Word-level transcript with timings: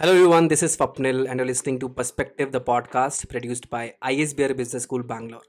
Hello, 0.00 0.14
everyone. 0.14 0.48
This 0.48 0.62
is 0.62 0.74
Swapnil, 0.74 1.28
and 1.28 1.38
you're 1.38 1.46
listening 1.46 1.78
to 1.80 1.86
Perspective, 1.86 2.52
the 2.52 2.60
podcast 2.68 3.28
produced 3.28 3.68
by 3.68 3.92
ISBR 4.02 4.56
Business 4.56 4.84
School, 4.84 5.02
Bangalore. 5.02 5.42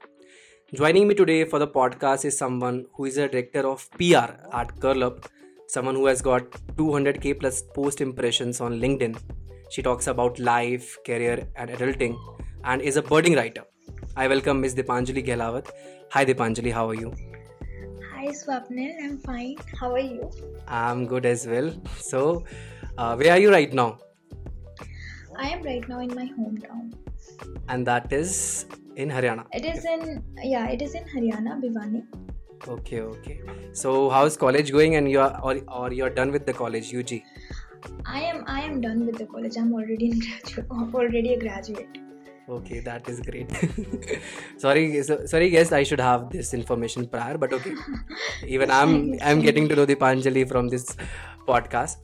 Joining 0.74 1.08
me 1.08 1.14
today 1.14 1.46
for 1.46 1.58
the 1.58 1.66
podcast 1.66 2.26
is 2.26 2.36
someone 2.36 2.84
who 2.92 3.06
is 3.06 3.16
a 3.16 3.28
director 3.28 3.66
of 3.66 3.90
PR 3.92 4.34
at 4.52 4.78
Girl 4.78 5.04
Up, 5.04 5.26
someone 5.68 5.94
who 5.94 6.04
has 6.04 6.20
got 6.20 6.50
200k 6.76 7.40
plus 7.40 7.62
post 7.74 8.02
impressions 8.02 8.60
on 8.60 8.78
LinkedIn. 8.78 9.18
She 9.70 9.80
talks 9.80 10.06
about 10.06 10.38
life, 10.38 10.98
career, 11.06 11.48
and 11.56 11.70
adulting, 11.70 12.18
and 12.64 12.82
is 12.82 12.98
a 12.98 13.02
birding 13.02 13.36
writer. 13.36 13.64
I 14.18 14.28
welcome 14.28 14.60
Ms. 14.60 14.74
Deepanjali 14.74 15.26
Gahlawat. 15.26 15.70
Hi, 16.10 16.26
Deepanjali. 16.26 16.74
How 16.74 16.90
are 16.90 17.00
you? 17.06 17.14
Hi 18.12 18.26
Swapnil, 18.26 19.02
I'm 19.02 19.16
fine. 19.16 19.56
How 19.80 19.92
are 19.92 19.98
you? 19.98 20.30
I'm 20.68 21.06
good 21.06 21.24
as 21.24 21.46
well. 21.46 21.74
So, 21.96 22.44
uh, 22.98 23.16
where 23.16 23.32
are 23.32 23.38
you 23.38 23.50
right 23.50 23.72
now? 23.72 23.98
I 25.36 25.48
am 25.48 25.62
right 25.62 25.88
now 25.88 26.00
in 26.00 26.14
my 26.14 26.26
hometown. 26.38 26.92
And 27.68 27.86
that 27.86 28.12
is 28.12 28.66
in 28.96 29.08
Haryana. 29.08 29.46
It 29.52 29.64
is 29.64 29.84
in 29.84 30.22
yeah, 30.42 30.68
it 30.68 30.82
is 30.82 30.94
in 30.94 31.04
Haryana, 31.04 31.60
Bhiwani. 31.62 32.04
Okay, 32.68 33.00
okay. 33.00 33.40
So, 33.72 34.08
how's 34.08 34.36
college 34.36 34.70
going? 34.70 34.96
And 34.96 35.10
you're 35.10 35.36
or, 35.42 35.60
or 35.68 35.92
you're 35.92 36.10
done 36.10 36.30
with 36.30 36.46
the 36.46 36.52
college, 36.52 36.94
UG? 36.94 37.22
I 38.06 38.20
am 38.20 38.44
I 38.46 38.60
am 38.62 38.80
done 38.80 39.04
with 39.06 39.18
the 39.18 39.26
college. 39.26 39.56
I'm 39.56 39.72
already 39.74 40.10
in 40.10 40.18
graduate 40.20 40.94
already 40.94 41.34
a 41.34 41.38
graduate. 41.38 41.98
Okay, 42.48 42.80
that 42.80 43.08
is 43.08 43.20
great. 43.20 43.50
sorry, 44.58 45.02
so, 45.02 45.24
sorry, 45.26 45.48
guys. 45.50 45.72
I 45.72 45.82
should 45.84 46.00
have 46.00 46.30
this 46.30 46.52
information 46.54 47.06
prior, 47.06 47.38
but 47.38 47.52
okay. 47.52 47.74
Even 48.46 48.70
I'm 48.70 49.14
I'm 49.22 49.40
getting 49.40 49.68
to 49.68 49.76
know 49.76 49.86
Deepanjali 49.86 50.48
from 50.48 50.68
this 50.68 50.96
podcast. 51.46 51.96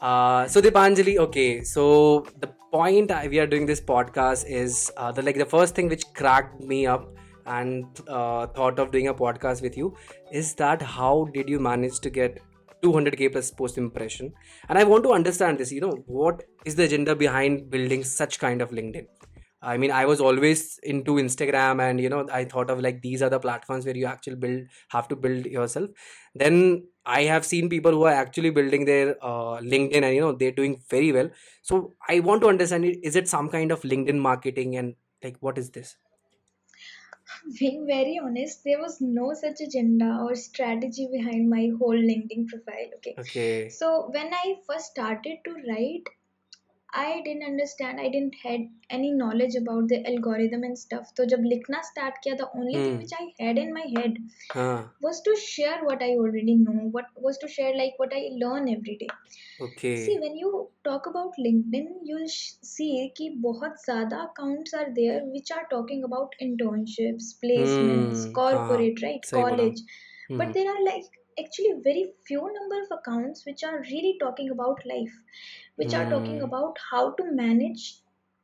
Uh, 0.00 0.46
so 0.46 0.60
Deepanjali, 0.60 1.18
okay. 1.18 1.64
So 1.64 2.26
the 2.40 2.48
point 2.72 3.10
we 3.30 3.38
are 3.38 3.46
doing 3.46 3.66
this 3.66 3.80
podcast 3.80 4.44
is 4.46 4.92
uh, 4.96 5.10
the 5.12 5.22
like 5.22 5.36
the 5.36 5.46
first 5.46 5.74
thing 5.74 5.88
which 5.88 6.04
cracked 6.14 6.60
me 6.60 6.86
up 6.86 7.08
and 7.46 7.86
uh, 8.08 8.46
thought 8.48 8.78
of 8.78 8.90
doing 8.90 9.08
a 9.08 9.14
podcast 9.14 9.62
with 9.62 9.76
you 9.76 9.94
is 10.32 10.54
that 10.54 10.82
how 10.82 11.28
did 11.32 11.48
you 11.48 11.58
manage 11.58 12.00
to 12.00 12.10
get 12.10 12.40
200k 12.82 13.32
plus 13.32 13.50
post 13.50 13.78
impression 13.78 14.32
and 14.68 14.78
i 14.78 14.84
want 14.84 15.02
to 15.02 15.12
understand 15.12 15.58
this 15.58 15.72
you 15.72 15.80
know 15.80 15.94
what 16.06 16.42
is 16.64 16.76
the 16.76 16.84
agenda 16.84 17.16
behind 17.16 17.70
building 17.70 18.04
such 18.04 18.38
kind 18.38 18.62
of 18.62 18.70
linkedin 18.70 19.06
I 19.60 19.76
mean, 19.76 19.90
I 19.90 20.06
was 20.06 20.20
always 20.20 20.78
into 20.84 21.14
Instagram, 21.14 21.82
and 21.82 22.00
you 22.00 22.08
know, 22.08 22.28
I 22.32 22.44
thought 22.44 22.70
of 22.70 22.80
like 22.80 23.02
these 23.02 23.22
are 23.22 23.28
the 23.28 23.40
platforms 23.40 23.84
where 23.84 23.96
you 23.96 24.06
actually 24.06 24.36
build, 24.36 24.62
have 24.90 25.08
to 25.08 25.16
build 25.16 25.46
yourself. 25.46 25.90
Then 26.34 26.84
I 27.08 27.22
have 27.24 27.44
seen 27.46 27.68
people 27.68 27.92
who 27.92 28.04
are 28.04 28.12
actually 28.14 28.50
building 28.50 28.84
their 28.84 29.16
uh, 29.22 29.58
LinkedIn, 29.60 30.02
and 30.02 30.14
you 30.14 30.20
know, 30.20 30.32
they're 30.32 30.52
doing 30.52 30.82
very 30.90 31.12
well. 31.12 31.30
So 31.62 31.96
I 32.08 32.20
want 32.20 32.42
to 32.42 32.48
understand: 32.48 32.84
it- 32.84 33.04
is 33.04 33.16
it 33.16 33.28
some 33.28 33.48
kind 33.50 33.72
of 33.72 33.82
LinkedIn 33.82 34.18
marketing, 34.18 34.76
and 34.76 34.96
like 35.22 35.38
what 35.40 35.58
is 35.58 35.70
this? 35.70 35.96
Being 37.58 37.84
very 37.86 38.18
honest, 38.18 38.64
there 38.64 38.78
was 38.80 39.00
no 39.00 39.34
such 39.34 39.60
agenda 39.60 40.18
or 40.22 40.34
strategy 40.34 41.08
behind 41.10 41.50
my 41.50 41.68
whole 41.78 41.94
LinkedIn 41.96 42.46
profile. 42.48 42.90
Okay. 42.96 43.18
Okay, 43.18 43.78
So 43.78 44.08
when 44.10 44.32
I 44.32 44.62
first 44.66 44.92
started 44.92 45.38
to 45.44 45.52
write, 45.68 46.04
I 46.92 47.20
didn't 47.20 47.42
understand 47.44 47.98
I 48.00 48.08
didn't 48.08 48.36
had 48.44 48.68
any 48.92 49.10
knowledge 49.12 49.56
about 49.56 49.88
the 49.88 50.02
algorithm 50.08 50.64
and 50.64 50.76
stuff 50.76 51.12
तो 51.16 51.24
जब 51.24 51.42
लिखना 51.44 51.80
start 51.82 52.14
किया 52.24 52.34
the 52.34 52.48
only 52.56 52.74
thing 52.76 52.96
which 52.96 53.12
I 53.14 53.26
had 53.40 53.58
in 53.58 53.72
my 53.72 53.84
head 53.96 54.18
was 55.04 55.22
to 55.24 55.34
share 55.36 55.84
what 55.84 56.02
I 56.02 56.16
already 56.16 56.54
know 56.56 56.72
what 56.88 57.10
was 57.24 57.40
to 57.40 57.48
share 57.48 57.76
like 57.76 57.94
what 58.00 58.14
I 58.14 58.28
learn 58.36 58.68
every 58.68 58.94
day 58.94 59.06
okay 59.64 59.96
see 60.04 60.16
when 60.18 60.38
you 60.38 60.50
talk 60.84 61.08
about 61.08 61.38
LinkedIn 61.40 61.94
you 62.06 62.16
will 62.16 62.26
see 62.28 63.08
कि 63.16 63.28
बहुत 63.40 63.84
ज़्यादा 63.84 64.22
accounts 64.22 64.74
are 64.74 64.90
there 64.92 65.22
which 65.24 65.52
are 65.52 65.62
talking 65.70 66.04
about 66.04 66.34
internships 66.42 67.32
placements 67.40 68.26
corporate 68.34 69.02
right 69.02 69.30
college 69.32 69.84
but 70.32 70.52
there 70.52 70.68
are 70.68 70.82
like 70.82 71.16
But 71.37 71.39
Hmm, 71.39 71.61
there 71.61 71.63
are 71.63 71.73
like 71.73 72.07
actually 72.07 72.07
very 72.07 72.13
few 72.25 72.41
number 72.53 72.81
of 72.81 72.99
accounts 72.99 73.45
which 73.45 73.63
are 73.63 73.79
really 73.79 74.17
talking 74.19 74.49
about 74.49 74.85
life, 74.85 75.13
which 75.75 75.93
are 75.93 76.09
talking 76.09 76.41
hmm, 76.41 76.41
about 76.41 76.77
how 76.91 77.11
to 77.13 77.31
manage 77.31 78.01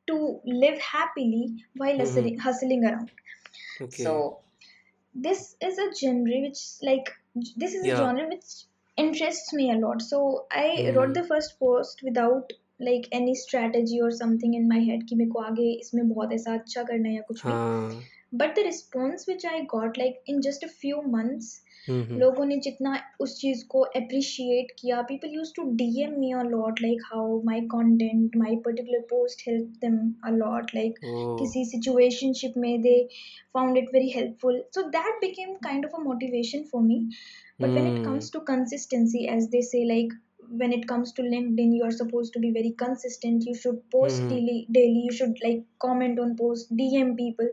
to 0.08 0.42
live 0.46 0.80
happily 0.80 1.66
while 1.76 1.98
hmm, 1.98 2.30
hustling, 2.30 2.40
hustling 2.40 2.86
around. 2.86 3.12
okay, 3.82 4.26
So 4.26 4.40
this 5.14 5.56
is 5.62 5.78
a 5.80 5.94
genre 5.96 6.42
which 6.42 6.60
like 6.82 7.10
this 7.58 7.74
is 7.74 7.94
a 7.94 7.96
yeah, 7.96 8.06
genre 8.06 8.28
which 8.28 8.66
interests 8.98 9.54
me 9.54 9.72
a 9.72 9.76
lot 9.76 10.02
so 10.02 10.46
i 10.52 10.92
wrote 10.96 11.14
hmm, 11.14 11.14
the 11.14 11.24
first 11.24 11.60
post 11.60 12.02
without 12.04 12.54
like 12.80 13.08
any 13.12 13.36
strategy 13.36 14.02
or 14.02 14.12
something 14.12 14.54
in 14.54 14.68
my 14.68 14.80
head 14.80 15.04
कि 15.10 15.16
मेरे 15.16 15.30
को 15.32 15.40
आगे 15.40 15.72
इसमें 15.80 16.10
बहुत 16.10 16.34
ऐसा 16.34 16.54
अच्छा 16.54 16.84
करना 16.84 17.10
है 17.10 17.16
या 17.16 17.22
कुछ 17.22 17.46
भी 17.48 17.54
हाँ, 17.54 17.92
but 17.92 18.13
but 18.35 18.57
the 18.57 18.65
response 18.65 19.29
which 19.29 19.47
I 19.47 19.61
got 19.75 19.99
like 19.99 20.23
in 20.29 20.41
just 20.41 20.65
a 20.65 20.69
few 20.81 21.03
months 21.09 21.61
लोगों 21.91 22.45
ने 22.45 22.57
जितना 22.57 22.97
उस 23.21 23.37
चीज़ 23.41 23.65
को 23.69 23.81
अप्रिशिएट 23.97 24.71
किया 24.79 25.01
people 25.09 25.35
use 25.35 25.53
to 25.57 25.63
DM 25.77 26.19
me 26.21 26.33
a 26.33 26.43
lot 26.43 26.81
like 26.83 27.03
how 27.07 27.41
my 27.47 27.61
content 27.75 28.37
my 28.37 28.57
particular 28.65 29.01
post 29.11 29.49
help 29.49 29.75
them 29.85 29.99
a lot 30.29 30.55
lot 30.55 30.75
like 30.75 30.99
किसी 31.41 31.65
situationship 31.71 32.55
में 32.57 32.83
they 32.83 32.97
found 33.55 33.79
it 33.79 33.89
very 33.95 34.11
helpful 34.11 34.63
so 34.75 34.83
that 34.97 35.21
became 35.21 35.55
kind 35.65 35.87
of 35.87 36.01
a 36.01 36.05
motivation 36.05 36.63
for 36.73 36.83
me 36.83 37.01
but 37.61 37.69
when 37.69 37.97
it 37.97 38.05
comes 38.05 38.33
to 38.33 38.41
consistency 38.53 39.27
as 39.35 39.49
they 39.49 39.63
say 39.63 39.85
like 39.89 40.13
when 40.61 40.73
it 40.73 40.83
comes 40.89 41.13
to 41.13 41.23
linkedin 41.23 41.71
you 41.75 41.85
are 41.85 41.95
supposed 41.99 42.33
to 42.33 42.41
be 42.41 42.51
very 42.57 42.73
consistent. 42.81 43.45
You 43.45 43.55
should 43.55 43.79
post 43.91 44.17
mm-hmm. 44.17 44.29
daily 44.29 44.67
daily. 44.71 45.01
You 45.07 45.13
should 45.13 45.39
like 45.43 45.63
comment 45.85 46.21
on 46.25 46.37
post 46.37 46.77
dm 46.77 47.17
people. 47.17 47.49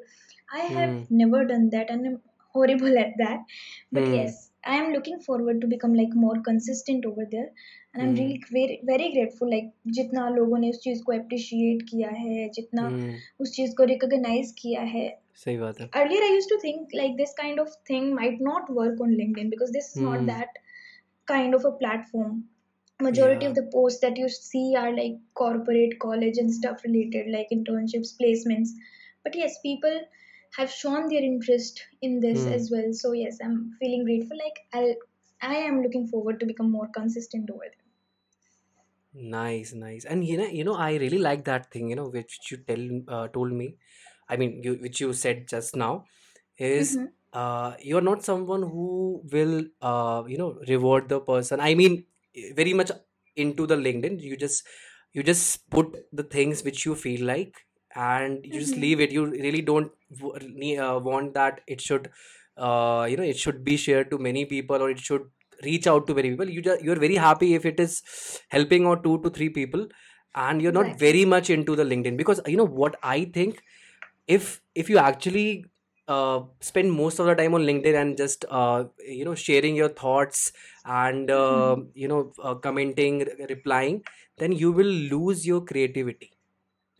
i 0.52 0.64
have 0.76 0.94
hmm, 0.94 1.06
never 1.20 1.44
done 1.50 1.68
that 1.74 1.90
and 1.90 2.06
i'm 2.06 2.20
horrible 2.56 2.98
at 2.98 3.12
that 3.18 3.56
but 3.98 4.08
hmm, 4.08 4.16
yes 4.16 4.36
i 4.64 4.76
am 4.82 4.92
looking 4.92 5.18
forward 5.26 5.60
to 5.60 5.66
become 5.74 5.94
like 6.00 6.14
more 6.24 6.36
consistent 6.48 7.04
over 7.10 7.26
there 7.34 7.48
and 7.92 8.02
i'm 8.02 8.14
hmm, 8.14 8.20
really 8.20 8.40
very 8.52 8.80
very 8.92 9.12
grateful 9.16 9.50
like 9.56 9.70
जितना 9.98 10.28
लोगों 10.38 10.58
ने 10.58 10.70
उस 10.70 10.80
चीज 10.84 11.02
को 11.08 11.12
appreciate 11.18 11.82
किया 11.90 12.10
है 12.22 12.48
जितना 12.58 12.86
hmm, 12.88 13.22
उस 13.40 13.52
चीज 13.56 13.74
को 13.80 13.86
recognize 13.94 14.52
किया 14.62 14.82
है 14.96 15.06
सही 15.42 15.56
बात 15.58 15.80
है. 15.80 15.90
earlier 15.98 16.22
i 16.24 16.32
used 16.34 16.48
to 16.50 16.58
think 16.62 16.92
like 16.98 17.16
this 17.20 17.32
kind 17.40 17.60
of 17.62 17.70
thing 17.90 18.14
might 18.18 18.40
not 18.48 18.70
work 18.78 19.00
on 19.06 19.14
linkedin 19.20 19.50
because 19.54 19.72
this 19.76 19.88
is 19.94 20.00
not 20.08 20.24
Hmm, 20.24 20.30
that 20.30 20.58
kind 21.32 21.54
of 21.58 21.64
a 21.64 21.72
platform 21.82 22.44
majority 23.06 23.44
yeah, 23.44 23.50
of 23.50 23.54
the 23.54 23.64
posts 23.74 24.00
that 24.00 24.16
you 24.22 24.28
see 24.28 24.74
are 24.82 24.92
like 24.96 25.16
corporate 25.42 25.98
college 26.04 26.38
and 26.42 26.52
stuff 26.58 26.84
related 26.88 27.30
like 27.36 27.54
internships 27.58 28.12
placements 28.20 28.74
but 29.24 29.36
yes 29.42 29.58
people 29.66 29.98
have 30.57 30.71
shown 30.71 31.07
their 31.09 31.23
interest 31.23 31.83
in 32.01 32.19
this 32.19 32.43
hmm. 32.43 32.53
as 32.53 32.71
well 32.71 32.91
so 32.93 33.13
yes 33.13 33.37
i'm 33.43 33.71
feeling 33.79 34.03
grateful 34.05 34.37
like 34.45 34.59
i'll 34.73 34.95
i 35.41 35.55
am 35.55 35.81
looking 35.81 36.07
forward 36.07 36.39
to 36.39 36.45
become 36.45 36.71
more 36.71 36.89
consistent 36.99 37.49
over 37.49 37.63
there 37.63 37.81
Nice, 39.13 39.73
nice. 39.73 40.05
And 40.05 40.25
you 40.25 40.37
know, 40.37 40.45
you 40.45 40.63
know, 40.63 40.75
I 40.75 40.95
really 40.95 41.17
like 41.17 41.43
that 41.45 41.69
thing, 41.69 41.89
you 41.89 41.95
know, 41.95 42.07
which 42.07 42.39
you 42.49 42.57
tell 42.57 43.01
uh, 43.07 43.27
told 43.27 43.51
me. 43.51 43.75
I 44.29 44.37
mean, 44.37 44.61
you 44.63 44.75
which 44.75 45.01
you 45.01 45.11
said 45.11 45.49
just 45.49 45.75
now 45.75 46.05
is 46.57 46.95
mm-hmm. 46.95 47.07
uh 47.33 47.73
you're 47.81 48.01
not 48.01 48.23
someone 48.23 48.61
who 48.61 49.21
will 49.31 49.65
uh 49.81 50.23
you 50.27 50.37
know 50.37 50.57
reward 50.69 51.09
the 51.09 51.19
person. 51.19 51.59
I 51.59 51.73
mean, 51.75 52.05
eh, 52.35 52.53
very 52.55 52.73
much 52.73 52.91
into 53.35 53.67
the 53.67 53.75
LinkedIn. 53.75 54.21
You 54.21 54.37
just 54.37 54.65
you 55.11 55.23
just 55.23 55.69
put 55.69 56.05
the 56.13 56.23
things 56.23 56.63
which 56.63 56.85
you 56.85 56.95
feel 56.95 57.25
like 57.25 57.65
and 57.95 58.45
you 58.45 58.59
just 58.59 58.75
Mm-hmm. 58.75 58.77
leave 58.77 58.99
it. 58.99 59.11
You 59.11 59.25
really 59.27 59.61
don't 59.61 59.91
w- 60.19 60.79
uh, 60.81 60.99
want 60.99 61.33
that 61.33 61.61
it 61.67 61.81
should 61.81 62.09
uh 62.57 63.07
you 63.09 63.15
know 63.17 63.23
it 63.23 63.37
should 63.37 63.63
be 63.63 63.77
shared 63.77 64.09
to 64.11 64.17
many 64.17 64.45
people 64.45 64.81
or 64.81 64.89
it 64.89 64.99
should 64.99 65.23
reach 65.63 65.87
out 65.87 66.05
to 66.07 66.13
many 66.13 66.29
people 66.31 66.49
you 66.49 66.61
just 66.61 66.81
you're 66.83 66.99
very 66.99 67.15
happy 67.15 67.53
if 67.53 67.65
it 67.65 67.79
is 67.79 68.01
helping 68.49 68.85
out 68.85 69.03
two 69.03 69.19
to 69.21 69.29
three 69.29 69.49
people 69.49 69.87
and 70.35 70.61
you're 70.61 70.71
not 70.73 70.91
exactly 70.91 71.05
very 71.05 71.23
much 71.25 71.49
into 71.49 71.75
the 71.75 71.83
linkedin 71.83 72.17
because 72.17 72.41
you 72.47 72.57
know 72.57 72.65
what 72.65 72.95
i 73.03 73.23
think 73.25 73.61
if 74.27 74.61
if 74.75 74.89
you 74.89 74.97
actually 74.97 75.65
uh, 76.07 76.41
spend 76.59 76.91
most 76.91 77.19
of 77.19 77.25
the 77.25 77.35
time 77.35 77.53
on 77.53 77.61
linkedin 77.69 77.95
and 78.01 78.17
just 78.17 78.45
uh, 78.49 78.83
you 78.99 79.25
know 79.25 79.35
sharing 79.35 79.75
your 79.75 79.89
thoughts 79.89 80.51
and 80.85 81.31
uh, 81.31 81.75
mm-hmm. 81.75 81.81
you 81.93 82.07
know 82.07 82.31
uh, 82.43 82.55
commenting 82.55 83.19
re- 83.19 83.45
replying 83.49 84.01
then 84.37 84.51
you 84.51 84.71
will 84.71 84.93
lose 85.15 85.45
your 85.47 85.61
creativity 85.71 86.31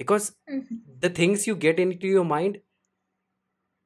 because 0.04 0.36
Mm-hmm. 0.50 0.82
the 1.06 1.10
things 1.10 1.48
you 1.48 1.56
get 1.56 1.80
into 1.80 2.08
your 2.08 2.26
mind 2.26 2.62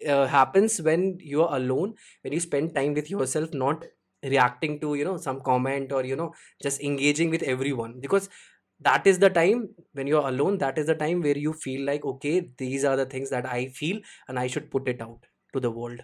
uh, 0.07 0.27
happens 0.27 0.81
when 0.81 1.17
you 1.19 1.43
are 1.43 1.55
alone 1.57 1.95
when 2.21 2.33
you 2.33 2.39
spend 2.39 2.75
time 2.75 2.93
with 2.93 3.09
yourself 3.09 3.53
not 3.53 3.85
reacting 4.23 4.79
to 4.79 4.95
you 4.95 5.05
know 5.05 5.17
some 5.17 5.41
comment 5.41 5.91
or 5.91 6.03
you 6.03 6.15
know 6.15 6.33
just 6.61 6.81
engaging 6.81 7.29
with 7.29 7.43
everyone. 7.43 7.99
Because 7.99 8.29
that 8.79 9.07
is 9.07 9.19
the 9.19 9.29
time 9.29 9.73
when 9.93 10.07
you're 10.07 10.27
alone 10.27 10.57
that 10.57 10.77
is 10.77 10.87
the 10.87 10.95
time 10.95 11.21
where 11.21 11.37
you 11.37 11.53
feel 11.53 11.85
like 11.85 12.03
okay 12.05 12.51
these 12.57 12.83
are 12.83 12.97
the 12.97 13.05
things 13.05 13.29
that 13.29 13.45
i 13.45 13.69
feel 13.69 14.01
and 14.27 14.37
i 14.37 14.47
should 14.47 14.69
put 14.69 14.87
it 14.89 15.01
out 15.01 15.25
to 15.53 15.61
the 15.61 15.71
world. 15.71 16.01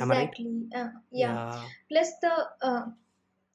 I 0.00 0.04
right? 0.04 0.34
Exactly. 0.34 0.68
Uh, 0.74 0.90
yeah. 1.12 1.38
Yeah. 1.38 1.70
Plus 1.88 2.18
the 2.20 2.50
uh, 2.62 2.86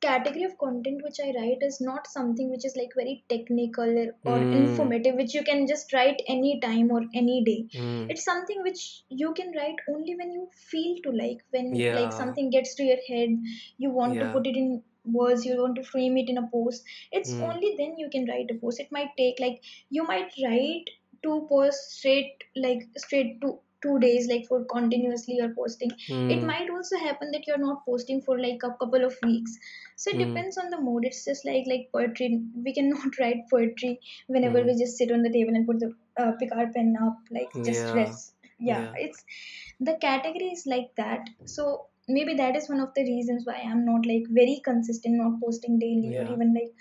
category 0.02 0.44
of 0.44 0.58
content 0.58 1.02
which 1.04 1.20
I 1.24 1.32
write 1.38 1.60
is 1.62 1.80
not 1.82 2.08
something 2.08 2.50
which 2.50 2.66
is 2.66 2.76
like 2.76 2.92
very 2.96 3.24
technical 3.30 3.92
or, 4.26 4.38
Hmm. 4.40 4.54
informative, 4.62 5.16
which 5.16 5.34
you 5.34 5.44
can 5.44 5.68
just 5.68 5.94
write 5.94 6.22
any 6.28 6.60
time 6.60 6.92
or 6.92 7.02
any 7.14 7.44
day. 7.44 7.60
Hmm. 7.78 8.10
It's 8.10 8.24
something 8.26 8.62
which 8.64 9.04
you 9.10 9.34
can 9.34 9.52
write 9.56 9.76
only 9.90 10.16
when 10.16 10.32
you 10.32 10.50
feel 10.72 10.98
to 11.04 11.12
like, 11.12 11.44
when 11.52 11.72
like 11.94 12.12
something 12.14 12.50
gets 12.50 12.76
to 12.76 12.84
your 12.84 13.02
head, 13.08 13.30
you 13.78 13.92
want 13.92 14.20
to 14.20 14.28
put 14.38 14.48
it 14.48 14.56
in 14.56 14.84
words, 15.06 15.46
you 15.46 15.58
want 15.62 15.76
to 15.76 15.84
frame 15.84 16.18
it 16.18 16.30
in 16.30 16.38
a 16.38 16.48
post. 16.52 16.84
It's 17.12 17.36
Hmm. 17.38 17.44
only 17.52 17.76
then 17.78 17.98
you 17.98 18.10
can 18.10 18.26
write 18.28 18.52
a 18.52 18.56
post. 18.56 18.80
It 18.80 18.92
might 18.92 19.16
take 19.18 19.40
like 19.40 19.62
you 19.90 20.04
might 20.04 20.32
write 20.44 20.90
two 21.24 21.46
posts 21.50 21.98
straight 21.98 22.44
like 22.56 22.88
straight 22.98 23.40
to 23.42 23.60
two 23.84 23.98
days 24.00 24.28
like 24.32 24.46
for 24.48 24.64
continuously 24.74 25.36
you're 25.40 25.54
posting 25.56 25.92
it 26.30 26.42
Hmm. 26.42 26.48
might 26.52 26.70
also 26.70 26.98
happen 26.98 27.32
that 27.32 27.48
you're 27.48 27.64
not 27.66 27.86
posting 27.86 28.22
for 28.22 28.40
like 28.40 28.62
a 28.64 28.74
couple 28.82 29.04
of 29.10 29.16
weeks 29.24 29.58
so 29.96 30.12
it 30.12 30.18
Hmm. 30.18 30.24
depends 30.26 30.58
on 30.58 30.70
the 30.70 30.82
mood 30.88 31.06
it's 31.10 31.24
just 31.26 31.46
like 31.46 31.66
like 31.74 31.88
poetry 31.94 32.30
we 32.68 32.74
cannot 32.74 33.18
write 33.20 33.44
poetry 33.50 34.00
whenever 34.28 34.60
Hmm. 34.60 34.68
we 34.68 34.78
just 34.84 34.98
sit 34.98 35.12
on 35.12 35.24
the 35.24 35.34
table 35.38 35.56
and 35.56 35.68
put 35.68 35.80
the 35.80 35.92
uh, 36.22 36.32
pick 36.40 36.54
our 36.56 36.68
pen 36.78 36.96
up 37.08 37.18
like 37.40 37.52
just 37.70 37.94
Yeah. 37.94 37.96
rest 38.02 38.36
yeah 38.60 38.86
Yeah. 38.94 39.08
it's 39.08 39.24
the 39.80 39.96
category 40.02 40.50
is 40.58 40.66
like 40.68 40.90
that 40.98 41.30
so 41.46 41.88
maybe 42.08 42.34
that 42.36 42.56
is 42.56 42.68
one 42.70 42.80
of 42.80 42.94
the 42.96 43.04
reasons 43.04 43.46
why 43.46 43.56
i'm 43.72 43.86
not 43.86 44.06
like 44.12 44.24
very 44.40 44.60
consistent 44.66 45.16
not 45.24 45.40
posting 45.44 45.80
daily 45.80 46.16
or 46.20 46.26
even 46.36 46.54
like 46.54 46.72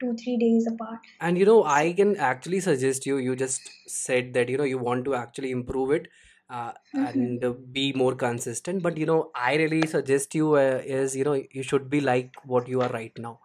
two 0.00 0.14
three 0.22 0.36
days 0.44 0.66
apart 0.72 1.00
And 1.20 1.38
you 1.38 1.44
know, 1.46 1.64
I 1.64 1.92
can 1.92 2.16
actually 2.16 2.60
suggest 2.60 3.06
you. 3.06 3.16
You 3.18 3.34
just 3.36 3.70
said 3.86 4.34
that 4.34 4.48
you 4.48 4.56
know 4.56 4.64
you 4.72 4.78
want 4.78 5.04
to 5.06 5.14
actually 5.14 5.50
improve 5.50 5.90
it 5.96 6.08
uh, 6.50 6.72
Mhm. 6.94 7.06
and 7.42 7.72
be 7.72 7.92
more 7.92 8.14
consistent. 8.14 8.82
But 8.82 8.96
you 8.98 9.06
know, 9.06 9.30
I 9.34 9.54
really 9.56 9.86
suggest 9.86 10.34
you 10.34 10.54
uh, 10.54 10.82
is 10.84 11.16
you 11.16 11.24
know 11.24 11.34
you 11.50 11.62
should 11.62 11.88
be 11.90 12.00
like 12.00 12.36
what 12.44 12.68
you 12.68 12.80
are 12.80 12.90
right 12.90 13.18
now 13.18 13.38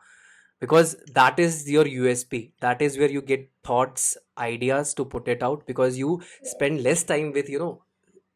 because 0.60 0.96
that 1.14 1.40
is 1.40 1.70
your 1.70 1.88
USP. 1.88 2.54
That 2.62 2.82
is 2.82 2.98
where 2.98 3.10
you 3.10 3.22
get 3.22 3.50
thoughts, 3.64 4.18
ideas 4.38 4.94
to 4.96 5.06
put 5.06 5.28
it 5.28 5.44
out 5.44 5.66
because 5.68 5.98
you 5.98 6.22
spend 6.44 6.84
less 6.84 7.04
time 7.04 7.32
with 7.32 7.50
you 7.50 7.60
know 7.60 7.84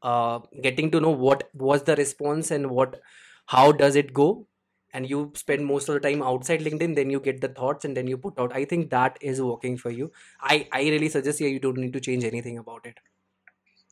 uh, 0.01 0.39
getting 0.61 0.91
to 0.91 0.99
know 0.99 1.11
what 1.11 1.49
was 1.53 1.83
the 1.83 1.95
response 1.95 2.51
and 2.51 2.69
what 2.69 3.01
how 3.47 3.71
does 3.71 3.95
it 3.95 4.13
go 4.13 4.47
and 4.93 5.09
you 5.09 5.31
spend 5.35 5.65
most 5.65 5.89
of 5.89 5.95
the 5.95 5.99
time 6.07 6.21
outside 6.23 6.61
linkedin 6.61 6.95
then 6.95 7.09
you 7.09 7.19
get 7.19 7.41
the 7.41 7.47
thoughts 7.49 7.85
and 7.85 7.97
then 7.97 8.07
you 8.07 8.17
put 8.17 8.39
out 8.39 8.53
i 8.55 8.63
think 8.65 8.89
that 8.89 9.17
is 9.21 9.41
working 9.41 9.77
for 9.77 9.91
you 9.91 10.11
i 10.41 10.67
i 10.71 10.81
really 10.95 11.09
suggest 11.09 11.39
yeah 11.41 11.47
you 11.47 11.59
don't 11.59 11.77
need 11.77 11.93
to 11.93 11.99
change 11.99 12.23
anything 12.23 12.57
about 12.57 12.85
it 12.85 12.97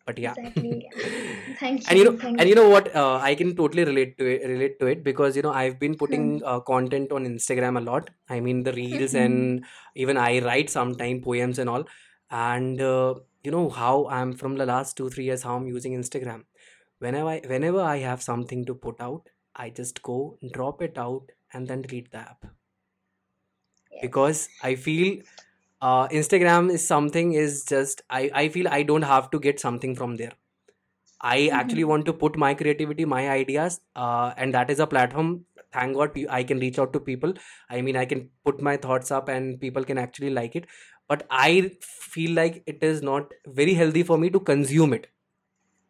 but 0.06 0.18
yeah. 0.20 0.36
Exactly. 0.38 0.90
Thank 1.60 1.84
and 1.90 1.98
you 1.98 2.04
you. 2.04 2.06
know 2.06 2.18
thank 2.18 2.40
and 2.40 2.50
you 2.50 2.56
know 2.56 2.70
what? 2.70 2.88
Uh, 2.96 3.18
i 3.30 3.34
can 3.36 3.56
totally 3.56 3.84
relate 3.90 4.18
to 4.20 4.26
it 4.34 4.48
relate 4.52 4.80
to 4.80 4.88
it 4.94 5.04
because 5.04 5.36
you 5.36 5.42
know 5.46 5.52
i've 5.62 5.80
been 5.80 5.96
putting 6.04 6.26
uh, 6.44 6.60
content 6.60 7.12
on 7.12 7.26
instagram 7.26 7.78
a 7.78 7.82
lot. 7.82 8.10
I 8.30 8.40
mean 8.40 8.64
the 8.64 8.74
reels 8.74 9.14
Mhm. 9.14 9.26
and 9.26 9.66
even 9.96 10.18
i 10.18 10.40
write 10.48 10.70
sometime 10.70 11.22
poems 11.22 11.60
and 11.60 11.70
all. 11.70 11.86
And 12.32 12.82
uh, 12.82 13.16
you 13.44 13.52
know 13.52 13.70
how 13.70 14.08
i'm 14.08 14.34
from 14.34 14.56
the 14.58 14.66
last 14.66 14.98
two 14.98 15.10
three 15.10 15.26
years 15.26 15.44
how 15.44 15.56
i'm 15.58 15.68
using 15.68 15.94
instagram. 16.02 16.44
Whenever 17.00 17.30
I, 17.30 17.42
whenever 17.54 17.82
i 17.82 17.98
have 18.00 18.22
something 18.22 18.66
to 18.66 18.76
put 18.76 19.00
out 19.02 19.30
i 19.56 19.70
just 19.70 20.02
go 20.04 20.38
drop 20.54 20.82
it 20.82 20.98
out 20.98 21.32
and 21.54 21.68
then 21.68 21.82
delete 21.82 22.12
the 22.12 22.20
app. 22.20 22.46
Yes 23.92 24.02
because 24.06 24.50
i 24.64 24.76
feel 24.76 25.22
uh, 25.82 26.08
instagram 26.10 26.72
is 26.72 26.86
something 26.88 27.34
is 27.34 27.64
just 27.66 28.02
I, 28.10 28.30
I 28.34 28.50
feel 28.50 28.68
i 28.68 28.84
don't 28.84 29.04
have 29.04 29.30
to 29.32 29.40
get 29.40 29.60
something 29.60 29.96
from 29.96 30.16
there. 30.18 30.34
I 31.22 31.48
actually 31.48 31.84
Mhm. 31.84 31.90
want 31.90 32.06
to 32.08 32.14
put 32.14 32.38
my 32.38 32.54
creativity 32.54 33.06
my 33.06 33.30
ideas 33.30 33.82
uh, 33.96 34.34
and 34.38 34.54
that 34.54 34.70
is 34.70 34.80
a 34.80 34.88
platform. 34.88 35.46
Thank 35.74 35.96
god 35.98 36.18
i 36.30 36.44
can 36.44 36.60
reach 36.60 36.80
out 36.80 36.94
to 36.94 37.00
people. 37.00 37.34
I 37.70 37.82
mean 37.82 37.98
i 37.98 38.06
can 38.06 38.30
put 38.46 38.62
my 38.62 38.78
thoughts 38.78 39.12
up 39.12 39.30
and 39.30 39.60
people 39.60 39.84
can 39.84 39.98
actually 39.98 40.32
like 40.32 40.56
it. 40.56 40.68
But 41.08 41.26
i 41.30 41.72
feel 41.82 42.32
like 42.42 42.64
it 42.68 42.84
is 42.84 43.02
not 43.02 43.34
very 43.48 43.74
healthy 43.74 44.04
for 44.04 44.18
me 44.18 44.30
to 44.32 44.40
consume 44.40 44.94
it 44.94 45.08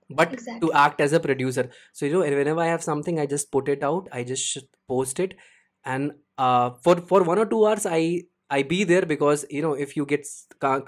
but 0.10 0.38
to 0.62 0.72
act 0.74 1.02
as 1.02 1.14
a 1.14 1.20
producer. 1.20 1.70
So 1.94 2.06
you 2.06 2.14
know 2.14 2.20
whenever 2.20 2.60
i 2.62 2.68
have 2.68 2.84
something 2.84 3.20
i 3.20 3.26
just 3.26 3.52
put 3.52 3.68
it 3.70 3.84
out 3.84 4.08
i 4.12 4.24
just 4.24 4.58
post 4.88 5.20
it. 5.20 5.36
And 5.84 6.14
uh, 6.38 6.72
for 6.84 6.96
for 6.98 7.24
one 7.24 7.40
or 7.40 7.46
two 7.46 7.66
hours 7.66 7.86
i 7.86 8.24
i 8.58 8.62
be 8.72 8.84
there 8.84 9.06
because 9.12 9.46
you 9.50 9.62
know 9.66 9.74
if 9.74 9.96
you 9.98 10.06
get 10.06 10.28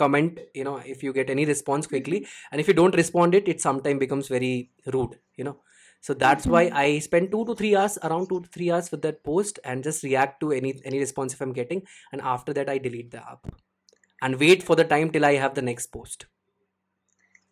comment 0.01 0.39
you 0.53 0.63
know 0.63 0.77
if 0.95 1.03
you 1.03 1.13
get 1.13 1.29
any 1.29 1.45
response 1.45 1.87
quickly 1.87 2.25
and 2.51 2.61
if 2.61 2.67
you 2.67 2.73
don't 2.73 2.95
respond 2.95 3.35
it 3.35 3.47
it 3.47 3.61
sometimes 3.61 3.99
becomes 3.99 4.27
very 4.27 4.71
rude 4.93 5.19
you 5.35 5.43
know. 5.43 5.57
So 6.07 6.13
that's 6.13 6.47
why 6.53 6.59
Mhm. 6.65 6.77
i 6.79 6.99
spend 7.05 7.31
two 7.31 7.43
to 7.45 7.53
three 7.59 7.75
hours 7.75 7.97
around 8.07 8.27
two 8.31 8.39
to 8.41 8.47
three 8.55 8.67
hours 8.71 8.91
with 8.91 9.01
that 9.05 9.23
post 9.29 9.59
and 9.63 9.83
just 9.87 10.03
react 10.03 10.39
to 10.43 10.51
any 10.57 10.71
any 10.91 10.99
response 11.03 11.33
if 11.33 11.41
i'm 11.45 11.53
getting 11.53 11.81
and 12.11 12.21
after 12.33 12.53
that 12.53 12.69
i 12.69 12.77
delete 12.77 13.11
the 13.11 13.21
app. 13.31 13.47
And 14.21 14.39
wait 14.39 14.63
for 14.63 14.75
the 14.75 14.85
time 14.85 15.11
till 15.11 15.25
i 15.25 15.33
have 15.35 15.55
the 15.55 15.63
next 15.63 15.87
post. 15.87 16.27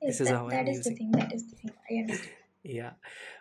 Yes 0.01 0.19
this 0.19 0.21
is 0.21 0.31
that 0.31 0.37
i'm 0.37 0.49
that 0.49 0.69
is 0.69 0.83
the 0.85 0.91
thing 0.95 1.11
that 1.11 1.33
is 1.33 1.49
the 1.49 1.55
thing. 1.57 1.71
I 1.89 1.95
understand 1.95 2.31
yeah. 2.65 2.93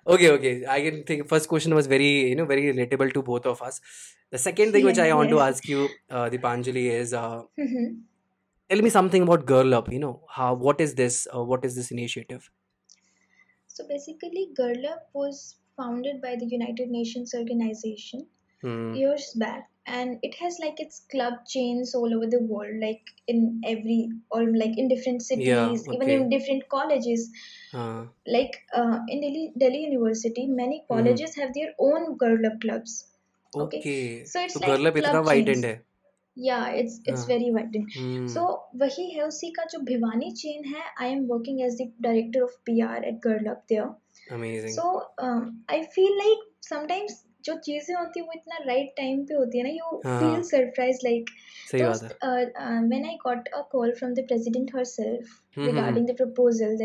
Okay, 0.06 0.30
okay. 0.30 0.66
I 0.66 0.80
can 0.82 1.04
think 1.04 1.28
first 1.28 1.48
question 1.48 1.74
was 1.74 1.86
very, 1.86 2.28
you 2.28 2.36
know, 2.36 2.44
very 2.46 2.72
relatable 2.72 3.12
to 3.14 3.22
both 3.22 3.46
of 3.46 3.62
us. 3.62 3.80
The 4.30 4.38
second 4.38 4.72
thing 4.72 4.84
which 4.84 4.98
yes 4.98 4.98
I 4.98 5.12
want 5.14 5.30
to 5.30 5.40
ask 5.40 5.68
you, 5.68 5.88
uh, 6.10 6.28
Deepanjali, 6.30 6.86
is 6.90 7.14
uh, 7.14 7.42
Mhm. 7.58 8.04
tell 8.68 8.82
me 8.82 8.90
something 8.90 9.22
about 9.22 9.46
Girl 9.46 9.72
Up. 9.74 9.90
You 9.92 9.98
know, 10.00 10.24
how 10.28 10.54
what 10.54 10.80
is 10.80 10.94
this? 10.96 11.26
Uh, 11.34 11.42
what 11.44 11.64
is 11.64 11.76
this 11.76 11.90
initiative? 11.90 12.50
So 13.66 13.86
basically, 13.86 14.52
Girl 14.54 14.86
Up 14.86 15.10
was 15.12 15.56
founded 15.76 16.22
by 16.22 16.36
the 16.36 16.46
United 16.46 16.88
Nations 16.88 17.34
organization 17.34 18.26
Hmm. 18.63 18.93
years 18.93 19.33
back, 19.41 19.69
and 19.85 20.19
it 20.21 20.35
has 20.35 20.57
like 20.61 20.79
its 20.79 21.01
club 21.11 21.33
chains 21.47 21.95
all 21.95 22.13
over 22.15 22.27
the 22.27 22.39
world, 22.41 22.79
like 22.81 23.01
in 23.27 23.61
every 23.65 24.11
or 24.29 24.41
like 24.63 24.77
in 24.77 24.89
different 24.89 25.23
Yeah. 25.23 25.69
cities, 25.71 25.87
even 25.87 26.01
Okay. 26.01 26.15
in 26.15 26.29
different 26.29 26.69
colleges. 26.77 27.29
Uh, 27.73 28.07
Like 28.33 28.55
uh, 28.79 28.97
in 29.07 29.21
Delhi, 29.21 29.43
Delhi 29.61 29.79
University, 29.83 30.45
many 30.47 30.79
hmm. 30.79 30.93
colleges 30.93 31.35
have 31.35 31.53
their 31.53 31.69
own 31.79 32.17
Girl 32.23 32.49
Up 32.49 32.59
clubs. 32.65 32.97
Okay, 33.55 33.77
Okay. 33.79 34.25
so 34.31 34.41
it's 34.47 34.57
तो 34.57 34.61
like 34.61 34.71
Girl 34.71 34.87
Up 34.91 34.97
इतना 34.97 35.11
club 35.11 35.25
widened 35.25 35.63
chains. 35.63 35.65
है. 35.65 35.81
Yeah, 36.47 36.65
it's 36.81 36.99
it's 37.05 37.23
हाँ. 37.23 37.29
very 37.31 37.47
widened. 37.55 37.95
Hmm. 37.95 38.27
So 38.33 38.43
वही 38.83 39.09
है 39.15 39.23
उसी 39.27 39.49
का 39.55 39.63
जो 39.73 39.79
Bhiwani 39.87 40.31
chain 40.43 40.69
है 40.73 40.83
I 41.05 41.09
am 41.15 41.25
working 41.33 41.63
as 41.69 41.79
the 41.81 41.87
director 42.07 42.43
of 42.49 42.53
PR 42.69 42.99
at 43.13 43.19
Girl 43.27 43.49
Up 43.55 43.65
there. 43.73 43.89
Amazing. 44.37 44.75
So 44.77 44.85
um, 45.27 45.49
I 45.77 45.81
feel 45.97 46.13
like 46.23 46.45
sometimes 46.69 47.17
जो 47.45 47.55
चीजें 47.55 47.95
होती 47.95 48.19
है 48.19 48.25
वो 48.25 48.31
इतना 48.35 48.57
right 48.65 48.89
time 48.99 49.27
पे 49.27 49.33
होती 49.33 49.57
है 49.57 49.63
ना 49.63 49.69
you 49.69 50.01
हाँ 50.05 50.19
feel 50.21 50.33
हाँ 50.33 50.41
surprised 50.41 51.05
like 51.07 51.31
सही 51.71 51.81
तो 51.81 51.87
बात 51.89 52.03
है. 52.03 52.09
uh, 52.09 52.45
uh, 52.63 52.81
when 52.93 53.05
I 53.05 53.15
got 53.27 53.49
a 53.59 53.63
call 53.75 53.93
from 54.01 54.13
the 54.13 54.23
president 54.23 54.73
herself 54.77 55.25
hmm 55.57 55.69
hmm 55.69 55.77
regarding 55.77 56.05
the 56.05 56.17
proposal 56.23 56.77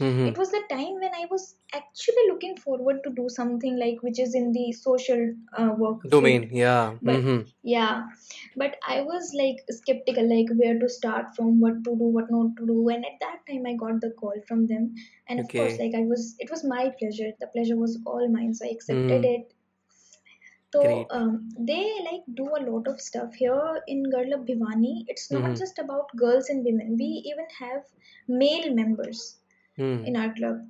mm-hmm. 0.00 0.26
it 0.26 0.38
was 0.40 0.50
the 0.50 0.62
time 0.70 0.94
when 1.04 1.14
i 1.20 1.26
was 1.30 1.54
actually 1.74 2.24
looking 2.28 2.56
forward 2.56 2.98
to 3.04 3.10
do 3.18 3.28
something 3.28 3.78
like 3.78 4.02
which 4.06 4.18
is 4.18 4.34
in 4.34 4.50
the 4.52 4.72
social 4.72 5.22
uh, 5.58 5.70
work 5.76 6.02
domain 6.14 6.42
field. 6.42 6.52
yeah 6.52 6.94
but, 7.02 7.16
mm-hmm. 7.16 7.40
yeah 7.62 8.06
but 8.56 8.76
i 8.88 9.00
was 9.02 9.32
like 9.42 9.62
skeptical 9.68 10.28
like 10.34 10.48
where 10.62 10.78
to 10.78 10.88
start 10.88 11.34
from 11.36 11.60
what 11.60 11.84
to 11.84 11.96
do 12.02 12.10
what 12.18 12.30
not 12.30 12.56
to 12.56 12.66
do 12.66 12.88
and 12.88 13.04
at 13.04 13.20
that 13.20 13.38
time 13.50 13.64
i 13.66 13.74
got 13.84 14.00
the 14.00 14.10
call 14.22 14.34
from 14.48 14.66
them 14.66 14.92
and 15.28 15.40
okay. 15.40 15.58
of 15.58 15.64
course 15.64 15.78
like 15.78 15.94
i 15.94 16.04
was 16.14 16.34
it 16.38 16.50
was 16.50 16.64
my 16.64 16.90
pleasure 16.98 17.30
the 17.40 17.46
pleasure 17.48 17.76
was 17.76 17.98
all 18.06 18.28
mine 18.28 18.54
so 18.54 18.66
i 18.66 18.70
accepted 18.70 19.22
mm. 19.22 19.34
it 19.36 19.54
so 20.72 21.06
um, 21.10 21.48
they 21.58 21.92
like 22.04 22.22
do 22.34 22.44
a 22.44 22.62
lot 22.62 22.86
of 22.86 23.00
stuff 23.00 23.34
here 23.34 23.82
in 23.88 24.04
Girl 24.08 24.34
Up 24.34 24.44
It's 24.46 25.30
not 25.30 25.42
mm-hmm. 25.42 25.54
just 25.54 25.80
about 25.80 26.14
girls 26.16 26.48
and 26.48 26.64
women. 26.64 26.96
We 26.96 27.24
even 27.26 27.46
have 27.58 27.82
male 28.28 28.72
members. 28.72 29.39
Hmm. 29.80 30.04
in 30.10 30.16
our 30.24 30.32
club. 30.34 30.60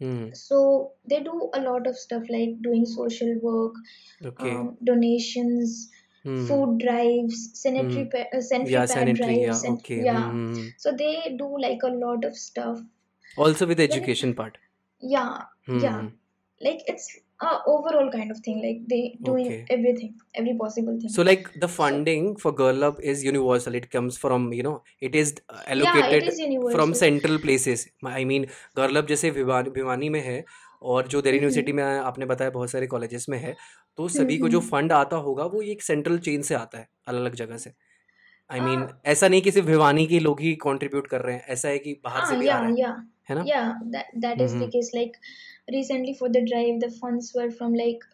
Hmm. 0.00 0.26
So 0.40 0.58
they 1.12 1.20
do 1.28 1.50
a 1.54 1.60
lot 1.60 1.86
of 1.92 1.96
stuff 2.00 2.28
like 2.34 2.50
doing 2.66 2.84
social 2.86 3.30
work, 3.46 3.74
Okay. 4.32 4.50
um, 4.58 4.76
donations, 4.90 5.72
Hmm. 6.24 6.38
food 6.46 6.78
drives, 6.84 7.42
sanitary 7.62 8.04
Hmm. 8.04 8.10
pa- 8.14 8.38
uh, 8.38 8.40
sanitary 8.50 8.72
Yeah, 8.76 8.86
sanitary. 8.92 9.36
Yeah. 9.40 9.46
drives, 9.46 9.64
and 9.70 9.78
Okay. 9.78 9.98
yeah. 10.04 10.22
Hmm. 10.30 10.46
hmm, 10.46 10.54
hmm. 10.60 10.68
So 10.86 10.92
they 11.02 11.12
do 11.42 11.50
like 11.66 11.82
a 11.90 11.92
lot 12.06 12.24
of 12.30 12.36
stuff. 12.44 12.80
Also 13.36 13.66
with 13.72 13.78
the 13.82 13.84
education 13.92 14.34
part. 14.42 14.58
yeah, 15.00 15.42
yeah, 15.82 15.98
Hmm. 15.98 16.06
like 16.66 16.80
it's 16.92 17.04
a 17.40 17.58
overall 17.66 18.10
kind 18.10 18.30
of 18.30 18.38
thing. 18.40 18.62
Like 18.62 18.80
they 18.88 19.18
doing 19.22 19.46
Okay. 19.46 19.64
everything, 19.70 20.14
every 20.34 20.54
possible 20.56 20.98
thing. 21.00 21.08
So 21.08 21.22
like 21.22 21.48
the 21.60 21.68
funding 21.68 22.36
for 22.36 22.52
Girl 22.52 22.84
Up 22.84 23.00
is 23.00 23.24
universal. 23.24 23.74
It 23.74 23.90
comes 23.90 24.18
from 24.18 24.52
you 24.52 24.62
know 24.62 24.82
it 25.00 25.14
is 25.14 25.34
uh, 25.48 25.60
yeah, 25.74 26.06
it 26.08 26.22
is 26.28 26.40
from 26.72 26.94
central 26.94 27.38
places. 27.38 27.88
I 28.04 28.24
mean 28.24 28.46
Girl 28.74 28.96
Up 28.98 29.06
जैसे 29.08 29.30
भिवानी 29.30 30.08
में 30.08 30.20
है 30.20 30.44
और 30.82 31.06
जो 31.08 31.20
दिल्ली 31.22 31.36
हम्म 31.38 31.44
university 31.44 31.72
में 31.72 31.82
आपने 31.84 32.26
बताया 32.26 32.50
बहुत 32.50 32.70
सारे 32.70 32.86
कॉलेजेस 32.86 33.26
में 33.28 33.38
है 33.38 33.56
तो 33.96 34.08
सभी 34.16 34.38
को 34.38 34.48
जो 34.48 34.60
हम्म 34.60 34.68
फंड 34.70 34.92
आता 34.92 35.16
होगा 35.28 35.44
वो 35.54 35.62
एक 35.72 35.82
सेंट्रल 35.82 36.18
चेन 36.28 36.42
से 36.50 36.54
आता 36.54 36.78
है 36.78 36.88
अलग 37.08 37.20
अलग 37.20 37.34
जगह 37.34 37.56
से 37.58 37.70
आई 38.50 38.60
मीन 38.60 38.78
हाँ। 38.78 39.00
ऐसा 39.06 39.28
नहीं 39.28 39.42
कि 39.42 39.50
सिर्फ़ 39.50 39.66
भिवानी 39.66 40.06
के 40.06 40.18
लोग 40.20 40.40
ही 40.40 40.54
कंट्रीब्यूट 40.62 41.06
कर 41.06 41.20
रहे 41.20 41.34
हैं 41.34 41.46
ऐसा 41.48 41.68
है 41.68 41.78
कि 41.78 41.92
बाहर 42.04 42.20
हाँ, 42.20 42.30
से 42.30 42.36
भी 42.36 42.48
आ 42.48 42.58
रहे 42.60 42.82
हैं 42.82 42.96
है 43.30 43.36
ना? 43.36 43.44
या 43.46 43.62
that 44.16 44.40
is 44.40 44.56
the 44.56 44.68
case 44.72 44.90
like 44.94 45.16
recently 45.70 46.14
for 46.20 46.28
the 46.28 46.44
drive 46.50 46.78
the 46.78 46.90
funds 46.92 47.32
were 47.36 47.50
from 47.50 47.74
like 47.74 48.04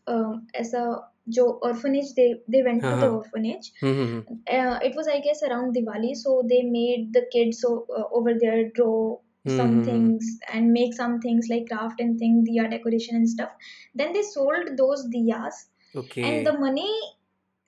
ऐसा 0.55 0.85
जो 1.29 1.45
orphanage 1.65 2.11
they 2.13 2.33
they 2.51 2.63
went 2.63 2.83
to 2.83 2.89
the 2.89 3.11
orphanage 3.11 3.73
it 3.85 4.97
was 4.97 5.09
I 5.09 5.21
guess 5.29 5.45
around 5.45 5.73
Diwali 5.73 6.15
so 6.15 6.41
they 6.49 6.63
made 6.71 7.11
the 7.19 7.27
kids 7.33 7.65
over 7.65 8.33
there 8.33 8.65
draw 8.75 9.21
some 9.47 9.59
mm-hmm. 9.59 9.83
things 9.85 10.29
and 10.53 10.73
make 10.73 10.95
some 10.95 11.21
things 11.21 11.49
like 11.49 11.67
craft 11.69 11.99
and 12.01 12.19
thing 12.19 12.37
diya 12.45 12.69
decoration 12.71 13.17
and 13.17 13.29
stuff. 13.29 13.51
Then 13.95 14.15
they 14.15 14.23
sold 14.23 14.71
those 14.79 15.03
diyas 15.15 15.67
okay. 15.95 16.23
and 16.23 16.47
the 16.47 16.59
money 16.59 16.91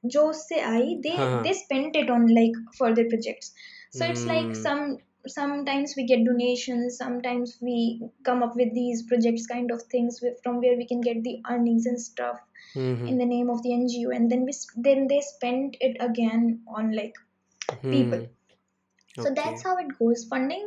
जो 0.06 0.22
उससे 0.30 0.60
आई 0.68 0.94
they 1.06 1.16
हाँ 1.18 1.26
हाँ 1.32 1.44
they 1.46 1.54
spent 1.62 1.98
it 2.02 2.10
on 2.14 2.28
like 2.40 2.56
further 2.78 3.04
projects 3.10 3.52
so 3.98 4.06
it's 4.12 4.24
like 4.30 4.52
hmm 4.52 4.62
some 4.62 4.84
sometimes 5.34 5.92
we 5.98 6.06
get 6.12 6.24
donations 6.28 6.98
sometimes 7.02 7.52
we 7.68 7.76
come 8.30 8.42
up 8.46 8.56
with 8.62 8.72
these 8.78 9.04
projects 9.12 9.46
kind 9.52 9.74
of 9.76 9.84
things 9.96 10.18
with, 10.24 10.40
from 10.46 10.58
where 10.64 10.78
we 10.80 10.88
can 10.94 11.02
get 11.10 11.20
the 11.28 11.34
earnings 11.56 11.86
and 11.92 12.02
stuff 12.06 12.40
hmm 12.76 12.96
in 12.96 12.98
hmm 13.04 13.20
the 13.24 13.28
name 13.34 13.52
of 13.56 13.62
the 13.68 13.76
ngo 13.82 14.16
and 14.18 14.34
then 14.36 14.48
we 14.50 14.56
s- 14.58 14.72
then 14.90 15.06
they 15.12 15.20
spend 15.28 15.78
it 15.90 16.02
again 16.08 16.48
on 16.80 16.92
like 17.02 17.22
people 17.84 18.24
hmm 18.24 18.28
so 19.18 19.30
okay 19.30 19.36
that's 19.42 19.68
how 19.70 19.76
it 19.86 19.94
goes 20.02 20.26
funding 20.34 20.66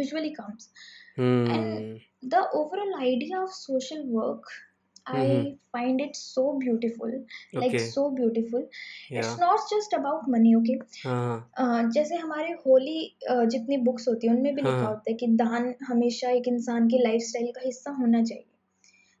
usually 0.00 0.34
comes 0.42 0.68
and 1.16 1.64
hmm 1.64 2.30
the 2.36 2.42
overall 2.60 2.94
idea 3.08 3.40
of 3.40 3.50
social 3.56 4.06
work 4.20 4.52
hmm 4.52 4.52
hmm 4.52 4.67
i 5.13 5.57
find 5.77 6.01
it 6.01 6.15
so 6.15 6.43
beautiful 6.59 7.11
like 7.53 7.79
so 7.79 8.03
beautiful. 8.11 8.63
या 9.11 9.21
it's 9.21 9.39
not 9.39 9.59
just 9.73 9.93
about 9.93 10.27
money 10.35 10.55
okay? 10.55 10.77
हाँ 11.05 11.51
हाँ 11.57 11.85
अ, 11.85 11.89
जैसे 11.89 12.15
हमारे 12.15 12.51
होली 12.51 13.15
जितनी 13.31 13.77
books 13.77 14.07
होती 14.07 14.27
है 14.27 14.33
उनमें 14.33 14.55
भी 14.55 14.61
हाँ 14.61 14.71
लिखा 14.71 14.85
हाँ। 14.85 14.93
होता 14.93 15.11
है 15.11 15.17
कि 15.17 15.27
दान 15.27 15.73
हमेशा 15.83 16.29
एक 16.29 16.47
इंसान 16.47 16.87
की 16.87 16.97
लाइफस्टाइल 17.03 17.51
का 17.51 17.61
हिस्सा 17.65 17.91
होना 17.91 18.23
चाहिए। 18.23 18.45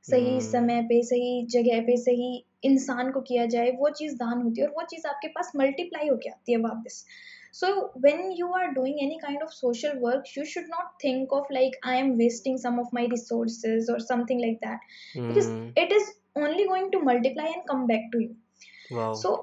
सही 0.03 0.29
हम्म। 0.29 0.39
समय 0.39 0.81
पे 0.81 1.01
सही 1.03 1.45
जगह 1.45 1.81
पे 1.81 1.97
सही 1.97 2.45
इंसान 2.63 3.11
को 3.11 3.21
किया 3.21 3.45
जाए 3.45 3.71
वो 3.71 3.89
चीज़ 3.89 4.15
दान 4.15 4.41
होती 4.41 4.61
है 4.61 4.67
और 4.67 4.73
वो 4.73 4.83
चीज़ 4.83 5.07
आपके 5.07 5.27
पास 5.27 5.51
मल्टीप्लाई 5.55 6.07
होके 6.09 6.29
आती 6.29 6.51
है 6.51 6.57
वापस। 6.57 7.05
So 7.52 7.68
when 8.04 8.30
you 8.38 8.52
are 8.52 8.66
doing 8.74 9.00
any 9.02 9.18
kind 9.22 9.42
of 9.42 9.48
social 9.52 9.98
work 9.98 10.36
you 10.38 10.44
should 10.54 10.64
not 10.70 10.92
think 11.04 11.32
of 11.32 11.52
like 11.52 11.76
I 11.86 11.98
am 11.98 12.12
wasting 12.16 12.58
some 12.58 12.80
of 12.80 12.94
my 12.94 13.06
resources 13.06 13.90
और 13.90 14.00
something 14.00 14.40
like 14.40 14.58
that 14.66 14.78
because 15.16 15.46
hmm 15.46 15.72
it 15.84 15.96
is 15.96 16.12
only 16.36 16.64
going 16.68 16.86
to 16.92 17.00
multiply 17.08 17.50
and 17.56 17.68
come 17.72 17.82
back 17.88 18.06
to 18.14 18.22
you 18.22 18.96
wow 18.96 19.12
so 19.14 19.34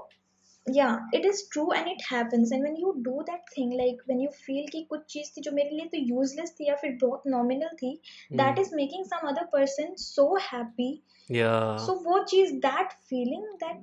yeah 0.66 0.98
it 1.12 1.24
is 1.26 1.40
true 1.54 1.72
and 1.72 1.88
it 1.92 2.02
happens 2.08 2.52
and 2.52 2.64
when 2.64 2.76
you 2.76 2.92
do 3.06 3.14
that 3.30 3.54
thing 3.54 3.72
like 3.78 4.02
when 4.10 4.20
you 4.24 4.32
feel 4.40 4.68
कि 4.72 4.82
कुछ 4.90 5.06
चीज 5.14 5.32
थी 5.38 5.42
जो 5.42 5.52
मेरे 5.52 5.70
लिए 5.70 5.86
तो 5.94 6.02
useless 6.18 6.52
थी 6.60 6.68
या 6.68 6.76
फिर 6.82 6.98
बहुत 7.04 7.24
nominal 7.36 7.74
थी 7.78 7.94
that 8.32 8.42
hmm 8.42 8.64
is 8.64 8.76
making 8.82 9.08
some 9.14 9.26
other 9.32 9.48
person 9.56 9.96
so 10.04 10.28
happy 10.50 10.92
या 11.30 11.56
so 11.86 11.96
वो 12.06 12.24
चीज 12.34 12.54
that 12.68 12.94
feeling 13.12 13.48
that 13.64 13.82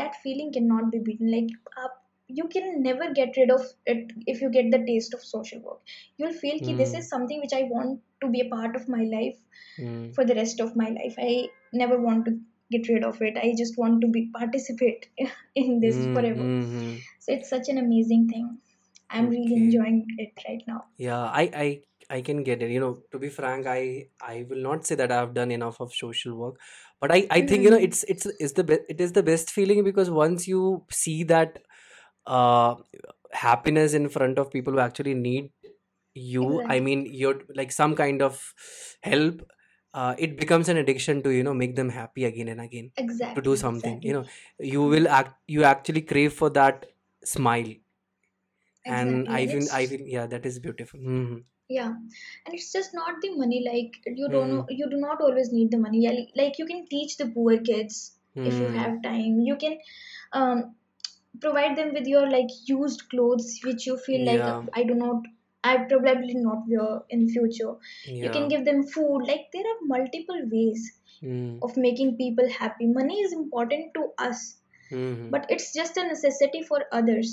that 0.00 0.20
feeling 0.26 0.52
cannot 0.58 0.92
be 0.96 1.02
beaten 1.08 1.32
like 1.36 1.56
आप 1.84 2.01
you 2.27 2.47
can 2.47 2.81
never 2.81 3.11
get 3.13 3.35
rid 3.37 3.51
of 3.51 3.65
it 3.85 4.11
if 4.25 4.41
you 4.41 4.49
get 4.49 4.71
the 4.71 4.79
taste 4.85 5.13
of 5.13 5.23
social 5.23 5.59
work 5.59 5.79
you'll 6.17 6.33
feel 6.33 6.55
mm. 6.55 6.65
Ki 6.65 6.75
this 6.75 6.91
hmm. 6.91 6.99
is 6.99 7.09
something 7.09 7.41
which 7.41 7.53
i 7.53 7.63
want 7.63 7.99
to 8.21 8.29
be 8.29 8.41
a 8.41 8.49
part 8.49 8.75
of 8.75 8.87
my 8.87 9.03
life 9.03 9.37
mm. 9.77 10.15
for 10.15 10.25
the 10.25 10.35
rest 10.35 10.59
of 10.59 10.75
my 10.75 10.89
life 10.89 11.15
i 11.19 11.49
never 11.73 11.99
want 11.99 12.25
to 12.25 12.39
get 12.71 12.87
rid 12.87 13.03
of 13.03 13.21
it 13.21 13.37
i 13.37 13.53
just 13.57 13.77
want 13.77 14.01
to 14.01 14.07
be 14.07 14.29
participate 14.35 15.07
in 15.55 15.79
this 15.79 15.95
mm, 15.95 16.13
forever 16.13 16.41
mm-hmm. 16.41 16.95
so 17.19 17.33
it's 17.33 17.49
such 17.49 17.69
an 17.69 17.77
amazing 17.77 18.27
thing 18.29 18.57
i'm 19.09 19.27
okay. 19.27 19.37
really 19.37 19.55
enjoying 19.55 20.05
it 20.17 20.45
right 20.47 20.63
now 20.67 20.83
yeah 20.97 21.25
i 21.41 21.49
i 21.65 21.81
I 22.09 22.21
can 22.21 22.43
get 22.43 22.61
it. 22.61 22.69
You 22.69 22.79
know, 22.79 22.97
to 23.11 23.19
be 23.19 23.29
frank, 23.29 23.65
I 23.65 24.07
I 24.21 24.45
will 24.49 24.61
not 24.61 24.85
say 24.85 24.95
that 24.95 25.11
I 25.11 25.15
have 25.15 25.33
done 25.33 25.51
enough 25.51 25.79
of 25.79 25.93
social 25.93 26.35
work, 26.35 26.59
but 26.99 27.11
I 27.11 27.15
I 27.15 27.21
mm-hmm. 27.21 27.47
think 27.47 27.63
you 27.63 27.69
know 27.69 27.77
hmm. 27.77 27.89
it's 27.89 28.03
it's 28.03 28.25
it's 28.39 28.53
the 28.53 28.63
be- 28.63 28.85
it 28.89 29.01
is 29.01 29.13
the 29.13 29.23
best 29.23 29.51
feeling 29.51 29.83
because 29.83 30.09
once 30.09 30.47
you 30.47 30.83
see 30.91 31.23
that 31.23 31.59
uh 32.25 32.75
happiness 33.31 33.93
in 33.93 34.09
front 34.09 34.37
of 34.39 34.51
people 34.51 34.73
who 34.73 34.79
actually 34.79 35.13
need 35.13 35.51
you, 36.13 36.61
I 36.67 36.79
mean 36.79 37.05
you're 37.07 37.41
like 37.55 37.71
some 37.71 37.95
kind 37.95 38.21
of 38.21 38.53
help. 39.03 39.41
Uh, 39.93 40.15
it 40.17 40.37
becomes 40.39 40.69
an 40.69 40.77
addiction 40.77 41.21
to 41.23 41.29
you 41.31 41.43
know 41.43 41.53
make 41.53 41.75
them 41.75 41.89
happy 41.89 42.25
again 42.25 42.47
and 42.47 42.61
again 42.61 42.91
Exactly. 42.97 43.35
to 43.35 43.41
do 43.41 43.55
Exactly. 43.55 43.55
something. 43.55 44.01
You 44.03 44.13
know, 44.13 44.25
you 44.59 44.83
will 44.83 45.07
act 45.07 45.35
you 45.47 45.63
actually 45.63 46.01
crave 46.01 46.33
for 46.33 46.49
that 46.51 46.85
smile, 47.23 47.73
and 48.87 49.27
Exactly. 49.27 49.29
I 49.29 49.45
And 49.45 49.47
feel 49.47 49.69
I 49.71 49.85
it's 49.85 49.87
feel 49.87 50.01
yeah 50.01 50.25
that 50.27 50.45
is 50.45 50.59
beautiful. 50.59 50.99
hmm 50.99 51.37
yeah, 51.69 51.87
and 52.45 52.53
it's 52.53 52.71
just 52.71 52.93
not 52.93 53.21
the 53.21 53.35
money. 53.35 53.63
Like 53.65 54.01
you 54.05 54.29
don't 54.29 54.49
hmm 54.49 54.55
know, 54.55 54.65
you 54.69 54.89
do 54.89 54.97
not 54.97 55.21
always 55.21 55.51
need 55.51 55.71
the 55.71 55.77
money. 55.77 56.27
Like 56.35 56.59
you 56.59 56.65
can 56.65 56.85
teach 56.87 57.17
the 57.17 57.29
poor 57.29 57.57
kids 57.59 58.19
if 58.43 58.59
you 58.59 58.67
Hmm. 58.67 58.69
have 58.69 59.01
time. 59.01 59.39
You 59.41 59.55
can 59.55 59.79
um 60.33 60.75
provide 61.45 61.75
them 61.77 61.93
with 61.97 62.07
your 62.13 62.25
like 62.35 62.51
used 62.73 63.03
clothes 63.13 63.49
which 63.65 63.85
you 63.89 63.97
feel 64.07 64.25
like 64.31 64.45
Yeah. 64.47 64.61
i 64.81 64.83
do 64.91 64.95
not 65.03 65.29
i 65.71 65.73
probably 65.93 66.35
not 66.47 66.65
wear 66.73 66.89
in 67.17 67.27
future 67.35 67.73
you 68.25 68.31
can 68.37 68.47
give 68.53 68.65
them 68.69 68.83
food 68.95 69.27
like 69.31 69.47
there 69.57 69.69
are 69.73 69.79
multiple 69.95 70.43
ways 70.57 70.91
Hmm. 71.21 71.57
of 71.65 71.75
making 71.83 72.09
people 72.19 72.49
happy 72.53 72.85
money 72.99 73.17
is 73.25 73.33
important 73.41 73.93
to 73.97 74.05
us 74.29 74.41
Hmm. 74.89 75.29
but 75.35 75.45
it's 75.55 75.67
just 75.77 75.97
a 76.01 76.03
necessity 76.07 76.61
for 76.69 76.79
others 76.99 77.31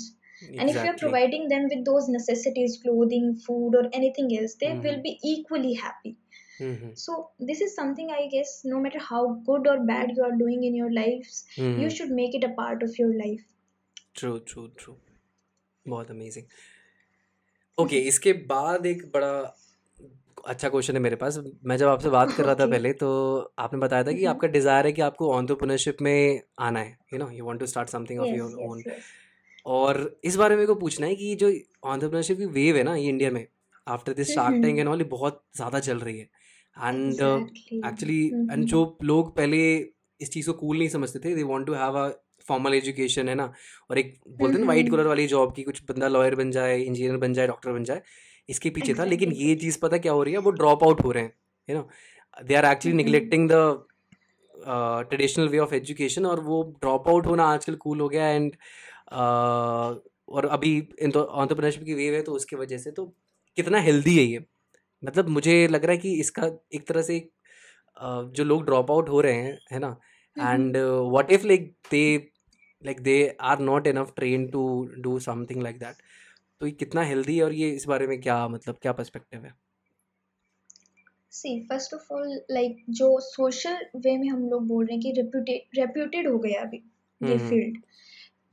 and 0.57 0.69
if 0.73 0.83
you're 0.83 0.97
providing 1.01 1.47
them 1.53 1.67
with 1.73 1.83
those 1.89 2.07
necessities 2.15 2.79
clothing 2.85 3.27
food 3.47 3.75
or 3.81 3.83
anything 4.01 4.29
else 4.39 4.55
they 4.63 4.71
Hmm. 4.73 4.81
will 4.87 5.01
be 5.07 5.13
equally 5.33 5.73
happy 5.85 6.13
Hmm. 6.59 6.75
so 7.05 7.17
this 7.51 7.61
is 7.67 7.75
something 7.81 8.11
i 8.19 8.27
guess 8.35 8.53
no 8.73 8.79
matter 8.85 9.03
how 9.09 9.21
good 9.51 9.67
or 9.73 9.77
bad 9.93 10.13
you 10.17 10.23
are 10.29 10.37
doing 10.43 10.63
in 10.69 10.75
your 10.83 10.91
lives 11.01 11.43
you 11.57 11.89
Hmm. 11.89 11.95
should 11.97 12.11
make 12.21 12.35
it 12.41 12.49
a 12.49 12.53
part 12.61 12.83
of 12.89 12.97
your 13.03 13.13
life 13.23 13.45
True. 14.15 14.39
True 14.47 14.67
true 14.67 14.95
बहुत 15.85 16.11
amazing 16.11 16.45
okay 17.77 17.99
इसके 18.07 18.33
बाद 18.33 18.85
एक 18.85 19.05
बड़ा 19.13 19.31
अच्छा 20.47 20.69
question 20.69 20.93
है 20.93 20.99
मेरे 20.99 21.15
पास 21.15 21.37
मैं 21.65 21.77
जब 21.77 21.87
आपसे 21.87 22.09
बात 22.09 22.31
कर 22.31 22.45
रहा 22.45 22.55
था 22.55 22.65
पहले 22.65 22.91
तो 22.93 23.09
आपने 23.59 23.79
बताया 23.79 24.03
था 24.03 24.11
कि 24.11 24.21
Mhm. 24.21 24.29
आपका 24.29 24.47
डिज़ायर 24.47 24.85
है 24.85 24.91
कि 24.91 25.01
आपको 25.01 25.31
ऑन्टरप्रेन्योरशिप 25.33 26.01
में 26.01 26.41
आना 26.59 26.79
है 26.79 26.97
you 27.13 27.19
know 27.19 27.29
you 27.29 27.45
want 27.45 27.59
to 27.59 27.65
start 27.65 27.89
something 27.89 28.19
of 28.19 28.29
your 28.29 28.55
own 28.67 28.83
और 29.65 30.19
इस 30.23 30.35
बारे 30.35 30.55
में 30.55 30.65
को 30.67 30.75
पूछना 30.75 31.07
है 31.07 31.15
कि 31.15 31.35
जो 31.35 31.49
ऑन्टरप्रेन्योरशिप 31.49 32.37
की 32.37 32.45
वेव 32.59 32.77
है 32.77 32.83
ना 32.83 32.95
ये 32.95 33.09
इंडिया 33.09 33.31
में 33.31 33.45
after 33.87 34.13
this 34.13 34.33
shark 34.33 34.61
tank. 34.61 34.79
And 34.79 34.89
all 34.89 35.03
बहुत 35.03 35.43
ज़्यादा 35.55 35.79
चल 35.79 35.99
रही 35.99 36.19
है 36.19 36.29
एंड 36.77 37.21
एक्चुअली 37.85 38.25
एंड. 38.51 38.65
जो 38.65 38.97
लोग 39.03 39.35
पहले 39.37 39.59
इस 40.21 40.31
चीज़ 40.31 40.47
को 40.47 40.53
कूल 40.53 40.77
नहीं 40.77 40.89
समझते 40.89 41.19
थे 41.19 41.35
they 41.35 41.43
want 41.43 41.65
to 41.67 41.73
have 41.73 41.97
a 41.99 42.09
formal 42.51 42.73
education 42.75 43.29
है 43.29 43.35
ना 43.35 43.51
और 43.89 43.97
एक 43.99 44.13
बोलते 44.39 44.59
हैं 44.59 44.67
वाइट. 44.67 44.89
कलर 44.91 45.07
वाली 45.07 45.27
जॉब 45.27 45.53
की 45.55 45.63
कुछ 45.63 45.83
बंदा 45.89 46.07
लॉयर 46.09 46.35
बन 46.35 46.51
जाए 46.51 46.79
इंजीनियर 46.81 47.17
बन 47.19 47.33
जाए 47.33 47.47
डॉक्टर 47.47 47.71
बन 47.71 47.83
जाए 47.83 48.01
इसके 48.49 48.69
पीछे 48.69 48.93
था 48.93 49.05
लेकिन 49.05 49.31
ये 49.33 49.55
चीज़ 49.57 49.79
पता 49.81 49.97
क्या 49.97 50.11
हो 50.11 50.23
रही 50.23 50.33
है 50.33 50.39
वो 50.39 50.51
ड्रॉप 50.53 50.83
आउट 50.83 51.03
हो 51.03 51.11
रहे 51.11 51.23
हैं 51.23 51.33
you 51.69 51.75
know 51.75 51.87
they 52.43 52.55
are 52.55 52.65
actually. 52.65 52.97
Neglecting 52.97 53.49
the 53.51 53.85
traditional 55.09 55.47
way 55.49 55.57
of 55.59 55.73
education 55.75 56.25
और 56.25 56.39
वो 56.43 56.61
ड्रॉप 56.81 57.07
आउट 57.09 57.27
होना 57.27 57.43
आजकल 57.53 57.75
कूल 57.83 57.99
हो 58.01 58.07
गया 58.09 58.27
एंड 58.29 58.55
और 59.11 60.45
अभी 60.51 60.73
ऑन्टरप्रेन्योरशिप 60.81 61.83
की 61.83 61.93
वेव 61.93 62.13
है 62.13 62.21
तो 62.21 62.31
उसकी 62.33 62.55
वजह 62.55 62.77
से 62.77 62.91
तो 62.91 63.05
कितना 63.57 63.79
हेल्दी 63.81 64.17
है 64.17 64.23
ये 64.25 64.43
मतलब 65.03 65.29
मुझे 65.29 65.55
लग 65.67 65.85
रहा 65.85 65.91
है 65.91 65.97
कि 65.97 66.13
इसका 66.19 66.49
एक 66.75 66.87
तरह 66.87 67.01
से 67.01 67.17
अ, 67.97 68.21
जो 68.35 68.43
लोग 68.43 68.65
ड्रॉप 68.65 68.91
आउट 68.91 69.09
हो 69.09 69.21
रहे 69.21 69.33
हैं 69.35 69.57
है 69.71 69.79
ना. 69.79 69.95
And 70.37 70.77
what 71.13 71.31
if 71.31 71.45
like 71.47 71.71
they 71.91 72.03
like 72.85 73.01
they 73.03 73.15
are 73.41 73.59
not 73.59 73.87
enough 73.87 74.13
train 74.15 74.47
to 74.51 74.63
do 74.99 75.19
something 75.19 75.61
like 75.63 75.79
that 75.79 75.95
तो 76.61 76.65
ये 76.67 76.71
कितना 76.79 77.01
हेल्दी 77.03 77.37
है 77.37 77.43
और 77.43 77.53
ये 77.53 77.69
इस 77.75 77.85
बारे 77.87 78.07
में 78.07 78.19
क्या 78.21 78.47
मतलब 78.47 78.77
क्या 78.81 78.91
पर्सपेक्टिव 78.93 79.45
है 79.45 79.53
see 81.35 81.51
first 81.67 81.93
of 81.95 82.09
all 82.13 82.31
like 82.55 82.79
जो 82.99 83.07
social 83.25 83.83
वे 84.05 84.15
में 84.17 84.27
हम 84.29 84.49
लोग 84.49 84.67
बोल 84.67 84.85
रहे 84.85 84.95
हैं 84.95 85.01
कि 85.03 85.21
reputed 85.21 85.77
reputed 85.79 86.27
हो 86.31 86.37
गया 86.37 86.61
अभी 86.61 86.77
ये 87.21 87.35
हम्म 87.35 87.49
field 87.49 87.77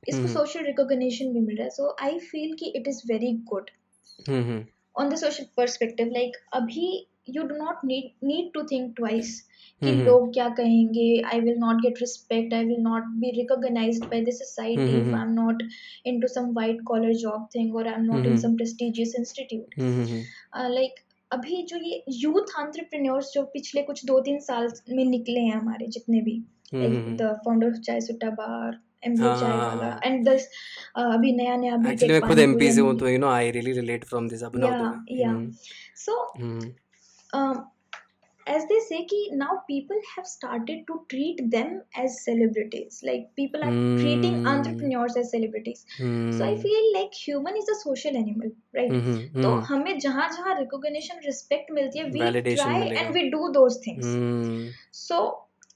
इसको 0.07 0.21
हम्म 0.21 0.33
social 0.33 0.67
recognition 0.69 1.33
भी 1.33 1.39
मिल 1.39 1.57
रहा 1.57 1.63
है 1.63 1.71
so 1.77 1.89
I 2.05 2.11
feel 2.27 2.55
कि 2.59 2.71
it 2.79 2.87
is 2.91 3.01
very 3.11 3.31
good 3.51 3.71
hmm 4.29 4.43
hmm 4.43 4.65
on 4.95 5.11
the 5.13 5.19
social 5.23 5.49
perspective 5.59 6.15
like 6.17 6.39
अभी 6.53 6.87
you 7.35 7.43
do 7.43 7.55
not 7.55 7.85
need 7.85 8.27
need 8.27 8.51
to 8.53 8.63
think 8.71 8.93
twice 8.95 9.39
कि 9.81 9.91
लोग 9.95 10.33
क्या 10.33 10.47
कहेंगे 10.49 11.07
I 11.33 11.39
will 11.39 11.57
not 11.57 11.81
get 11.81 11.99
respect 12.01 12.53
I 12.53 12.65
will 12.65 12.81
not 12.81 13.03
be 13.19 13.31
recognise 13.31 13.99
by 14.03 14.21
the 14.21 14.29
society 14.29 14.89
if 15.01 15.15
I 15.15 15.21
am 15.21 15.33
not 15.33 15.63
into 16.21 16.27
some 16.27 16.51
white 16.53 16.81
collar 16.87 17.13
job 17.15 17.47
thing 17.55 17.75
और 17.75 17.87
I 17.87 17.93
am 17.93 18.05
not 18.05 18.25
in 18.25 18.37
some 18.37 18.55
prestigious 18.55 19.15
institute 19.19 19.75
like 20.69 20.99
अभी 21.31 21.61
जो 21.63 21.77
ये 21.77 22.03
youth 22.09 22.59
entrepreneurs 22.59 23.31
जो 23.33 23.43
पिछले 23.53 23.81
कुछ 23.81 24.05
दो 24.05 24.19
तीन 24.19 24.39
साल 24.39 24.71
में 24.89 25.05
निकले 25.05 25.39
हैं 25.39 25.55
हमारे 25.55 25.87
जितने 25.87 26.21
भी 26.21 26.41
द 26.73 27.33
फाउंडर 27.45 27.67
ऑफ़ 27.67 27.79
चाय 27.79 28.01
सुट्टा 28.01 28.29
बार 28.29 28.79
एंड 29.03 30.27
दस 30.27 30.49
uh, 30.99 31.13
अभी 31.13 31.31
नया 31.31 31.55
नया 31.55 31.75
एक्चुअली 31.91 32.93
तो 32.99 33.09
you 33.09 33.17
know 33.17 33.27
I 33.27 33.51
really 33.51 33.71
relate 33.71 34.05
from 34.05 34.27
this 34.29 34.43
या 35.11 35.33
so 35.95 36.21
as 38.47 38.65
they 38.69 38.79
say 38.83 38.99
ki 39.09 39.19
now 39.39 39.55
people 39.67 39.99
have 40.11 40.27
started 40.29 40.85
to 40.87 40.95
treat 41.13 41.41
them 41.55 41.73
as 42.03 42.15
celebrities 42.23 43.01
like 43.09 43.27
people 43.35 43.65
are 43.65 43.73
mm. 43.73 43.99
treating 44.01 44.47
entrepreneurs 44.53 45.17
as 45.21 45.29
celebrities 45.31 45.83
mm. 45.97 46.37
so 46.37 46.45
i 46.45 46.55
feel 46.63 46.87
like 46.95 47.19
human 47.25 47.59
is 47.63 47.69
a 47.75 47.77
social 47.81 48.17
animal 48.21 48.55
right 48.79 48.95
mm-hmm, 48.99 49.19
mm. 49.41 49.43
hame 49.43 49.43
jahan 49.43 49.67
हमें 49.67 49.99
जहाँ 49.99 50.29
जहाँ 50.37 50.55
recognition 50.59 51.21
respect 51.25 51.71
मिलती 51.71 51.99
है 51.99 52.09
we 52.09 52.55
try 52.55 52.89
and 52.89 53.13
we 53.13 53.29
do 53.29 53.49
those 53.59 53.77
things 53.87 54.81
so 55.01 55.19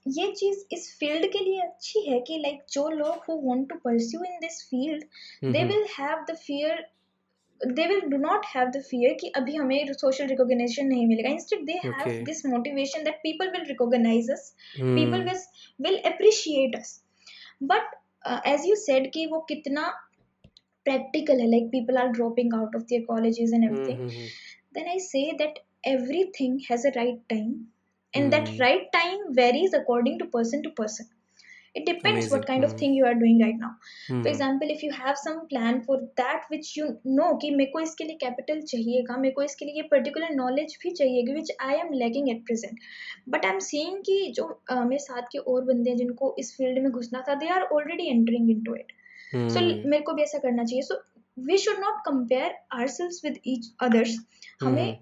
ये 0.08 0.32
चीज़ 0.38 0.64
इस 0.76 0.88
field 1.00 1.26
के 1.34 1.44
लिए 1.44 1.60
अच्छी 1.62 2.00
है 2.10 2.20
कि 2.28 2.38
लाइक 2.38 2.56
like, 2.56 2.74
जो 2.74 2.90
लोग 2.90 3.24
who 3.30 3.40
want 3.44 3.70
to 3.70 3.76
pursue 3.86 4.24
in 4.24 4.40
this 4.42 4.62
field 4.70 5.04
they 5.54 5.64
will 5.64 5.86
have 6.00 6.26
the 6.32 6.36
fear 6.48 6.86
they 7.65 7.86
will 7.88 8.01
do 8.10 8.17
not 8.17 8.46
have 8.46 8.70
the 8.70 8.82
fear 8.89 9.13
कि 9.20 9.27
अभी 9.36 9.55
हमें 9.55 9.93
सोशल 9.93 10.27
रिकॉग्निशन 10.27 10.88
नहीं 10.88 11.05
मिलेगा। 11.08 11.29
Instead 11.29 11.65
they 11.65 11.74
have 11.86 12.24
this 12.25 12.46
motivation 12.46 13.03
that 13.03 13.20
people 13.24 13.50
will 13.51 13.65
recognise 13.67 14.32
us 14.32 14.53
people 14.79 15.24
will 15.79 15.98
appreciate 16.05 16.75
us 16.75 17.00
but 17.63 17.96
as 18.48 18.65
you 18.67 18.75
said 18.75 19.12
कि 19.13 19.25
वो 19.25 19.39
कितना 19.50 19.88
practical 20.86 21.39
है 21.39 21.48
like 21.50 21.67
people 21.72 21.98
are 21.98 22.08
dropping 22.12 22.53
out 22.53 22.75
of 22.75 22.84
their 22.84 23.01
colleges 23.03 23.53
and 23.53 23.63
everything 23.63 24.10
then 24.74 24.88
I 24.89 25.00
say 25.00 25.32
that 25.38 25.60
everything 25.88 26.60
has 26.72 26.88
a 26.88 26.91
right 26.96 27.22
time 27.29 27.53
and 28.13 28.32
that 28.32 28.50
right 28.60 28.89
time 28.93 29.24
varies 29.38 29.75
according 29.75 30.20
to 30.20 30.25
person 30.34 30.62
to 30.62 30.70
person 30.77 31.05
it 31.75 31.86
depends 31.86 32.25
Amazing. 32.25 32.32
what 32.32 32.46
kind 32.48 32.63
mm-hmm. 32.63 32.65
of 32.65 32.72
hmm. 32.72 32.77
thing 32.77 32.94
you 32.94 33.06
are 33.06 33.15
doing 33.15 33.39
right 33.44 33.60
now. 33.60 33.72
For 34.10 34.27
example 34.27 34.72
if 34.72 34.86
you 34.86 34.92
have 34.94 35.13
some 35.18 35.39
plan 35.51 35.80
for 35.88 36.01
that 36.20 36.46
which 36.51 36.74
you 36.77 36.86
know 37.20 37.34
कि 37.42 37.50
मेरे 37.51 37.72
को 37.72 37.80
इसके 37.80 38.03
लिए 38.03 38.15
capital 38.24 38.60
चाहिएगा 38.72 39.18
मेरे 39.18 39.34
को 39.36 39.44
इसके 39.44 39.65
लिए 39.65 39.75
ये 39.75 39.88
पर्टिकुलर 39.92 40.36
नॉलेज 40.36 40.77
भी 40.84 40.92
चाहिएगी 40.92 41.34
which 41.34 41.51
I 41.62 41.75
am 41.75 41.94
lacking 41.94 42.30
at 42.30 42.44
present 42.46 42.80
but 43.30 43.46
I 43.46 43.51
am 43.51 43.60
seeing 43.68 43.98
कि 44.10 44.18
जो 44.36 44.44
uh, 44.72 44.84
मेरे 44.84 45.00
साथ 45.00 45.32
के 45.32 45.38
और 45.38 45.63
बंदे 45.65 45.89
हैं 45.89 45.98
जिनको 45.98 46.36
इस 46.39 46.56
फ़ील्ड 46.58 46.84
में 46.84 46.92
घुसना 46.92 47.24
था 47.30 47.36
they 47.36 47.48
are 47.56 47.63
already 47.77 48.10
entering 48.10 48.51
in 48.51 48.63
to 48.63 48.75
it 48.75 48.92
so 49.36 49.65
मेरे 49.89 50.01
को 50.03 50.13
भी 50.13 50.24
ऐसा 50.24 50.38
करना 50.39 50.63
चाहिए. 50.63 50.82
So 50.82 51.01
we 51.38 51.58
should 51.58 51.80
not 51.80 52.01
compare 52.06 52.56
our 52.80 52.88
selves 52.98 53.22
with 53.25 53.39
each 53.48 53.72
others 53.82 54.18
हमें 54.63 54.98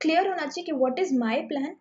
क्लियर 0.00 0.28
होना 0.28 0.46
चाहिए 0.46 0.64
कि 0.64 0.72
what 0.84 0.98
is 0.98 1.14
my 1.18 1.42
plan 1.52 1.76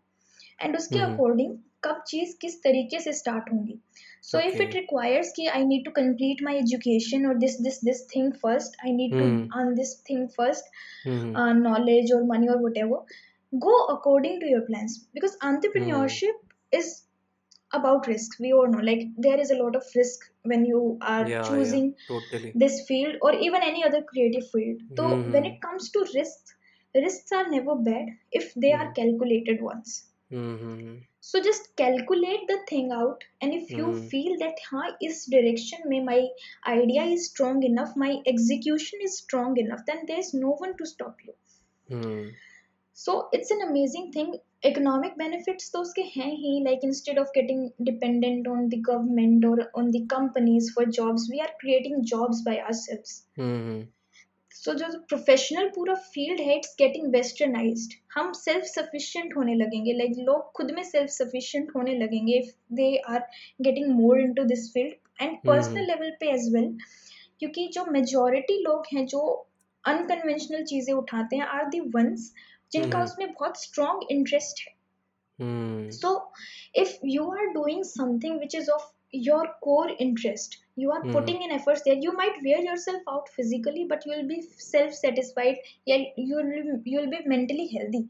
and 0.59 0.77
उसके 0.77 0.95
hmm. 0.95 1.13
अकॉर्डिंग 1.13 1.57
कब 1.83 2.03
चीज़ 2.07 2.35
किस 2.41 2.61
तरीके 2.63 2.99
से 2.99 3.11
स्टार्ट 3.13 3.51
होंगी. 3.53 3.79
so 4.27 4.39
okay. 4.39 4.49
if 4.49 4.59
it 4.63 4.75
requires 4.77 5.31
ki 5.37 5.47
i 5.57 5.61
need 5.71 5.83
to 5.87 5.91
complete 5.97 6.43
my 6.47 6.55
education 6.63 7.27
or 7.31 7.33
this 7.43 7.57
this 7.67 7.79
this 7.89 8.01
thing 8.13 8.31
first 8.43 8.77
i 8.89 8.93
need 8.99 9.13
mm. 9.13 9.21
to 9.21 9.27
hmm. 9.27 9.59
earn 9.59 9.75
this 9.79 9.93
thing 10.09 10.27
first 10.37 10.69
mm. 11.05 11.27
uh, 11.41 11.53
knowledge 11.65 12.13
or 12.17 12.21
money 12.33 12.49
or 12.55 12.59
whatever 12.67 13.01
go 13.67 13.75
according 13.95 14.39
to 14.43 14.53
your 14.53 14.63
plans 14.69 14.97
because 15.17 15.37
entrepreneurship 15.51 16.39
mm. 16.41 16.79
is 16.79 16.91
about 17.79 18.11
risk 18.13 18.35
we 18.47 18.51
all 18.57 18.73
know 18.73 18.83
like 18.89 19.05
there 19.29 19.39
is 19.45 19.51
a 19.51 19.61
lot 19.61 19.79
of 19.79 19.95
risk 20.01 20.27
when 20.51 20.65
you 20.73 20.81
are 21.13 21.23
yeah, 21.29 21.47
choosing 21.47 21.87
yeah, 21.93 22.11
totally. 22.11 22.51
this 22.63 22.83
field 22.87 23.15
or 23.21 23.33
even 23.47 23.71
any 23.71 23.83
other 23.87 24.03
creative 24.11 24.45
field 24.51 24.85
so 24.97 25.07
mm-hmm. 25.07 25.31
when 25.31 25.45
it 25.45 25.61
comes 25.61 25.89
to 25.95 26.05
risks, 26.13 26.53
risks 26.95 27.31
are 27.31 27.49
never 27.49 27.75
bad 27.75 28.13
if 28.31 28.53
they 28.55 28.71
are 28.71 28.87
hmm. 28.87 28.93
calculated 29.01 29.61
ones 29.61 30.05
mm-hmm 30.31 30.95
so 31.27 31.41
just 31.45 31.69
calculate 31.75 32.41
the 32.47 32.57
thing 32.69 32.91
out 32.95 33.23
and 33.41 33.53
if 33.53 33.71
you 33.71 33.85
mm. 33.85 34.09
feel 34.09 34.33
that 34.41 34.59
huh, 34.69 34.91
is 35.01 35.25
direction 35.25 35.79
may 35.85 35.99
my 36.09 36.17
idea 36.67 37.03
is 37.13 37.29
strong 37.29 37.63
enough 37.63 37.95
my 37.95 38.17
execution 38.31 38.99
is 39.07 39.17
strong 39.17 39.57
enough 39.57 39.79
then 39.87 40.03
there's 40.07 40.33
no 40.35 40.51
one 40.65 40.77
to 40.77 40.85
stop 40.85 41.23
you 41.25 41.33
mm. 41.97 42.29
so 42.93 43.27
it's 43.31 43.49
an 43.49 43.63
amazing 43.67 44.11
thing 44.11 44.35
economic 44.71 45.17
benefits 45.23 45.71
those 45.77 45.95
ke 45.97 46.05
hain 46.13 46.37
hi 46.43 46.53
like 46.69 46.87
instead 46.91 47.23
of 47.23 47.33
getting 47.39 47.65
dependent 47.91 48.53
on 48.55 48.69
the 48.75 48.81
government 48.91 49.49
or 49.51 49.57
on 49.81 49.91
the 49.97 50.05
companies 50.15 50.71
for 50.77 50.85
jobs 51.01 51.27
we 51.33 51.41
are 51.47 51.53
creating 51.63 52.05
jobs 52.15 52.45
by 52.51 52.57
ourselves 52.59 53.17
mm. 53.49 53.85
So 54.65 54.71
so, 54.71 54.77
जो 54.77 54.99
professional 54.99 55.67
पूरा 55.69 55.93
field 55.93 56.39
है 56.41 56.55
it's 56.57 56.75
getting 56.79 57.11
westernized 57.13 57.93
हम 58.13 58.31
self 58.33 58.63
sufficient 58.65 59.35
होने 59.37 59.55
लगेंगे. 59.55 59.93
Like 59.93 60.11
like, 60.11 60.25
लोग 60.25 60.51
खुद 60.51 60.71
में 60.71 60.83
self 60.83 61.09
sufficient 61.09 61.71
होने 61.75 61.93
लगेंगे 61.97 62.37
if 62.37 62.49
they 62.73 62.95
are 62.97 63.19
getting 63.61 63.91
more 63.95 64.19
into 64.19 64.43
this 64.43 64.73
field 64.73 65.21
and 65.21 65.37
personal 65.37 65.85
level 65.87 66.11
पे 66.19 66.31
एज 66.31 66.49
वेल 66.55 66.77
क्योंकि 67.39 67.67
जो 67.67 67.85
मेजोरिटी 67.91 68.57
लोग 68.61 68.85
हैं 68.93 69.05
जो 69.05 69.21
अनकन्वेंशनल 69.83 70.63
चीज़ें 70.63 70.93
उठाते 70.93 71.35
हैं 71.35 71.45
आर 71.45 71.69
दी 71.69 71.79
वंस 71.79 72.33
जिनका 72.71 72.97
हम्म 72.97 73.07
उसमें 73.07 73.33
बहुत 73.33 73.61
स्ट्रॉन्ग 73.61 74.07
इंटरेस्ट 74.11 74.67
है. 74.67 74.73
So 75.91 76.33
if 76.75 76.97
you 77.05 77.31
are 77.31 77.45
doing 77.53 77.83
something 77.83 78.39
which 78.39 78.55
is 78.55 78.69
of 78.69 78.91
your 79.15 79.47
core 79.61 79.97
interest 80.01 80.64
you 80.77 80.91
are 80.91 81.01
hmm 81.01 81.13
putting 81.15 81.43
in 81.43 81.51
efforts 81.55 81.83
there 81.83 81.99
you 82.05 82.11
might 82.13 82.39
wear 82.45 82.61
yourself 82.63 83.11
out 83.11 83.29
physically 83.35 83.83
but 83.91 84.05
you 84.05 84.11
will 84.13 84.27
be 84.31 84.39
self 84.63 84.95
satisfied 84.97 85.59
yeah 85.91 86.03
you 86.17 86.35
will 86.39 86.49
you 86.93 86.97
will 86.99 87.11
be 87.13 87.19
mentally 87.33 87.67
healthy 87.73 88.01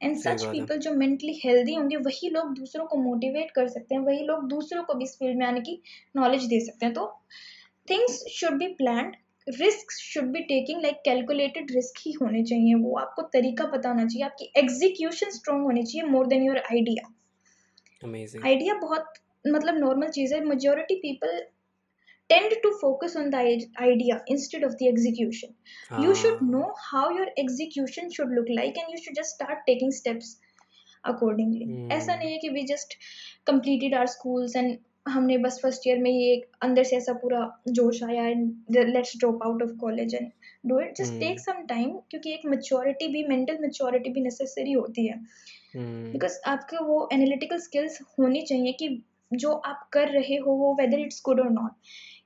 and 0.00 0.20
सही 0.22 0.38
such 0.38 0.44
people 0.54 0.78
जो 0.86 0.92
mentally 1.02 1.34
healthy 1.44 1.76
होंगे 1.78 1.96
वही 2.08 2.30
लोग 2.36 2.54
दूसरों 2.54 2.86
को 2.92 2.98
motivate 3.04 3.50
कर 3.54 3.68
सकते 3.68 3.94
हैं 3.94 4.02
वही 4.02 4.26
लोग 4.26 4.48
दूसरों 4.48 4.82
को 4.84 4.94
भी 4.94 5.04
इस 5.04 5.16
फ़ील्ड 5.18 5.38
में 5.38 5.46
आने 5.46 5.60
की 5.68 5.80
knowledge 6.18 6.48
दे 6.54 6.60
सकते 6.66 6.86
हैं 6.86 6.94
तो 6.94 7.06
things 7.92 8.16
should 8.38 8.58
be 8.62 8.70
planned 8.80 9.16
risks 9.58 10.00
should 10.08 10.32
be 10.32 10.42
taking 10.48 10.82
like 10.86 10.98
calculated 11.06 11.70
risk 11.76 12.02
ही 12.06 12.12
होने 12.22 12.42
चाहिए 12.50 12.74
वो 12.82 12.96
आपको 12.98 13.22
तरीका 13.36 13.64
पता 13.76 13.88
होना 13.88 14.06
चाहिए 14.06 14.24
आपकी 14.24 14.50
execution 14.64 15.32
strong 15.38 15.64
होनी 15.68 15.82
चाहिए 15.92 16.10
more 16.16 16.26
than 16.34 16.44
your 16.48 16.58
idea 16.80 17.06
amazing 18.04 18.44
idea 18.46 18.74
बहुत 18.82 19.12
मतलब 19.46 19.78
नॉर्मल 19.78 20.08
चीज़ 20.18 20.34
है 20.34 20.40
majority 20.50 21.00
people 21.06 21.40
tend 22.30 22.54
to 22.64 22.70
focus 22.80 23.16
on 23.16 23.30
the 23.30 23.40
idea 23.84 24.18
instead 24.28 24.66
of 24.68 24.76
the 24.78 24.88
execution 24.88 25.54
ah. 25.90 26.02
you 26.02 26.14
should 26.14 26.38
हाँ 26.42 26.50
know 26.50 26.68
how 26.90 27.06
your 27.16 27.26
execution 27.44 28.12
should 28.16 28.36
look 28.38 28.52
like 28.60 28.78
and 28.82 28.94
you 28.94 29.02
should 29.04 29.18
just 29.20 29.36
start 29.38 29.66
taking 29.70 29.96
steps 29.96 30.36
accordingly 31.04 31.66
ऐसा 31.92 32.12
हम्म 32.12 32.22
नहीं 32.22 32.32
है 32.32 32.38
कि 32.38 32.48
we 32.54 32.64
just 32.70 32.96
completed 33.50 33.98
our 34.00 34.14
schools 34.18 34.56
and 34.62 34.78
हमने 35.08 35.36
बस 35.38 35.58
first 35.62 35.86
year 35.86 35.98
में 35.98 36.10
ये 36.10 36.32
एक 36.32 36.44
अंदर 36.62 36.84
से 36.84 36.96
ऐसा 36.96 37.12
पूरा 37.20 37.40
जोश 37.68 38.02
आया 38.02 38.24
and 38.26 38.76
let's 38.76 39.16
drop 39.18 39.42
out 39.44 39.62
of 39.62 39.70
college 39.80 40.14
and 40.14 40.30
do 40.66 40.80
it 40.80 40.94
just 40.96 41.10
hmm 41.10 41.20
take 41.20 41.40
some 41.40 41.62
time 41.68 41.90
क्योंकि 42.10 42.32
एक 42.32 42.44
मेच्योरिटी 42.46 43.08
भी 43.12 43.22
मेंटल 43.28 43.58
मेच्योरिटी 43.60 44.10
भी 44.12 44.20
नेसेसरी 44.20 44.72
होती 44.72 45.06
है 45.06 45.14
हम्म 45.76 46.12
बिकॉज़ 46.12 46.38
आपके 46.52 46.84
वो 46.84 47.08
एनालिटिकल 47.12 47.58
स्किल्स 47.60 47.98
होनी 48.18 48.42
चाहिए 48.50 48.72
कि 48.82 48.88
जो 49.30 49.52
आप 49.72 49.88
कर 49.92 50.08
रहे 50.08 50.36
हो 50.46 50.54
वो 50.56 50.74
वेदर 50.80 50.98
इट्स 50.98 51.22
गुड 51.24 51.40
और 51.40 51.50
नॉट 51.50 51.72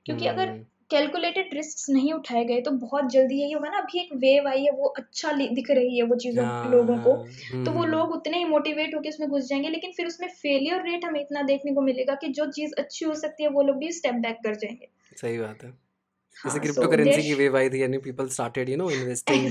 क्योंकि 0.05 0.27
अगर 0.27 0.49
हम्म। 0.49 0.63
कैलकुलेटेड 0.89 1.53
रिस्क 1.53 1.89
नहीं 1.89 2.13
उठाए 2.13 2.43
गए 2.45 2.61
तो 2.61 2.71
बहुत 2.71 3.09
जल्दी 3.11 3.41
यही 3.41 3.51
होगा 3.51 3.69
ना 3.69 3.77
अभी 3.77 3.99
एक 3.99 4.09
वेव 4.15 4.47
आई 4.47 4.63
है 4.63 4.71
वो 4.71 4.87
अच्छा 4.87 5.31
दिख 5.31 5.71
रही 5.71 5.97
है 5.97 6.03
वो 6.03 6.15
चीज़ों 6.15 6.45
हाँ 6.45 6.71
लोगों 6.71 6.97
को। 6.97 7.13
हाँ। 7.13 7.63
तो 7.65 7.71
वो 7.71 7.81
हम्म। 7.81 7.91
लोग 7.91 8.11
उतने 8.11 8.37
ही 8.37 8.45
मोटिवेट 8.45 8.95
होकर 8.95 9.09
उसमें 9.09 9.29
घुस 9.29 9.47
जाएँगे 9.47 9.69
लेकिन 9.69 9.91
फिर 9.91 10.07
उसमें 10.07 10.27
फेलियर 10.27 10.83
रेट 10.83 11.05
हमें 11.05 11.21
इतना 11.21 11.41
देखने 11.41 11.73
को 11.73 11.81
मिलेगा 11.81 12.15
कि 12.15 12.27
जो 12.27 12.45
चीज़ 12.51 12.73
अच्छी 12.77 13.05
हो 13.05 13.15
सकती 13.15 13.43
है 13.43 13.49
वो 13.49 13.61
लोग 13.61 13.77
भी 13.77 13.91
स्टेप 13.91 14.15
बैक 14.15 14.37
कर 14.43 14.55
जाएँगे। 14.55 14.87
सही 15.17 15.37
बात 15.37 15.63
है। 15.63 15.69
जैसे 15.69 16.49
हाँ 16.49 16.59
क्रिप्टो 16.59 16.87
करेंसी 16.87 17.21
की 17.23 17.33
वेव 17.33 17.57
आई 17.57 17.69
थी 17.69 17.81
यानी 17.81 17.97
people 17.97 18.27
started 18.27 18.69
you 18.69 18.77
know 18.77 18.89
investing 18.89 19.45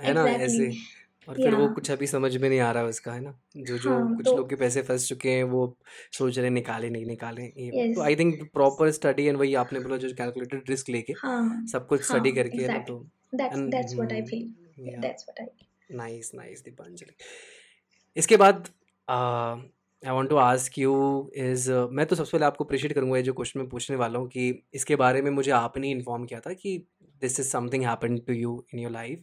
है 0.00 0.12
ना 0.12 0.26
ऐसे 0.26 0.72
और 1.28 1.36
फिर 1.36 1.54
वो 1.54 1.68
कुछ 1.68 1.90
अभी 1.90 2.06
समझ 2.06 2.36
में 2.36 2.48
नहीं 2.48 2.58
आ 2.60 2.70
रहा 2.72 2.84
उसका 2.84 3.12
है 3.12 3.20
ना? 3.20 3.38
जो 3.58 3.78
जो 3.78 3.90
हाँ 3.90 4.16
कुछ 4.16 4.26
तो 4.26 4.36
लोग 4.36 4.48
के 4.48 4.56
पैसे 4.56 4.82
फंस 4.82 5.08
चुके 5.08 5.30
हैं 5.30 5.44
वो 5.44 5.60
सोच 6.12 6.36
रहे 6.38 6.46
हैं 6.46 6.52
निकाले 6.54 6.90
नहीं 6.90 7.06
निकाले 7.06 7.42
ये 7.42 7.70
तो 7.70 7.78
yes 7.78 7.98
I 8.00 8.16
think 8.16 8.42
proper 8.52 8.90
study 8.90 9.24
and 9.24 9.38
वही 9.38 9.54
आपने 9.54 9.80
बोला 9.80 9.96
जो 9.96 10.08
कैलकुलेटेड 10.14 10.70
रिस्क 10.70 10.88
लेके 10.88 11.12
हाँ 11.18 11.66
सब 11.66 11.86
कुछ 11.86 12.00
हाँ 12.00 12.08
स्टडी 12.08 12.32
करके 12.32 12.62
है 12.62 12.68
ना 12.68 12.74
एग्जैक्टली 12.74 12.96
तो 13.30 13.36
that's 13.36 13.58
that's 13.70 13.94
what 13.94 14.12
I 14.12 14.22
feel 14.22 14.88
yeah 14.88 15.00
that's 15.00 15.24
what 15.28 15.40
I 15.40 15.96
nice 15.96 16.30
nice 16.34 16.62
Deepanjali 16.64 17.14
इसके 18.16 18.36
बाद 18.36 18.68
I 19.08 20.10
want 20.12 20.28
to 20.30 20.36
ask 20.36 20.78
you 20.78 20.92
is 21.36 21.70
मैं 21.92 22.06
तो 22.06 22.16
सबसे 22.16 22.32
पहले 22.32 22.46
आपको 22.46 22.64
अप्रिशिएट 22.64 22.92
करूँगा 22.92 23.16
ये 23.16 23.22
जो 23.22 23.32
क्वेश्चन 23.32 23.60
मैं 23.60 23.68
पूछने 23.68 23.96
वाला 23.96 24.18
हूँ 24.18 24.28
कि 24.28 24.48
इसके 24.74 24.96
बारे 24.96 25.22
में 25.22 25.30
मुझे 25.30 25.50
आपने 25.50 25.90
इन्फॉर्म 25.90 26.24
किया 26.24 26.40
था 26.40 26.52
कि 26.52 26.76
this 27.24 27.38
is 27.40 27.48
something 27.50 27.84
happened 27.86 28.20
to 28.28 28.36
you 28.38 28.52
in 28.74 28.80
your 28.84 28.92
life. 28.94 29.20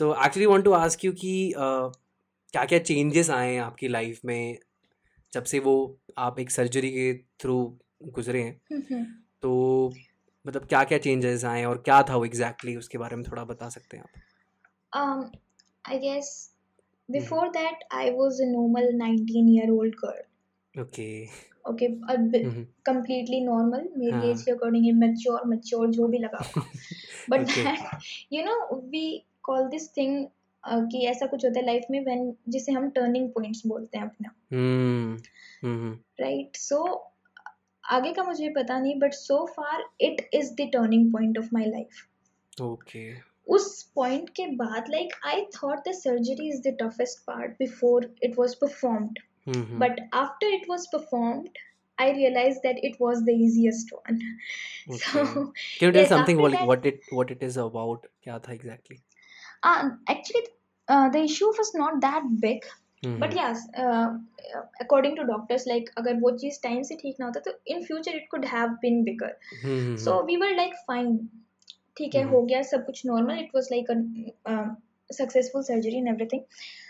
So 0.00 0.10
actually 0.26 0.48
want 0.52 0.64
to 0.66 0.74
ask 0.78 1.04
you 1.04 1.12
कि 1.20 1.54
क्या 2.52 2.64
क्या 2.64 2.80
changes 2.80 3.30
आए 3.30 3.52
हैं 3.54 3.60
आपकी 3.60 3.88
life 3.88 4.24
में 4.24 4.58
जब 5.32 5.44
से 5.44 5.58
वो 5.58 5.74
आप 6.18 6.38
एक 6.40 6.50
सर्जरी 6.50 6.90
के 6.90 7.12
थ्रू 7.14 7.78
गुजरे 8.02 8.42
हैं? 8.42 8.60
तो 9.42 9.50
मतलब 10.46 10.64
क्या 10.64 10.84
क्या 10.84 10.98
चेंजेस 10.98 11.44
आए 11.44 11.64
और 11.64 11.78
क्या 11.78 12.02
था 12.02 12.16
वो 12.16 12.24
एग्जैक्टली 12.24 12.70
exactly, 12.70 12.78
उसके 12.78 12.98
बारे 12.98 13.16
में 13.16 13.24
थोड़ा 13.30 13.44
बता 13.44 13.68
सकते 13.68 13.96
हैं 13.96 14.04
आप। 14.04 15.32
I 15.90 15.98
guess 15.98 16.54
before 17.10 17.48
that 17.48 17.84
I 17.92 18.10
was 18.10 18.40
a 18.42 18.48
normal 18.48 18.86
19 18.98 19.54
year 19.54 19.70
old 19.70 19.94
girl 19.94 20.22
okay 20.74 21.08
okay 21.68 21.86
अब 21.86 22.32
mm-hmm. 22.32 22.64
कंप्लीटली 22.86 23.40
नॉर्मल 23.40 23.88
मेरी 23.96 24.10
हाँ। 24.10 24.24
एज 24.24 24.42
के 24.42 24.50
अकॉर्डिंग 24.50 24.86
ये 24.86 24.92
मैच्योर 24.92 25.44
मैच्योर 25.44 25.90
जो 25.90 26.08
भी 26.08 26.18
लगा 26.18 26.62
but 27.30 27.48
you 28.32 28.44
know 28.44 28.76
we 28.90 29.06
call 29.42 29.68
this 29.68 29.90
thing 29.96 30.26
कि 30.64 31.04
ऐसा 31.06 31.26
कुछ 31.26 31.44
होता 31.44 31.58
है 31.60 31.66
लाइफ 31.66 31.84
में 31.90 32.04
व्हेन 32.04 32.32
जिसे 32.48 32.72
हम 32.72 32.88
टर्निंग 32.90 33.30
पॉइंट्स 33.30 33.66
बोलते 33.66 33.98
हैं 33.98 34.04
अपना। 34.04 34.30
hmm. 34.52 35.20
mm-hmm. 35.64 35.94
राइट 36.20 36.56
सो 36.56 36.82
आगे 37.84 38.12
का 38.12 38.22
मुझे 38.22 38.48
पता 38.48 38.78
नहीं 38.78 38.98
but 38.98 39.14
so 39.14 39.44
far 39.46 39.84
it 40.00 40.28
is 40.34 40.52
the 40.52 40.68
turning 40.72 41.12
point 41.12 41.38
of 41.38 41.48
my 41.52 41.66
life 41.66 42.62
okay 42.62 43.08
उस 43.46 43.82
पॉइंट 43.94 44.28
के 44.30 44.46
बाद 44.46 44.90
like 44.90 45.12
I 45.26 45.44
thought 45.54 45.88
the 45.88 45.92
surgery 45.92 46.48
is 46.48 46.60
the 46.68 46.76
toughest 46.82 47.18
part 47.18 47.52
before 47.58 48.14
it 48.22 48.38
was 48.38 48.54
performed 48.54 49.18
Mhm. 49.47 49.79
but 49.85 49.99
after 50.23 50.47
it 50.57 50.67
was 50.73 50.87
performed 50.95 51.63
I 52.03 52.11
realized 52.17 52.63
that 52.65 52.79
it 52.89 52.99
was 52.99 53.23
the 53.25 53.33
easiest 53.47 53.91
one 53.97 54.21
so 54.93 54.95
Okay. 54.95 55.33
Can 55.79 55.87
you 55.87 55.91
tell 55.91 56.01
yes 56.01 56.09
something 56.13 56.37
after 56.37 56.43
what 56.43 56.55
that 56.59 56.67
what 56.69 56.85
it 56.91 57.11
what 57.19 57.33
it 57.35 57.43
is 57.49 57.57
about? 57.63 58.07
क्या 58.23 58.39
था 58.47 58.53
exactly? 58.55 58.97
uh, 59.69 59.89
actually 60.13 60.41
uh, 60.87 61.09
the 61.09 61.21
issue 61.27 61.51
was 61.59 61.71
not 61.81 61.99
that 62.07 62.31
big 62.47 62.65
Mhm. 63.05 63.19
but 63.23 63.33
yes 63.37 63.61
uh, 63.83 64.09
according 64.85 65.15
to 65.19 65.27
doctors 65.29 65.65
like 65.73 65.89
अगर 66.01 66.19
वो 66.25 66.31
चीज़ 66.43 66.59
time 66.63 66.83
से 66.89 66.95
ठीक 67.01 67.15
ना 67.19 67.25
होता 67.25 67.39
तो 67.47 67.53
in 67.75 67.85
future 67.91 68.15
it 68.21 68.27
could 68.33 68.45
have 68.55 68.75
been 68.85 68.99
bigger 69.09 69.31
Mhm. 69.59 69.97
so 70.05 70.17
we 70.31 70.37
were 70.43 70.51
like 70.61 70.77
fine 70.91 71.15
ठीक 71.97 72.15
है 72.15 72.23
Mhm. 72.23 72.31
हो 72.33 72.41
गया 72.51 72.61
सब 72.69 72.85
कुछ 72.85 73.05
normal 73.07 73.41
it 73.45 73.57
was 73.59 73.69
like 73.73 73.91
a 73.95 73.97
uh, 74.53 74.69
successful 75.17 75.65
surgery 75.71 75.99
and 76.03 76.11
everything 76.13 76.45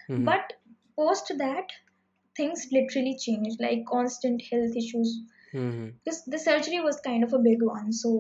Mhm. 0.10 0.27
but 0.29 0.53
post 1.01 1.34
that 1.41 1.73
things 2.38 2.66
literally 2.79 3.14
changed 3.27 3.64
like 3.66 3.85
constant 3.92 4.42
health 4.51 4.77
issues 4.83 5.14
Mhm. 5.55 5.87
because 5.94 6.20
the 6.33 6.40
surgery 6.40 6.81
was 6.87 7.01
kind 7.05 7.29
of 7.29 7.35
a 7.37 7.42
big 7.44 7.62
one 7.68 7.92
so 8.01 8.12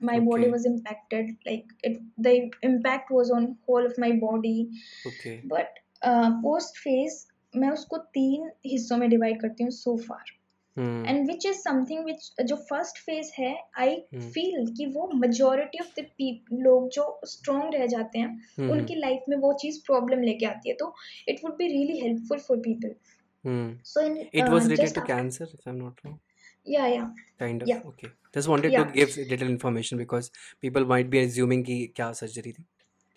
my 0.00 0.14
okay. 0.14 0.26
body 0.28 0.48
was 0.52 0.64
impacted 0.68 1.28
like 1.48 1.74
it 1.90 1.98
the 2.26 2.34
impact 2.68 3.12
was 3.16 3.30
on 3.36 3.44
whole 3.66 3.90
of 3.90 4.00
my 4.04 4.12
body 4.24 4.56
Okay. 5.06 5.36
but 5.44 5.82
uh, 6.02 6.30
post 6.46 6.82
phase 6.86 7.20
मैं 7.54 7.70
उसको 7.70 7.96
तीन 8.14 8.50
हिस्सों 8.66 8.96
में 8.96 9.08
divide 9.10 9.40
करती 9.40 9.64
हूँ 9.64 9.70
so 9.72 9.96
far 10.04 10.30
Hmm. 10.76 11.06
And 11.08 11.26
which 11.28 11.46
is 11.46 11.56
something 11.56 12.04
which 12.04 12.44
जो 12.48 12.56
first 12.68 12.98
phase 13.06 13.30
है 13.38 13.52
आई 13.78 13.96
Hmm. 14.14 14.20
Feel 14.34 14.66
कि 14.76 14.86
वो 14.94 15.08
मेजोरिटी 15.14 15.78
ऑफ़ 15.80 16.00
द 16.00 16.04
लोग 16.66 16.88
जो 16.94 17.04
स्ट्रॉन्ग 17.32 17.74
रह 17.74 17.86
जाते 17.86 18.18
हैं 18.18 18.28
Mhm. 18.60 18.70
उनकी 18.72 18.94
लाइफ 19.00 19.24
में 19.28 19.36
वो 19.44 19.52
चीज़ 19.62 19.80
प्रॉब्लम 19.86 20.22
लेके 20.22 20.46
आती 20.46 20.68
है 20.68 20.74
तो 20.80 20.92
it 21.28 21.44
would 21.44 21.56
be 21.58 21.66
really 21.72 21.98
helpful 22.00 22.38
for 22.46 22.58
people 22.68 22.94
Hmm. 23.47 23.67
So 23.93 24.01
in 24.05 24.15
It 24.33 24.49
was 24.53 24.65
related 24.65 24.83
just 24.83 24.95
to 24.95 25.05
cancer, 25.09 25.47
if 25.57 25.67
I'm 25.71 25.77
not 25.83 26.03
wrong. 26.05 26.19
या 26.75 26.87
या 26.87 27.03
Kind 27.41 27.63
of. 27.63 27.69
Yeah. 27.71 27.81
Okay. 27.91 28.09
Just 28.37 28.49
wanted 28.51 28.71
to 28.75 28.81
Yeah. 28.81 28.93
give 28.97 29.17
little 29.33 29.51
information 29.55 29.99
because 30.03 30.29
people 30.65 30.85
might 30.93 31.09
be 31.15 31.19
assuming 31.25 31.63
कि 31.69 31.77
क्या 31.99 32.09
surgery 32.21 32.53
थी. 32.57 32.63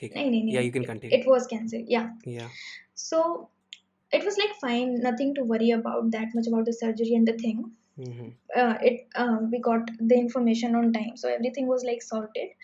ठीक 0.00 0.16
है. 0.16 0.22
नहीं 0.22 0.30
नहीं 0.30 0.54
Yeah, 0.54 0.66
you 0.68 0.72
can 0.76 0.84
continue. 0.90 1.18
It 1.18 1.26
was 1.28 1.46
cancer 1.54 1.84
या 1.92 2.02
Yeah. 2.34 2.50
so 3.06 3.22
it 4.18 4.24
was 4.28 4.38
like 4.42 4.54
fine 4.60 4.94
nothing 5.08 5.34
to 5.38 5.42
worry 5.52 5.70
about 5.78 6.10
that 6.14 6.32
much 6.38 6.48
about 6.52 6.64
the 6.70 6.72
surgery 6.78 7.14
and 7.18 7.30
the 7.30 7.34
thing 7.42 7.58
Mhm. 8.06 8.30
uh, 8.62 8.74
it 8.90 9.18
um, 9.24 9.50
we 9.54 9.60
got 9.66 9.90
the 10.12 10.18
information 10.22 10.78
on 10.80 10.88
time 10.96 11.12
so 11.22 11.28
everything 11.34 11.68
was 11.72 11.84
like 11.90 12.02
sorted 12.06 12.54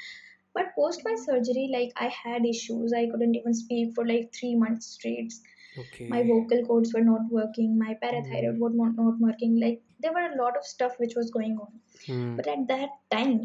but 0.59 0.72
post 0.78 1.04
my 1.09 1.14
surgery 1.24 1.64
like 1.74 2.02
i 2.06 2.09
had 2.16 2.48
issues 2.50 2.96
i 3.00 3.04
couldn't 3.12 3.38
even 3.40 3.56
speak 3.61 3.92
for 3.98 4.06
like 4.11 4.28
three 4.38 4.52
months 4.64 4.90
straight 4.98 5.38
Okay. 5.78 6.06
my 6.12 6.22
vocal 6.30 6.62
cords 6.66 6.92
were 6.94 7.04
not 7.09 7.30
working 7.30 7.78
my 7.78 7.94
parathyroid 8.02 8.59
was 8.64 8.74
not, 8.74 8.94
not 8.96 9.18
working 9.20 9.59
like 9.61 9.80
there 10.00 10.12
were 10.12 10.26
a 10.32 10.37
lot 10.42 10.56
of 10.56 10.64
stuff 10.64 10.94
which 10.98 11.14
was 11.16 11.30
going 11.38 11.56
on 11.64 11.72
Hmm. 12.06 12.37
but 12.37 12.46
at 12.54 12.66
that 12.72 12.94
time 13.16 13.42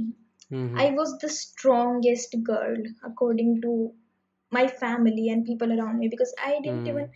Mhm. 0.52 0.78
i 0.86 0.90
was 1.00 1.18
the 1.24 1.30
strongest 1.38 2.38
girl 2.52 2.78
according 3.12 3.52
to 3.66 3.74
my 4.58 4.68
family 4.68 5.30
and 5.34 5.46
people 5.50 5.72
around 5.78 6.00
me 6.00 6.08
because 6.14 6.34
i 6.48 6.52
didn't 6.64 6.88
Hmm. 6.88 6.94
even 6.94 7.10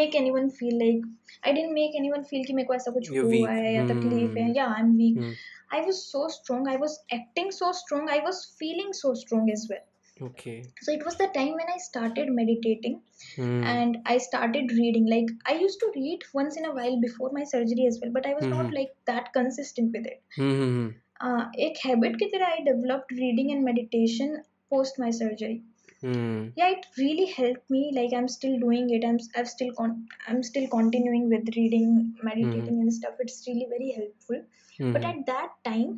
make 0.00 0.14
anyone 0.20 0.50
feel 0.60 0.76
like 0.82 1.02
i 1.44 1.52
didn't 1.58 1.74
make 1.80 1.96
anyone 2.02 2.24
feel 2.32 2.44
कि 2.50 2.54
मेरे 2.60 2.66
को 2.70 2.74
ऐसा 2.74 2.90
कुछ 2.98 3.10
You're 3.12 3.24
हुआ 3.24 3.50
weak. 3.54 3.64
है 3.64 3.74
या 3.74 3.84
तकलीफ 3.92 4.36
है 4.42 4.46
Hmm. 4.46 4.56
yeah 4.60 4.74
i'm 4.80 4.92
weak 5.02 5.22
Hmm. 5.22 5.32
I 5.78 5.80
was 5.86 5.98
so 6.12 6.20
strong. 6.34 6.64
I 6.70 6.76
was 6.82 6.94
acting 7.16 7.50
so 7.56 7.66
strong. 7.80 8.08
I 8.14 8.16
was 8.22 8.38
feeling 8.60 8.88
so 9.00 9.10
strong 9.18 9.50
as 9.52 9.66
well. 9.72 9.84
Okay. 10.22 10.62
So 10.82 10.92
it 10.92 11.04
was 11.04 11.16
the 11.16 11.26
time 11.34 11.52
when 11.58 11.68
I 11.74 11.78
started 11.78 12.28
meditating 12.38 13.00
Hmm. 13.36 13.62
and 13.64 13.98
I 14.04 14.18
started 14.18 14.72
reading. 14.72 15.06
Like 15.06 15.30
I 15.46 15.54
used 15.54 15.80
to 15.80 15.92
read 15.94 16.20
once 16.34 16.56
in 16.58 16.66
a 16.66 16.74
while 16.74 17.00
before 17.00 17.30
my 17.32 17.44
surgery 17.44 17.86
as 17.86 17.98
well, 18.02 18.12
but 18.16 18.26
I 18.26 18.34
was 18.34 18.44
not 18.54 18.66
Mhm. 18.66 18.74
like 18.78 18.92
that 19.12 19.32
consistent 19.38 19.96
with 19.98 20.06
it. 20.12 20.20
Hmm. 20.36 20.88
Uh, 21.28 21.44
एक 21.68 21.80
habit 21.86 22.18
की 22.22 22.30
तरह 22.34 22.52
I 22.58 22.60
developed 22.68 23.12
reading 23.22 23.50
and 23.54 23.64
meditation 23.70 24.36
post 24.74 24.98
my 25.04 25.10
surgery. 25.20 25.56
Hmm. 26.02 26.48
Yeah, 26.60 26.70
it 26.76 26.86
really 26.98 27.26
helped 27.38 27.70
me. 27.76 27.82
Like 28.00 28.12
I'm 28.20 28.28
still 28.36 28.58
doing 28.66 28.90
it. 28.98 29.04
I'm 29.12 29.18
I've 29.36 29.50
still 29.54 29.72
con- 29.80 29.98
I'm 30.28 30.42
still 30.50 30.68
continuing 30.76 31.28
with 31.34 31.50
reading, 31.56 31.90
meditating 32.30 32.80
and 32.84 32.92
stuff. 33.00 33.24
It's 33.26 33.42
really 33.48 33.66
very 33.74 33.90
helpful. 33.98 34.42
But 34.78 35.02
Mhm. 35.02 35.10
at 35.12 35.26
that 35.32 35.58
time, 35.70 35.92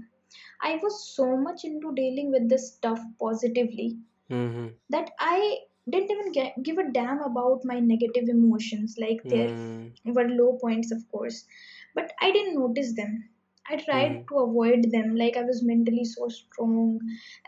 I 0.63 0.77
was 0.87 0.97
so 1.17 1.29
much 1.37 1.65
into 1.71 1.95
dealing 2.01 2.31
with 2.37 2.49
this 2.55 2.67
stuff 2.73 3.01
positively 3.27 3.89
Mhm. 4.31 4.71
that 4.91 5.11
I 5.19 5.59
didn't 5.93 6.11
even 6.11 6.33
get, 6.33 6.63
give 6.63 6.79
a 6.79 6.91
damn 6.93 7.21
about 7.23 7.65
my 7.65 7.79
negative 7.81 8.29
emotions. 8.29 8.97
Like 9.05 9.23
there 9.35 9.49
Hmm. 9.51 10.15
were 10.19 10.29
low 10.29 10.59
points, 10.65 10.93
of 10.97 11.05
course, 11.15 11.39
but 11.95 12.13
I 12.21 12.31
didn't 12.37 12.59
notice 12.59 12.93
them. 12.99 13.15
I 13.67 13.77
tried 13.83 14.13
Mhm. 14.13 14.23
to 14.29 14.39
avoid 14.43 14.87
them. 14.93 15.15
Like 15.23 15.37
I 15.41 15.43
was 15.49 15.63
mentally 15.71 16.05
so 16.13 16.29
strong. 16.37 16.81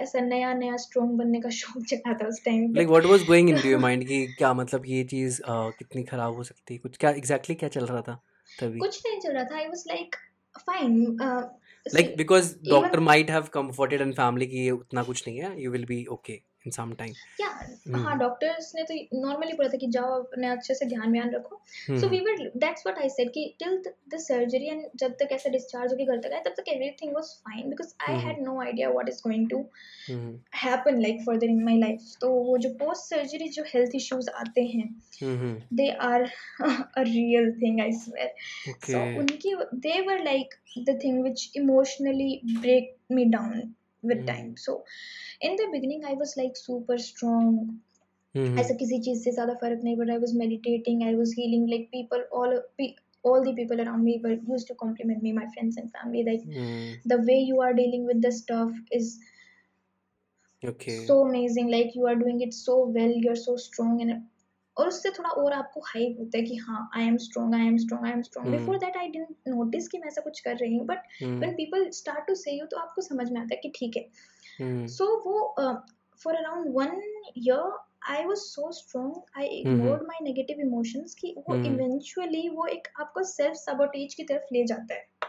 ऐसा 0.07 0.21
नया 0.27 0.53
नया 0.59 0.77
strong 0.85 1.17
बनने 1.19 1.41
का 1.47 1.51
शौक 1.61 1.85
चढ़ा 1.93 2.15
था 2.23 2.29
उस 2.35 2.41
time 2.49 2.69
पे 2.75 2.81
Like 2.81 2.93
what 2.97 3.09
was 3.13 3.25
going 3.33 3.51
into 3.55 3.73
your 3.73 3.81
mind 3.87 4.05
कि 4.13 4.21
क्या 4.39 4.53
मतलब 4.63 4.87
ये 4.93 5.03
चीज़ 5.15 5.41
अ, 5.43 5.57
कितनी 5.79 6.03
खराब 6.13 6.35
हो 6.35 6.45
सकती 6.53 6.75
है 6.75 6.79
कुछ 6.87 6.97
क्या 7.05 7.15
exactly 7.23 7.59
क्या 7.65 7.69
चल 7.79 7.87
रहा 7.93 8.03
था 8.09 8.21
तभी 8.61 8.79
कुछ 8.81 9.03
नहीं 9.07 9.21
चल 9.21 9.33
रहा 9.39 9.45
था 9.53 9.61
I 9.65 9.69
was 9.75 9.85
like 9.93 10.19
fine. 10.71 10.99
Uh, 11.29 11.43
like 11.99 12.11
see, 12.11 12.17
because 12.23 12.51
even 12.57 12.71
doctor 12.75 13.01
might 13.11 13.31
have 13.37 13.51
comforted 13.59 14.05
and 14.07 14.17
family 14.23 14.47
कि 14.55 14.65
ये 14.65 14.71
उतना 14.81 15.03
कुछ 15.13 15.27
नहीं 15.29 15.39
है 15.41 15.55
you 15.65 15.73
will 15.77 15.87
be 15.95 16.01
okay 16.19 16.39
In 16.66 16.72
some 16.72 16.94
time. 16.96 17.14
या 17.42 17.48
हाँ 17.98 18.18
डॉक्टर्स 18.20 18.72
ने 18.76 18.84
तो 18.84 18.96
नॉर्मली 19.20 19.54
बोला 19.54 19.70
था 19.70 19.78
कि 19.78 19.88
जाओ 19.92 20.20
अपने 20.22 20.48
अच्छे 20.48 20.74
से 20.76 20.86
ध्यान 20.86 21.12
व्यान 21.12 21.30
रखो। 21.36 21.62
So 22.00 22.08
we 22.10 22.20
were 22.22 22.44
that's 22.64 22.86
what 22.86 23.00
I 23.02 23.10
said 23.10 23.30
कि 23.34 23.46
टिल 23.60 23.78
द 24.14 24.18
सर्जरी 24.20 24.68
एंड 24.70 24.84
जब 25.00 25.16
तक 25.20 25.32
ऐसा 25.32 25.50
डिस्चार्ज 25.50 25.92
होके 25.92 26.06
घर 26.06 26.18
तक 26.18 26.32
आया 26.34 26.42
तब 26.48 26.54
तक 26.58 26.70
everything 26.74 27.14
was 27.16 27.32
fine 27.48 27.70
because 27.70 27.94
I 28.10 28.20
had 28.26 28.42
no 28.48 28.60
idea 28.62 28.90
what 28.90 29.10
is 29.10 29.22
going 29.28 29.50
to 29.50 29.64
happen 30.64 31.02
like 31.02 31.22
further 31.26 31.50
in 31.50 31.64
my 31.64 31.78
life 31.78 32.14
तो 32.22 32.32
वो 32.50 32.58
जो 32.58 32.70
पोस्ट 32.84 33.10
सर्जरी 33.16 33.50
जो 33.58 33.64
हेल्थ 33.74 33.96
इश्यूज़ 33.96 34.30
आते 34.44 34.66
हैं 34.76 34.88
they 35.74 35.90
are 36.12 36.30
a 36.62 37.02
real 37.02 37.52
thing 37.62 37.82
I 37.82 37.92
swear 38.04 38.34
so 38.92 39.04
उनकी 39.20 39.56
they 39.88 40.00
were 40.08 40.24
like 40.24 40.56
the 40.80 41.00
thing 41.04 41.22
which 41.24 41.52
emotionally 41.58 42.32
break 42.62 42.96
me 43.12 43.26
down 43.32 43.74
with 44.03 44.19
hmm 44.19 44.27
time 44.29 44.57
so 44.65 44.73
in 45.49 45.57
the 45.61 45.67
beginning 45.73 46.05
i 46.05 46.15
was 46.23 46.37
like 46.43 46.57
super 46.63 46.99
strong 47.07 47.49
हम्म 48.35 48.59
ऐसा 48.61 48.75
किसी 48.75 48.99
चीज 49.07 49.23
से 49.25 49.33
ज्यादा 49.33 49.55
फर्क 49.61 49.81
नहीं 49.85 49.97
पड़ा 49.97 50.13
आई 50.13 50.19
was 50.21 50.35
meditating 50.37 51.03
I 51.03 51.15
was 51.15 51.35
healing 51.39 51.69
like 51.71 51.89
people 51.93 52.29
all 52.41 52.61
all 53.29 53.45
the 53.45 53.53
people 53.59 53.81
around 53.83 54.05
me 54.07 54.15
were 54.25 54.33
used 54.55 54.67
to 54.71 54.75
compliment 54.81 55.23
me 55.27 55.31
my 55.37 55.45
friends 55.53 55.79
and 55.83 55.93
family 55.93 56.25
like 56.25 56.43
hmm 56.57 57.13
the 57.13 57.17
way 57.29 57.37
you 57.51 57.63
are 57.67 57.73
dealing 57.79 58.03
with 58.11 58.21
the 58.25 58.33
stuff 58.39 58.75
is 58.99 59.07
okay 60.63 60.97
so 61.07 61.17
amazing 61.29 61.71
like 61.77 61.97
you 62.01 62.11
are 62.11 62.17
doing 62.25 62.43
it 62.49 62.53
so 62.59 62.77
well 62.99 63.15
you're 63.27 63.41
so 63.45 63.57
strong 63.65 64.03
and 64.07 64.19
और 64.80 64.88
उससे 64.88 65.10
थोड़ा 65.10 65.30
और 65.30 65.54
आपको 65.54 65.82
hype 65.82 66.18
होता 66.20 66.38
है 66.38 66.44
कि 66.44 66.56
हाँ 66.56 66.90
I 66.96 67.08
am 67.08 67.18
strong 67.18 67.56
I 67.56 67.68
am 67.68 67.78
strong 67.78 68.06
I 68.06 68.12
am 68.12 68.22
strong 68.22 68.52
before 68.52 68.76
hmm 68.76 68.86
that 68.86 68.98
I 68.98 69.08
didn't 69.08 69.36
notice 69.48 69.88
कि 69.88 69.98
मैं 69.98 70.08
ऐसा 70.08 70.22
कुछ 70.22 70.40
कर 70.40 70.56
रही 70.56 70.78
हूँ 70.78 70.86
but 70.86 71.02
hmm. 71.24 71.52
People 71.52 71.90
start 71.90 72.28
to 72.28 72.36
say 72.36 72.52
you 72.52 72.66
तो 72.66 72.78
आपको 72.78 73.02
समझ 73.02 73.32
में 73.32 73.40
आता 73.42 73.56
है 73.56 73.60
कि 73.64 73.72
ठीक 73.76 73.98
है। 73.98 74.10
हम्म। 74.60 74.86
So 74.88 75.06
वो 75.26 75.38
around 76.26 76.74
one 76.74 76.98
year 77.36 77.64
I 78.12 78.18
was 78.26 78.42
so 78.54 78.70
strong 78.72 79.12
I 79.38 79.46
hmm 79.46 79.80
ignored 79.80 80.04
my 80.08 80.18
negative 80.26 80.62
emotions 80.66 81.14
कि 81.14 81.34
वो 81.38 81.54
हम्म। 81.54 81.70
eventually 81.70 82.48
वो 82.56 82.66
एक 82.66 82.88
आपको 83.00 83.24
self 83.32 83.60
sabotage 83.62 84.14
की 84.14 84.24
तरफ़ 84.24 84.54
ले 84.54 84.66
जाता 84.66 84.94
है। 84.94 85.29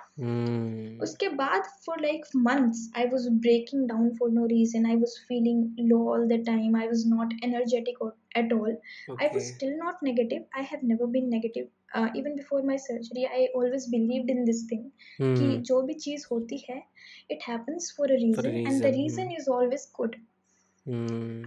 उसके 1.03 1.29
बाद 1.35 1.63
for 1.87 2.01
like 2.01 2.25
months 2.37 2.91
I 2.97 3.07
was 3.07 3.29
breaking 3.41 3.87
down 3.89 4.11
for 4.17 4.31
no 4.31 4.45
reason 4.47 4.87
I 4.87 4.97
was 4.97 5.19
feeling 5.29 5.89
low 5.89 5.99
all 6.11 6.27
the 6.29 6.43
time 6.47 6.77
I 6.77 6.87
was 6.87 7.07
not 7.09 7.35
energetic 7.45 7.99
at 8.37 8.53
all 8.53 8.77
I 9.11 9.27
was 9.27 9.45
still 9.45 9.75
not 9.75 10.03
negative 10.05 10.45
I 10.57 10.65
have 10.65 10.87
never 10.89 11.07
been 11.11 11.29
negative 11.29 11.69
even 12.17 12.35
before 12.37 12.63
my 12.63 12.79
surgery 12.79 13.25
I 13.25 13.47
always 13.57 13.89
believed 13.91 14.31
in 14.31 14.45
this 14.45 14.65
thing 14.71 14.85
कि 15.21 15.57
जो 15.63 15.81
भी 15.83 15.95
चीज़ 15.97 16.27
होती 16.31 16.65
है 16.69 16.83
it 17.31 17.49
happens 17.49 17.95
for 17.97 18.13
a 18.13 18.17
reason 18.17 18.57
and 18.57 18.83
the 18.83 18.95
reason 18.97 19.33
is 19.39 19.51
always 19.51 19.91
good 19.97 20.17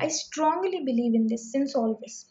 I 0.01 0.09
strongly 0.11 0.79
believe 0.83 1.15
in 1.15 1.27
this 1.27 1.51
since 1.51 1.75
always 1.75 2.23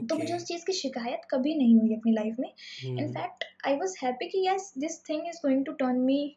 तो 0.00 0.16
मुझे 0.16 0.34
उस 0.36 0.44
चीज़ 0.44 0.64
की 0.66 0.72
शिकायत 0.72 1.26
कभी 1.30 1.54
नहीं 1.54 1.78
हुई 1.80 1.94
अपनी 1.94 2.12
लाइफ 2.12 2.36
में. 2.38 2.48
In fact 2.84 3.44
I 3.66 3.76
was 3.76 3.96
happy 4.04 4.28
कि 4.28 4.46
yes 4.48 4.72
this 4.78 5.00
thing 5.08 5.28
is 5.28 5.36
going 5.46 5.64
to 5.64 5.72
turn 5.72 6.00
me 6.00 6.36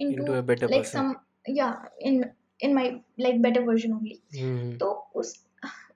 a 0.00 0.42
better 0.42 0.70
like 0.70 0.86
some 0.86 1.14
yeah 1.48 1.68
in 2.02 2.24
in 2.60 2.74
my 2.74 2.90
like 3.20 3.42
better 3.42 3.62
version 3.62 3.92
only. 3.92 4.76
तो 4.78 4.90
उस 5.14 5.34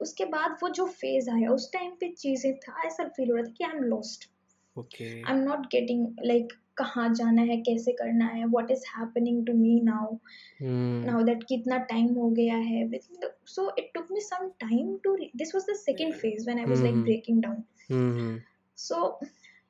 उसके 0.01 0.25
बाद 0.25 0.57
वो 0.63 0.69
जो 0.69 0.87
फ़ेज़ 0.87 1.31
आया 1.31 1.51
उस 1.51 1.71
टाइम 1.73 1.91
पे 2.01 2.09
चीज़ें 2.09 2.55
था 2.59 2.83
ऐसा 2.87 3.05
फील 3.17 3.31
हो 3.31 3.37
रहा 3.37 3.45
था 3.45 3.53
कि 3.59 3.65
I 3.65 3.77
am 3.77 3.83
lost 3.85 4.29
okay 4.77 5.05
I 5.05 5.33
am 5.33 5.43
not 5.43 5.67
getting 5.67 6.07
like 6.25 6.53
कहाँ 6.81 7.09
जाना 7.15 7.43
है 7.53 7.57
कैसे 7.71 7.93
करना 8.03 8.27
है 8.37 8.45
what 8.57 8.71
is 8.71 8.85
happening 8.97 9.47
to 9.47 9.55
me 9.65 9.81
now 9.91 10.19
Hmm. 10.61 11.05
now 11.09 11.21
कितना 11.51 11.77
time 11.91 12.17
हो 12.17 12.29
गया 12.39 12.57
है 12.71 12.85
with 12.91 13.07
so 13.55 13.67
it 13.83 13.87
took 13.97 14.11
me 14.17 14.23
some 14.27 14.49
time 14.65 14.91
to 15.07 15.15
re- 15.21 15.33
this 15.43 15.55
was 15.57 15.67
the 15.71 15.77
second 15.83 16.17
phase 16.23 16.47
when 16.51 16.61
I 16.65 16.67
was 16.73 16.83
like 16.87 16.99
Mhm. 16.99 17.05
breaking 17.09 17.41
down 17.47 17.63
Hmm. 17.89 18.37
so 18.75 19.19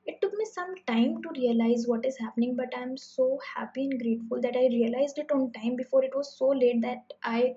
it 0.06 0.20
took 0.22 0.34
me 0.38 0.44
some 0.44 0.74
time 0.90 1.22
to 1.24 1.30
realize 1.38 1.86
what 1.88 2.06
is 2.10 2.18
happening 2.18 2.56
but 2.56 2.76
I'm 2.78 2.96
so 2.96 3.26
happy 3.54 3.84
and 3.86 4.00
grateful 4.02 4.40
that 4.42 4.56
I 4.56 4.66
realized 4.74 5.18
it 5.18 5.32
on 5.32 5.50
time 5.52 5.76
before 5.76 6.04
it 6.04 6.14
was 6.14 6.32
so 6.38 6.48
late 6.62 6.82
that 6.82 7.14
I 7.24 7.54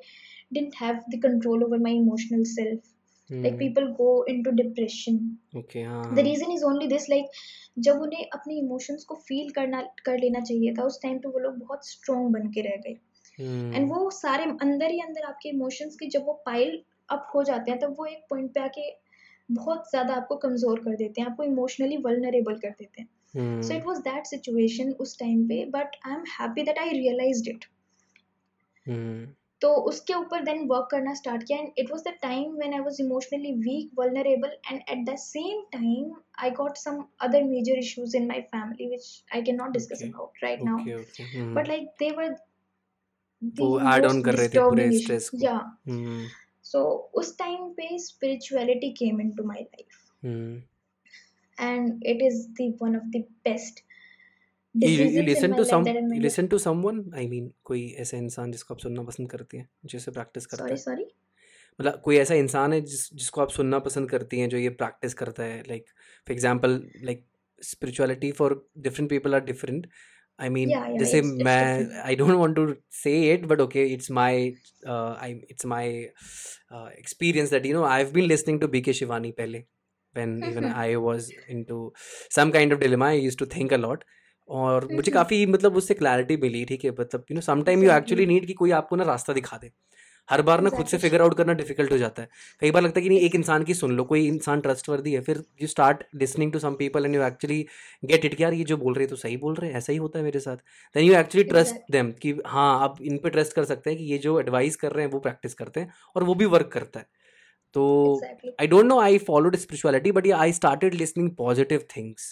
didn't 0.54 0.76
have 0.76 1.04
the 1.10 1.20
control 1.20 1.63
over 1.66 1.80
my 1.80 1.92
emotional 2.04 2.46
self 2.46 2.93
like 3.30 3.54
Hmm. 3.54 3.60
people 3.60 3.86
go 3.96 4.08
into 4.26 4.52
depression 4.54 5.20
Okay. 5.56 5.84
हाँ. 5.84 6.04
the 6.16 6.24
reason 6.24 6.52
is 6.52 6.64
only 6.64 6.88
this 6.88 7.06
like 7.10 7.38
जब 7.80 8.02
उन्हें 8.02 8.26
अपने 8.34 8.56
emotions 8.56 9.04
को 9.04 9.16
feel 9.28 9.50
करना 9.52 9.82
कर 10.06 10.18
लेना 10.20 10.40
चाहिए 10.42 10.74
था 10.74 10.84
उस 10.84 11.00
टाइम 11.04 11.18
पे 11.20 11.30
वो 11.30 11.40
लोग 11.40 11.58
बहुत 11.60 11.88
स्ट्रॉन्ग 11.88 12.34
बन 12.34 12.50
के 12.52 12.62
रह 12.62 12.76
गए 12.86 12.94
Hmm. 13.38 13.74
एंड 13.76 13.90
वो 13.90 14.10
सारे 14.12 14.44
अंदर 14.62 14.92
ही 14.92 15.00
अंदर 15.02 15.24
आपके 15.28 15.50
इमोशंस 15.50 15.96
की 16.00 16.08
जब 16.10 16.26
वो 16.26 16.34
पाइल 16.46 16.82
अप 17.10 17.32
हो 17.36 17.44
जाते 17.44 17.72
हैं 17.72 17.80
तब 17.80 17.96
वो 18.00 18.06
एक 18.06 18.26
पॉइंट 18.30 18.52
पे 18.54 18.60
आके 18.60 18.90
बहुत 19.50 19.90
ज़्यादा 19.90 20.14
आपको 20.16 20.36
कमज़ोर 20.44 20.80
कर 20.80 20.96
देते 20.96 21.22
हैं 21.22 21.28
आपको 21.30 21.44
इमोशनली 21.44 21.98
वल्नरेबल 22.06 22.56
कर 22.58 22.76
देते 22.80 23.02
हैं 23.02 23.10
Hmm. 23.36 23.62
So 23.68 23.74
it 23.74 23.86
was 23.86 23.98
that 24.02 24.26
situation 24.28 24.92
उस 25.02 25.18
टाइम 25.20 25.48
पे 25.48 25.64
but 25.72 25.96
I 26.08 26.14
am 26.14 26.24
happy 26.32 26.64
that 26.64 26.80
I 26.80 26.90
realized 27.00 27.48
it 27.50 27.66
Hmm. 28.86 29.24
तो 29.63 29.69
उसके 29.89 30.13
ऊपर 30.13 30.43
देन 30.43 30.65
वर्क 30.67 30.88
करना 30.91 31.13
स्टार्ट 31.13 31.43
किया 31.47 31.58
and 31.60 31.71
it 31.80 31.91
was 31.91 32.02
the 32.08 32.13
time 32.21 32.56
when 32.58 32.73
I 32.73 32.80
was 32.80 32.97
emotionally 33.02 33.52
weak 33.67 33.91
vulnerable 33.99 34.58
and 34.71 34.82
at 34.89 35.06
the 35.10 35.15
same 35.19 35.62
time 35.73 36.12
I 36.43 36.52
got 36.62 36.78
some 36.78 37.04
other 37.28 37.43
major 37.43 37.78
issues 37.80 38.15
in 38.17 38.28
my 38.28 38.41
family 38.56 38.88
which 38.88 39.23
I 39.36 39.41
can 39.41 39.56
not 39.56 39.71
discuss 39.73 40.04
about 40.04 40.43
right 40.43 40.63
now. 40.63 40.78
Hmm. 40.78 41.56
But 41.56 41.67
like 41.67 41.88
they 41.99 42.10
were 42.17 42.36
वो 43.41 43.69
add 43.93 44.06
on 44.10 44.23
कर 44.26 44.36
रहे 44.36 44.49
थे 44.49 44.60
पूरे 44.60 44.89
issues. 44.89 45.30
को. 45.30 45.38
Yeah. 45.38 45.62
Hmm. 45.89 46.21
So 46.65 46.84
उस 47.21 47.38
time 47.38 47.69
पे 47.80 47.88
spirituality 48.04 48.93
came 49.02 49.26
into 49.26 49.49
my 49.54 49.63
life 49.63 49.97
Hmm. 50.23 50.54
and 51.58 52.06
it 52.12 52.21
is 52.28 52.38
the 52.60 52.67
one 52.84 52.95
of 52.95 53.10
the 53.15 53.19
to 56.50 56.60
someone 56.60 57.00
I 57.14 57.26
mean 57.28 57.50
कोई 57.64 57.96
ऐसा 58.00 58.18
इंसान 58.18 58.52
जिसको 58.52 58.74
आप 58.74 58.80
सुनना 58.80 59.04
पसंद 59.04 59.30
करती 59.32 59.58
हैं 59.58 59.70
जिसे 59.86 60.12
प्रैक्टिस 60.12 60.46
करता 60.46 60.66
Sorry, 60.66 61.00
है. 61.00 61.06
मतलब 61.80 62.02
कोई 62.06 62.18
ऐसा 62.18 62.34
इंसान 62.34 62.74
है 62.74 62.82
जिस 62.82 63.14
जिसको 63.14 63.42
आप 63.42 63.50
सुनना 63.50 63.80
पसंद 63.80 64.10
करती 64.10 64.40
हैं 64.40 64.50
जो 64.50 64.58
ये 64.58 64.70
प्रैक्टिस 64.70 65.14
करता 65.14 65.44
है 65.44 65.60
like 65.68 65.86
for 66.28 66.34
example 66.34 66.82
like 67.04 67.26
spirituality 67.64 68.32
for 68.32 68.70
different 68.78 69.10
people 69.10 69.36
are 69.36 69.44
different 69.44 69.88
I 70.40 70.50
mean 70.50 70.98
जैसे 71.00 71.22
मैं 71.22 72.02
I 72.02 72.16
don't 72.16 72.32
want 72.32 72.56
to 72.56 72.74
say 72.92 73.34
it 73.34 73.46
but 73.46 73.62
okay 73.62 73.86
it's 73.94 74.12
my 74.12 74.52
I 74.88 75.32
it's 75.32 75.66
my 75.66 75.90
experience 76.74 77.50
that 77.50 77.66
you 77.66 77.74
know 77.74 77.84
I 77.84 78.04
have 78.04 78.12
been 78.14 78.26
listening 78.26 78.60
to 78.62 78.68
BK 78.68 78.94
Shivani 78.94 79.32
पहले 79.32 79.64
when 80.16 80.34
even 80.48 80.66
Mhm. 80.66 80.74
I 80.80 80.90
was 81.04 81.28
into 81.54 81.78
some 82.36 82.52
kind 82.56 82.74
of 82.76 82.80
dilemma 82.82 83.06
I 83.06 83.22
used 83.28 83.40
to 83.40 83.46
think 83.54 83.72
a 83.72 83.80
lot. 83.84 84.04
और 84.50 84.88
मुझे. 84.92 85.12
काफ़ी 85.12 85.46
मतलब 85.46 85.76
उससे 85.78 85.94
clarity 85.94 86.38
मिली 86.38 86.64
ठीक 86.66 86.86
है? 86.86 86.92
मतलब 86.92 87.26
you 87.32 87.36
know 87.36 87.42
sometime 87.42 87.84
you 87.84 87.92
actually 87.92 88.26
need 88.26 88.46
कि 88.48 88.54
कोई 88.54 88.72
आपको 88.72 88.96
ना 88.96 89.04
रास्ता 89.04 89.34
दिखा 89.34 89.58
दे। 89.58 89.72
हर 90.30 90.42
बार 90.42 90.62
ना 90.62 90.70
खुद 90.70 90.86
से 90.88 90.98
फिगर 90.98 91.22
आउट 91.22 91.36
करना 91.38 91.54
डिफ़िकल्ट 91.54 91.92
हो 91.92 91.98
जाता 91.98 92.22
है। 92.22 92.30
कई 92.60 92.72
बार 92.72 92.82
लगता 92.84 93.00
है 93.00 93.04
कि 93.04 93.10
नहीं 93.10 93.20
एक 93.20 93.36
इंसान 93.36 93.64
की 93.64 93.74
सुन 93.74 93.92
लो 93.92 94.04
कोई 94.04 94.28
इंसान 94.28 94.62
ट्रस्टवर्दी 94.62 95.14
है 95.14 95.22
फिर 95.22 95.44
you 95.62 95.68
start 95.68 96.04
listening 96.16 96.52
to 96.54 96.60
some 96.60 96.76
people 96.76 97.06
and 97.06 97.16
you 97.16 97.24
actually 97.24 97.66
get 98.06 98.26
it 98.26 98.40
यार 98.42 98.54
ये 98.54 98.64
जो 98.64 98.78
बोल 98.78 98.94
रहे 98.94 99.04
हैं 99.04 99.10
तो 99.10 99.16
सही 99.16 99.38
बोल 99.38 99.56
रहे 99.56 99.70
हैं 99.70 99.78
ऐसा 99.78 99.92
ही 99.94 99.98
होता 99.98 100.20
है 100.20 100.26
मेरे 100.26 100.40
साथ। 100.40 100.58
Then 100.96 101.06
you 101.06 101.16
actually 101.16 101.50
trust. 101.50 101.76
Them 101.92 102.12
कि 102.12 102.36
हाँ 102.46 102.80
आप 102.84 103.02
इन 103.02 103.18
पर 103.18 103.30
ट्रस्ट 103.30 103.54
कर 103.54 103.66
सकते 103.66 103.90
हैं 103.90 104.00
कि 104.00 104.06
ये 104.06 104.18
जो 104.18 104.40
एडवाइस 104.40 104.76
कर 104.76 104.92
रहे 104.92 105.06
हैं 105.06 105.12
वो 105.12 105.20
प्रैक्टिस 105.20 105.54
करते 105.54 105.80
हैं 105.80 105.94
और 106.16 106.24
वो 106.24 106.36
भी 106.36 106.46
वर्क 106.46 106.72
करता 106.74 107.00
है। 107.00 107.06
तो 107.76 108.22
I 108.62 108.68
don't 108.68 108.86
know 108.86 109.00
I 109.00 109.20
spirituality, 109.20 110.12
but 110.12 110.26
yeah, 110.26 110.40
I 110.40 110.52
started 110.52 110.96
listening 110.96 111.30
positive 111.36 111.86
things, 111.94 112.26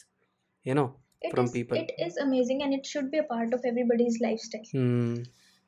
you 0.65 0.75
know, 0.75 0.87
It 1.21 1.31
from 1.31 1.45
is- 1.45 1.51
people. 1.51 1.77
It 1.77 1.91
is 1.99 2.17
amazing 2.17 2.63
and 2.63 2.73
it 2.73 2.85
should 2.85 3.11
be 3.11 3.19
a 3.19 3.23
part 3.23 3.53
of 3.53 3.63
everybody's 3.65 4.19
lifestyle. 4.21 4.63
Hmm. 4.71 5.17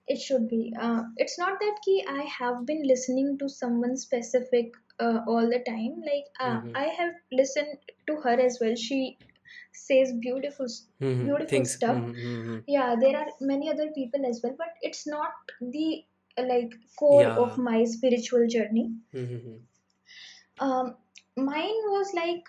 It 0.08 0.20
should 0.20 0.48
be. 0.50 0.74
Uh, 0.86 1.04
it's 1.18 1.38
not 1.40 1.60
that 1.60 1.78
ki 1.86 2.04
I 2.14 2.24
have 2.38 2.66
been 2.66 2.82
listening 2.88 3.38
to 3.40 3.48
someone 3.50 3.96
specific 3.98 4.74
uh, 5.00 5.20
all 5.28 5.48
the 5.50 5.60
time. 5.68 5.94
Like 6.08 6.26
uh, 6.40 6.56
Mhm. 6.62 6.72
I 6.76 6.88
have 6.98 7.14
listened 7.32 7.78
to 8.08 8.16
her 8.26 8.34
as 8.48 8.58
well. 8.64 8.76
She 8.76 9.00
says 9.84 10.12
beautiful. 10.26 10.66
s- 10.66 10.88
hmm, 11.00 11.14
hmm, 11.14 11.24
Beautiful 11.28 11.48
things. 11.54 11.72
stuff. 11.78 11.96
Hmm, 11.98 12.12
hmm, 12.12 12.42
hmm. 12.50 12.60
Yeah, 12.68 12.96
there 13.06 13.16
are 13.22 13.28
many 13.54 13.72
other 13.76 13.88
people 14.00 14.26
as 14.32 14.42
well, 14.44 14.56
but 14.58 14.74
it's 14.90 15.06
not 15.08 15.56
the 15.78 15.88
uh, 16.38 16.46
like 16.52 16.76
core 17.04 17.22
Yeah. 17.24 17.38
of 17.46 17.58
my 17.70 17.84
spiritual 17.96 18.46
journey. 18.58 18.86
Hmm, 19.14 19.26
hmm, 19.32 19.42
hmm. 19.48 19.58
Um, 20.60 20.96
mine 21.38 21.82
was 21.98 22.14
like. 22.24 22.44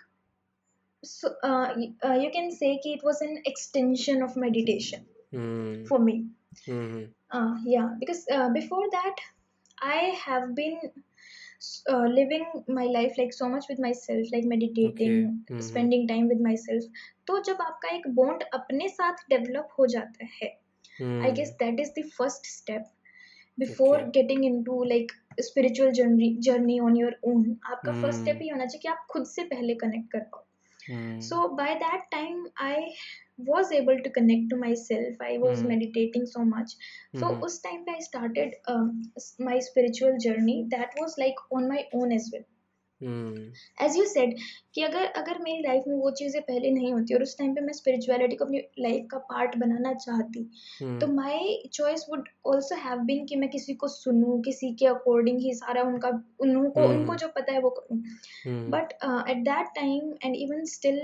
So 1.05 1.35
uh, 1.43 1.73
uh, 2.05 2.13
you 2.23 2.31
can 2.31 2.51
say 2.51 2.79
ki 2.83 2.93
it 2.95 3.03
was 3.03 3.21
an 3.21 3.41
extension 3.45 4.21
of 4.23 4.35
meditation 4.35 5.05
Hmm, 5.31 5.85
for 5.85 5.99
me. 5.99 6.27
hmm, 6.65 6.71
hmm. 6.93 7.03
Uh, 7.31 7.55
yeah, 7.65 7.89
because 7.99 8.25
uh, 8.31 8.49
before 8.49 8.89
that, 8.91 9.15
I 9.81 9.97
have 10.25 10.55
been 10.55 10.79
uh, 11.89 12.05
living 12.19 12.45
my 12.67 12.85
life 12.85 13.13
like 13.17 13.33
so 13.33 13.49
much 13.49 13.65
with 13.69 13.79
myself, 13.79 14.27
like 14.33 14.45
meditating, 14.45 15.17
Mhm. 15.49 15.61
spending 15.67 16.07
time 16.07 16.27
with 16.33 16.41
myself. 16.47 16.83
तो 17.27 17.39
जब 17.49 17.61
आपका 17.61 17.95
एक 17.95 18.07
bond 18.19 18.43
अपने 18.53 18.87
साथ 18.89 19.23
develop 19.29 19.75
हो 19.79 19.87
जाता 19.95 20.25
है, 20.41 20.49
I 21.27 21.31
guess 21.39 21.51
Hmm. 21.51 21.59
that 21.63 21.81
is 21.85 21.93
the 21.99 22.05
first 22.19 22.45
step 22.53 22.87
before 23.65 23.97
Okay. 23.99 24.11
getting 24.19 24.43
into 24.51 24.79
like 24.93 25.13
spiritual 25.49 25.91
journey 26.01 26.31
journey 26.49 26.79
on 26.89 27.01
your 27.03 27.13
own. 27.33 27.45
आपका 27.75 27.97
first 28.01 28.25
step 28.25 28.37
Hmm. 28.37 28.43
ही 28.43 28.49
होना 28.49 28.65
चाहिए 28.65 28.81
कि 28.81 28.89
आप 28.95 29.07
खुद 29.13 29.25
से 29.35 29.43
पहले 29.55 29.77
connect 29.85 30.11
कर 30.17 30.29
पाओ. 30.35 30.44
Hmm. 30.87 31.19
So 31.19 31.55
by 31.55 31.77
that 31.79 32.01
time, 32.11 32.45
I 32.57 32.93
was 33.37 33.71
able 33.71 33.97
to 34.01 34.09
connect 34.09 34.49
to 34.49 34.57
myself. 34.57 35.15
I 35.21 35.37
was 35.37 35.61
mm. 35.61 35.67
meditating 35.67 36.25
so 36.25 36.45
much. 36.45 36.71
So 37.15 37.25
mm. 37.25 37.43
us 37.43 37.59
time 37.59 37.83
I 37.89 37.99
started 37.99 38.53
um, 38.67 39.11
my 39.39 39.59
spiritual 39.59 40.17
journey. 40.19 40.67
That 40.69 40.91
was 40.97 41.15
like 41.17 41.35
on 41.51 41.67
my 41.67 41.85
own 41.93 42.13
as 42.13 42.29
well. 42.31 42.43
Hmm. 43.01 43.39
As 43.77 43.95
you 43.97 44.03
said 44.09 44.33
कि 44.75 44.81
अगर 44.83 45.05
अगर 45.21 45.39
मेरी 45.43 45.61
life 45.63 45.83
में 45.87 45.95
वो 45.95 46.11
चीज़ें 46.19 46.41
पहले 46.41 46.69
नहीं 46.71 46.91
होती 46.93 47.13
और 47.13 47.23
उस 47.23 47.37
टाइम 47.37 47.53
पे 47.55 47.61
मैं 47.61 47.73
स्पिरिचुअलिटी 47.73 48.35
को 48.35 48.45
अपनी 48.45 48.61
लाइफ 48.79 49.07
का 49.11 49.17
पार्ट 49.31 49.57
बनाना 49.57 49.93
चाहती 49.93 50.43
Hmm. 50.81 50.99
तो 51.01 51.07
my 51.13 51.69
choice 51.73 52.05
would 52.09 52.29
also 52.53 52.75
have 52.85 52.99
been 53.09 53.25
कि 53.25 53.35
मैं 53.35 53.49
किसी 53.49 53.73
को 53.83 53.87
सुनूं 53.87 54.41
किसी 54.41 54.73
के 54.79 54.85
अकॉर्डिंग 54.87 55.39
ही 55.41 55.53
सारा 55.53 55.83
उनका 55.91 56.09
उनको 56.41 56.81
हम्म। 56.81 56.97
उनको 56.99 57.15
जो 57.15 57.27
पता 57.35 57.53
है 57.53 57.61
वो 57.61 57.69
करूँ 57.79 58.01
but 58.71 58.93
at 59.29 59.43
that 59.49 59.75
time 59.75 60.13
and 60.23 60.35
even 60.35 60.43
and 60.43 60.43
even 60.43 60.65
still 60.71 60.99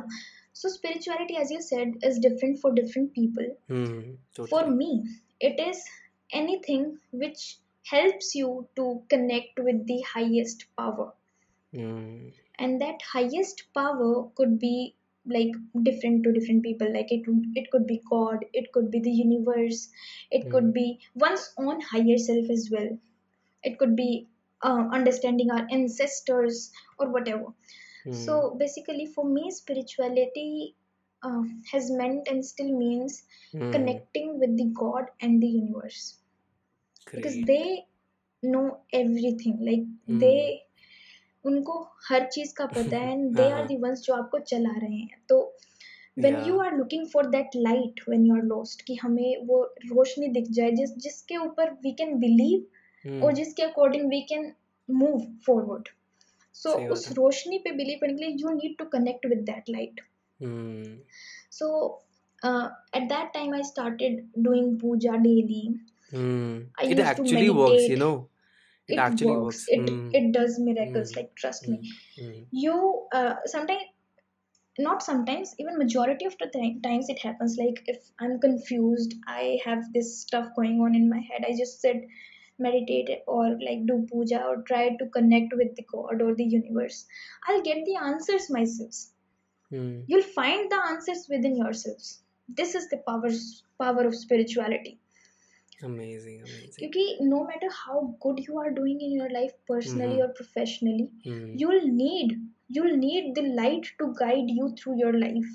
so 0.54 0.70
spirituality 0.70 1.36
as 1.38 1.52
you 1.52 1.62
said 1.62 1.98
is 2.02 2.20
different 2.20 2.62
for 2.62 2.74
different 2.74 3.14
people 3.14 3.48
Hmm. 3.68 4.16
for 4.38 4.62
Totally. 4.62 4.76
me 4.76 5.04
it 5.40 5.60
is 5.60 5.86
anything 6.32 7.00
which 7.12 7.58
helps 7.84 8.36
you 8.36 8.68
to 8.76 9.04
connect 9.10 9.60
with 9.60 9.88
the 9.88 10.02
highest 10.16 10.66
power 10.78 11.14
Hmm. 11.76 12.30
and 12.60 12.82
that 12.82 13.02
highest 13.14 13.64
power 13.74 14.30
could 14.36 14.60
be 14.60 14.96
like 15.26 15.52
different 15.84 16.24
to 16.24 16.32
different 16.32 16.64
people 16.64 16.94
like 16.94 17.12
it 17.12 17.28
would 17.28 17.46
it 17.56 17.72
could 17.72 17.88
be 17.88 18.02
god 18.10 18.46
it 18.54 18.72
could 18.72 18.92
be 18.92 19.00
the 19.00 19.12
universe 19.12 19.90
it 20.32 20.44
Hmm. 20.44 20.52
could 20.52 20.74
be 20.74 21.00
one's 21.16 21.54
own 21.58 21.82
higher 21.82 22.18
self 22.18 22.50
as 22.50 22.70
well 22.72 22.98
it 23.64 23.78
could 23.80 23.96
be 23.96 24.28
uh, 24.63 24.85
understanding 24.93 25.51
our 25.51 25.67
ancestors 25.71 26.71
or 26.99 27.09
whatever 27.11 27.53
Hmm. 28.05 28.13
so 28.13 28.35
basically 28.59 29.07
for 29.07 29.25
me 29.29 29.51
spirituality 29.51 30.75
uh, 31.23 31.43
has 31.73 31.91
meant 31.91 32.29
and 32.29 32.45
still 32.45 32.73
means 32.79 33.23
Hmm. 33.53 33.71
connecting 33.73 34.39
with 34.39 34.57
the 34.57 34.67
god 34.83 35.11
and 35.21 35.43
the 35.43 35.49
universe 35.49 36.17
Great. 37.07 37.23
because 37.23 37.39
they 37.47 37.87
know 38.43 38.67
everything 38.93 39.59
like 39.71 39.85
Hmm. 40.07 40.19
they 40.25 40.41
उनको 41.45 41.75
हर 42.09 42.25
चीज़ 42.33 42.55
का 42.55 42.67
पता 42.77 42.97
है 42.99 43.13
and 43.13 43.35
they 43.37 43.49
are 43.51 43.59
हाँ। 43.59 43.67
दी 43.67 43.77
ones 43.83 44.01
जो 44.07 44.15
आपको 44.15 44.39
चला 44.53 44.77
रहे 44.79 44.97
हैं 44.97 45.23
तो 45.29 45.41
Yeah. 46.17 46.39
you 46.47 46.55
are 46.63 46.71
looking 46.77 47.05
for 47.11 47.23
that 47.33 47.55
light 47.65 48.01
when 48.13 48.25
you 48.29 48.37
are 48.37 48.47
lost 48.53 48.81
कि 48.87 48.95
हमें 49.03 49.47
वो 49.47 49.63
रोशनी 49.91 50.29
दिख 50.37 50.49
जाए 50.59 50.71
जिस 50.79 50.97
जिसके 51.05 51.37
ऊपर 51.45 51.71
we 51.85 51.93
can 52.01 52.17
believe 52.25 52.65
हम्म, 53.08 53.22
और 53.24 53.34
जिसके 53.34 53.64
according 53.64 54.12
we 54.14 54.22
can 54.32 54.48
move 55.02 55.22
forward 55.48 55.90
so 56.56 56.72
सही 56.74 56.88
बात 56.88 56.92
उस 56.98 57.08
है। 57.08 57.14
रोशनी 57.16 57.58
पे 57.68 57.72
बिलीव 57.78 58.00
करने 58.02 58.14
के 58.14 58.26
लिए 58.26 58.38
you 58.44 58.54
need 58.60 58.76
to 58.82 58.90
connect 58.96 59.30
with 59.34 59.46
that 59.52 59.72
light 59.76 60.02
hmm, 60.44 60.98
so 61.60 61.70
uh, 62.50 62.68
at 63.00 63.08
that 63.14 63.34
time 63.38 63.54
I 63.60 63.62
started 63.72 64.22
doing 64.50 64.70
puja 64.84 65.18
daily 65.26 65.64
hmm. 66.14 66.62
I 66.82 66.86
It 66.86 66.92
used 66.92 67.00
to 67.00 67.10
actually 67.10 67.50
works, 67.50 67.88
you 67.90 67.98
meditate. 67.98 68.00
know. 68.04 68.14
It, 68.90 68.94
it, 68.94 69.00
actually 69.00 69.32
works, 69.32 69.44
works. 69.44 69.66
it 69.70 69.90
Mm, 69.90 70.16
it 70.20 70.32
does 70.38 70.56
miracles 70.70 71.12
Mm. 71.12 71.18
like 71.18 71.30
trust 71.42 71.68
me 71.74 71.78
mm, 72.24 72.40
you 72.64 72.74
uh, 73.20 73.36
sometimes 73.46 73.90
not 74.88 75.04
sometimes 75.06 75.54
even 75.64 75.78
majority 75.78 76.26
of 76.26 76.36
the 76.42 76.48
ti- 76.56 76.80
times 76.84 77.10
it 77.14 77.20
happens 77.28 77.56
like 77.62 77.80
if 77.94 78.10
i'm 78.26 78.34
confused 78.46 79.14
i 79.36 79.44
have 79.66 79.84
this 79.98 80.10
stuff 80.22 80.48
going 80.56 80.80
on 80.88 80.96
in 81.00 81.08
my 81.14 81.20
head 81.30 81.46
i 81.50 81.52
just 81.60 81.80
sit 81.86 82.08
Meditate 82.67 83.11
or 83.27 83.45
like 83.67 83.83
do 83.91 83.97
puja 84.13 84.43
or 84.51 84.57
try 84.71 84.85
to 85.03 85.07
connect 85.17 85.55
with 85.61 85.75
the 85.77 85.85
god 85.93 86.23
or 86.27 86.35
the 86.41 86.49
universe 86.55 86.99
i'll 87.49 87.63
get 87.69 87.85
the 87.91 87.97
answers 88.11 88.49
myself 88.59 89.03
mm. 89.73 89.93
you'll 90.09 90.31
find 90.39 90.71
the 90.77 90.81
answers 90.93 91.27
within 91.35 91.57
yourselves 91.65 92.09
this 92.61 92.75
is 92.81 92.89
the 92.95 93.01
power 93.11 93.31
power 93.85 94.07
of 94.13 94.17
spirituality 94.23 94.95
Amazing, 95.87 96.39
amazing. 96.45 96.71
क्योंकि 96.79 97.03
no 97.33 97.41
matter 97.49 97.69
how 97.81 97.99
good 98.25 98.39
you 98.47 98.57
are 98.63 98.71
doing 98.79 99.03
in 99.09 99.13
your 99.17 99.29
life 99.35 99.53
personally 99.71 100.17
Mhm. 100.17 100.25
or 100.25 100.29
professionally 100.39 101.05
mm-hmm. 101.27 101.53
you'll 101.61 101.87
need 101.99 102.33
you'll 102.77 102.97
need 103.03 103.29
the 103.37 103.45
light 103.59 103.91
to 104.01 104.09
guide 104.21 104.51
you 104.57 104.71
through 104.81 104.97
your 105.03 105.13
life 105.25 105.53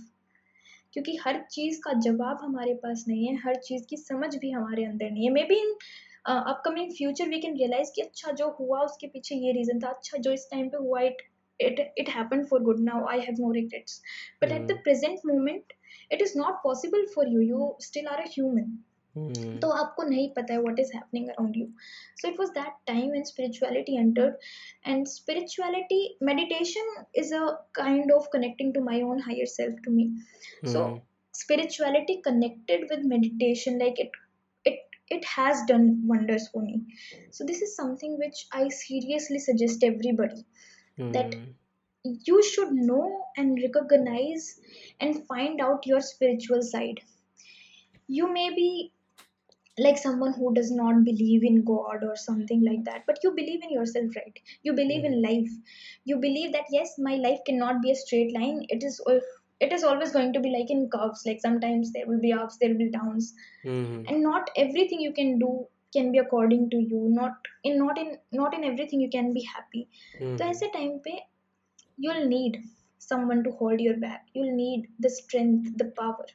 क्योंकि 0.93 1.15
हर 1.25 1.39
चीज़ 1.51 1.79
का 1.83 1.93
जवाब 2.05 2.39
हमारे 2.43 2.73
पास 2.83 3.03
नहीं 3.07 3.27
है 3.27 3.35
हर 3.43 3.55
चीज़ 3.67 3.85
की 3.89 3.97
समझ 3.97 4.35
भी 4.43 4.51
हमारे 4.51 4.83
अंदर 4.85 5.11
नहीं 5.11 5.25
है 5.27 5.31
maybe 5.51 5.55
in 5.61 5.75
upcoming 6.25 6.91
future 6.91 7.29
we 7.29 7.39
can 7.39 7.57
realize 7.57 7.91
कि 7.95 8.01
अच्छा 8.01 8.31
जो 8.33 8.49
हुआ 8.59 8.81
उसके 8.81 9.07
पीछे 9.07 9.35
ये 9.35 9.51
रीज़न 9.53 9.79
था 9.79 9.89
अच्छा 9.89 10.17
जो 10.17 10.31
इस 10.31 10.47
टाइम 10.51 10.69
पे 10.69 10.77
हुआ 10.77 11.01
it 11.01 11.21
it 11.59 11.79
it 11.97 12.09
happen 12.09 12.43
for 12.45 12.61
good 12.63 12.79
now 12.83 13.05
I 13.07 13.19
have 13.19 13.41
no 13.41 13.51
regrets 13.51 14.01
but 14.43 14.51
at 14.51 14.67
the 14.67 14.79
present 14.83 15.19
moment 15.25 15.73
it 16.11 16.21
is 16.21 16.37
not 16.37 16.63
possible 16.63 17.05
for 17.15 17.27
you 17.29 17.41
you 17.41 17.75
still 17.81 18.07
are 18.07 18.19
a 18.19 18.27
human 18.29 18.77
तो 19.61 19.69
आपको 19.71 20.03
नहीं 20.03 20.29
पता 20.33 20.53
है 20.53 20.59
what 20.59 20.79
is 20.79 20.91
happening 20.93 21.27
around 21.29 21.57
you 21.57 21.65
so 22.21 22.27
it 22.27 22.39
was 22.39 22.49
that 22.51 22.73
time 22.87 23.15
and 23.15 23.25
spirituality 23.25 23.97
entered 23.97 24.35
and 24.87 25.05
spirituality 25.07 26.01
meditation 26.23 26.93
is 27.15 27.33
a 27.35 27.45
kind 27.75 28.11
of 28.11 28.27
connecting 28.33 28.73
to 28.73 28.83
my 28.83 29.01
own 29.03 29.21
higher 29.21 29.45
self 29.49 29.79
to 29.85 29.91
me 29.91 30.09
so 30.65 30.87
spirituality 31.33 32.15
connected 32.25 32.89
with 32.91 33.05
meditation 33.05 33.77
like 33.79 33.99
it 33.99 34.17
it 35.09 35.25
has 35.25 35.63
done 35.67 36.03
wonders 36.05 36.47
for 36.49 36.61
me. 36.61 36.81
So 37.31 37.43
this 37.45 37.61
is 37.61 37.75
something 37.75 38.17
which 38.17 38.45
i 38.51 38.69
seriously 38.69 39.39
suggest 39.39 39.83
everybody 39.83 40.45
that 41.11 41.35
mm, 41.35 41.53
you 42.03 42.43
should 42.43 42.71
know 42.73 43.25
and 43.37 43.59
recognize 43.63 44.59
and 44.99 45.25
find 45.27 45.61
out 45.61 45.85
your 45.85 46.01
spiritual 46.01 46.61
side. 46.61 47.01
You 48.07 48.31
may 48.33 48.49
be 48.49 48.91
like 49.79 49.97
someone 49.97 50.33
who 50.33 50.53
does 50.53 50.71
not 50.71 51.03
believe 51.03 51.43
in 51.43 51.63
god 51.63 52.03
or 52.03 52.15
something 52.15 52.63
like 52.63 52.83
that 52.85 53.03
but 53.07 53.17
you 53.23 53.31
believe 53.31 53.63
in 53.63 53.71
yourself 53.71 54.15
right? 54.15 54.39
You 54.61 54.73
believe 54.73 55.03
in 55.03 55.21
life. 55.21 55.49
You 56.05 56.17
believe 56.17 56.51
that 56.53 56.65
yes 56.71 56.95
my 56.99 57.15
life 57.15 57.39
cannot 57.45 57.81
be 57.81 57.91
a 57.91 57.95
straight 57.95 58.33
line. 58.33 58.65
It 58.69 58.83
is 58.83 59.01
it 59.62 59.72
is 59.72 59.84
always 59.84 60.12
going 60.12 60.32
to 60.32 60.40
be 60.40 60.50
like 60.50 60.70
in 60.70 60.88
curves 60.94 61.22
like 61.26 61.40
sometimes 61.40 61.92
there 61.92 62.06
will 62.06 62.20
be 62.20 62.32
ups 62.32 62.58
there 62.58 62.70
will 62.70 62.82
be 62.84 62.90
downs 62.90 63.34
mm, 63.64 64.04
and 64.08 64.22
not 64.22 64.50
everything 64.56 65.00
you 65.00 65.12
can 65.12 65.38
do 65.38 65.66
can 65.96 66.12
be 66.12 66.18
according 66.18 66.68
to 66.70 66.76
you 66.76 67.06
not 67.10 67.48
in 67.64 67.78
not 67.78 67.98
in 67.98 68.16
not 68.32 68.54
in 68.54 68.64
everything 68.64 69.00
you 69.00 69.10
can 69.10 69.32
be 69.32 69.44
happy 69.54 69.88
mm, 70.20 70.36
तो 70.38 70.44
ऐसे 70.44 70.66
time 70.78 70.98
पे 71.06 71.18
you'll 72.04 72.26
need 72.28 72.58
someone 73.04 73.42
to 73.44 73.50
hold 73.60 73.80
your 73.80 73.96
back 74.04 74.26
you'll 74.34 74.56
need 74.56 74.88
the 75.06 75.10
strength 75.14 75.70
the 75.82 75.86
power 76.00 76.26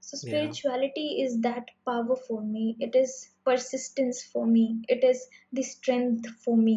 so 0.00 0.16
Yeah. 0.16 0.20
spirituality 0.22 1.06
is 1.24 1.40
that 1.46 1.70
power 1.90 2.16
for 2.28 2.40
me 2.42 2.64
it 2.86 2.96
is 3.02 3.14
persistence 3.50 4.22
for 4.32 4.46
me 4.56 4.64
it 4.96 5.04
is 5.12 5.26
the 5.60 5.62
strength 5.62 6.28
for 6.46 6.56
me 6.56 6.76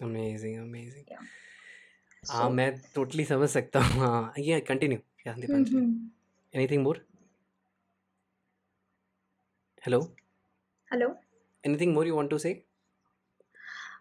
amazing, 0.00 0.58
amazing. 0.58 1.04
Yeah. 1.08 1.18
हाँ 2.30 2.48
so 2.48 2.50
मैं 2.54 2.70
totally 2.94 3.24
समझ 3.24 3.48
सकता 3.50 3.80
हूँ 3.84 4.00
हाँ 4.00 4.32
ये 4.38 4.60
continue 4.70 4.98
क्या 5.22 5.32
Deepanjali 5.40 5.80
mhm. 5.80 5.94
Anything 6.54 6.82
more 6.84 7.04
hello 9.86 10.00
hello 10.92 11.08
anything 11.66 11.94
more 11.94 12.06
you 12.06 12.16
want 12.16 12.30
to 12.30 12.38
से 12.46 12.54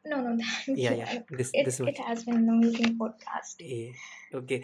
no 0.06 0.18
no 0.22 0.32
thank 0.66 0.78
Yeah, 0.78 0.92
you 0.92 0.98
yeah, 0.98 1.12
I- 1.14 1.36
this- 1.40 1.52
it, 1.54 1.66
this 1.66 1.80
much. 1.80 1.90
it 1.94 2.00
has 2.08 2.24
been 2.26 2.38
an 2.42 2.50
amazing 2.56 2.98
podcast 3.02 3.64
okay 4.40 4.60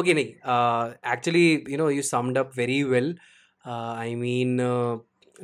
okay 0.00 0.14
nick 0.18 0.30
uh, 0.54 0.94
actually 1.02 1.44
you 1.72 1.76
know 1.82 1.88
you 1.88 2.02
summed 2.02 2.36
up 2.42 2.54
very 2.54 2.78
well 2.84 3.10
uh, 3.66 3.92
i 4.06 4.14
mean 4.24 4.58
uh, 4.60 4.96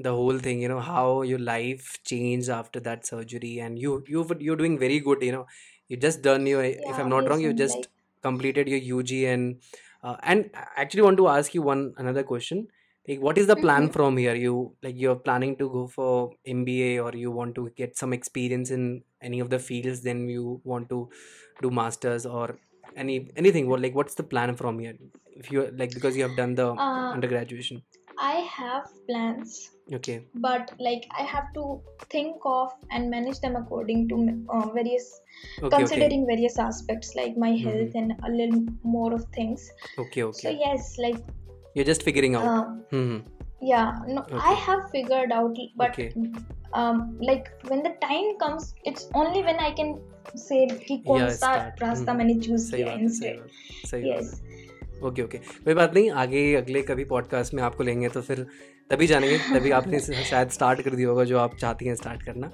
the 0.07 0.13
whole 0.21 0.39
thing 0.47 0.61
you 0.65 0.69
know 0.73 0.81
how 0.81 1.23
your 1.23 1.39
life 1.39 1.91
changed 2.13 2.51
after 2.59 2.81
that 2.89 3.07
surgery 3.13 3.53
and 3.67 3.79
you 3.85 3.95
you 4.15 4.23
were- 4.31 4.41
you're 4.49 4.61
doing 4.65 4.79
very 4.85 4.99
good 5.09 5.23
you 5.29 5.33
know 5.37 5.45
you 5.92 5.98
just 5.98 6.22
done 6.28 6.46
your 6.48 6.64
if 6.94 7.00
i'm 7.00 7.10
not 7.10 7.30
wrong 7.30 7.42
you 7.42 7.54
just 7.54 7.78
like 7.78 7.92
completed 8.28 8.68
your 8.74 8.82
ug 9.00 9.12
and 9.34 9.62
uh, 10.04 10.18
and 10.24 10.50
I 10.56 10.66
actually 10.84 11.04
want 11.04 11.18
to 11.18 11.28
ask 11.28 11.54
you 11.54 11.62
one 11.62 11.94
another 11.98 12.24
question. 12.24 12.68
Like 13.08 13.20
what 13.20 13.38
is 13.38 13.48
the 13.48 13.56
plan 13.56 13.88
Mhm. 13.88 13.94
from 13.96 14.18
here? 14.18 14.36
You 14.36 14.76
like 14.84 14.96
you're 14.98 15.16
planning 15.28 15.58
to 15.58 15.70
go 15.70 15.88
for 15.88 16.36
mba 16.48 17.04
or 17.04 17.16
you 17.18 17.32
want 17.32 17.56
to 17.56 17.70
get 17.76 17.98
some 17.98 18.14
experience 18.14 18.72
in 18.72 19.04
any 19.22 19.40
of 19.40 19.50
the 19.52 19.60
fields 19.60 20.02
then 20.04 20.28
you 20.30 20.62
want 20.64 20.90
to 20.90 21.10
do 21.62 21.72
masters 21.72 22.26
or 22.26 22.60
any 22.96 23.30
anything. 23.36 23.68
What 23.70 23.82
like 23.82 23.96
what's 23.96 24.16
the 24.16 24.24
plan 24.24 24.56
from 24.56 24.80
here? 24.80 24.96
If 25.26 25.52
you 25.52 25.70
like 25.72 25.94
because 25.94 26.16
you 26.18 26.24
have 26.24 26.36
done 26.36 26.56
the 26.56 26.68
uh, 26.96 27.08
undergraduation. 27.12 27.84
I 28.20 28.36
have 28.58 28.86
plans 29.06 29.70
okay 29.99 30.17
but 30.47 30.71
like 30.87 31.05
I 31.23 31.23
have 31.33 31.53
to 31.55 31.65
think 32.15 32.37
of 32.45 32.73
and 32.91 33.11
manage 33.11 33.41
them 33.45 33.57
according 33.57 34.09
to 34.09 34.17
uh, 34.55 34.67
various 34.79 35.07
okay 35.63 35.67
okay 35.67 35.77
considering 35.77 36.27
various 36.27 36.59
aspects 36.59 37.15
like 37.21 37.37
my 37.45 37.53
health 37.65 37.95
and 38.03 38.13
a 38.29 38.31
little 38.41 38.61
more 38.97 39.13
of 39.15 39.25
things 39.39 39.69
okay 40.05 40.23
so 40.23 40.29
okay 40.33 40.57
yes 40.65 40.91
like 40.99 41.23
you're 41.75 41.89
just 41.93 42.03
figuring 42.11 42.35
out 42.41 42.45
uh, 42.51 42.65
hmm 42.91 43.19
yeah 43.61 43.93
no 44.09 44.25
i 44.33 44.53
Okay. 44.53 44.61
have 44.67 44.83
figured 44.97 45.33
out 45.39 45.57
but 45.77 45.91
Okay. 45.91 46.09
um 46.81 46.99
like 47.31 47.47
when 47.71 47.83
the 47.89 47.95
time 48.03 48.29
comes 48.43 48.75
it's 48.85 49.09
only 49.23 49.43
when 49.49 49.59
i 49.69 49.71
can 49.81 49.95
say 50.47 50.61
कि 50.89 50.97
कौन 51.07 51.21
Yeah, 51.21 51.31
सा 51.41 51.53
start. 51.53 51.81
रास्ता 51.83 52.13
हम्म, 52.13 52.17
मैंने 52.19 52.35
choose 52.47 52.61
सही 52.71 52.83
किया 52.83 52.93
बात 52.93 53.01
है 53.01 53.09
सही 53.09 53.31
instead 53.31 53.37
बात 53.41 53.87
सही 53.91 54.03
बात 54.11 54.17
yes 54.19 54.35
है 54.50 54.50
ओके 55.02 55.22
ओके। 55.22 55.38
कोई 55.38 55.74
बात 55.74 55.94
नहीं 55.94 56.12
आगे 56.12 56.56
अगले 56.56 56.82
कभी 56.82 57.06
पॉडकास्ट 57.06 57.54
में 57.54 57.64
आपको 57.64 57.84
लेंगे 57.84 58.10
तो 58.10 58.22
फिर 58.22 58.46
तभी 58.90 59.08
जानेंगे 59.08 59.38
तभी 59.38 59.72
आपने 59.80 60.00
शायद 60.00 60.50
स्टार्ट 60.50 60.82
कर 60.82 60.92
दिया 60.92 61.10
होगा 61.10 61.24
जो 61.24 61.38
आप 61.38 61.56
चाहती 61.56 61.86
हैं 61.86 61.96
स्टार्ट 61.96 62.24
करना। 62.24 62.48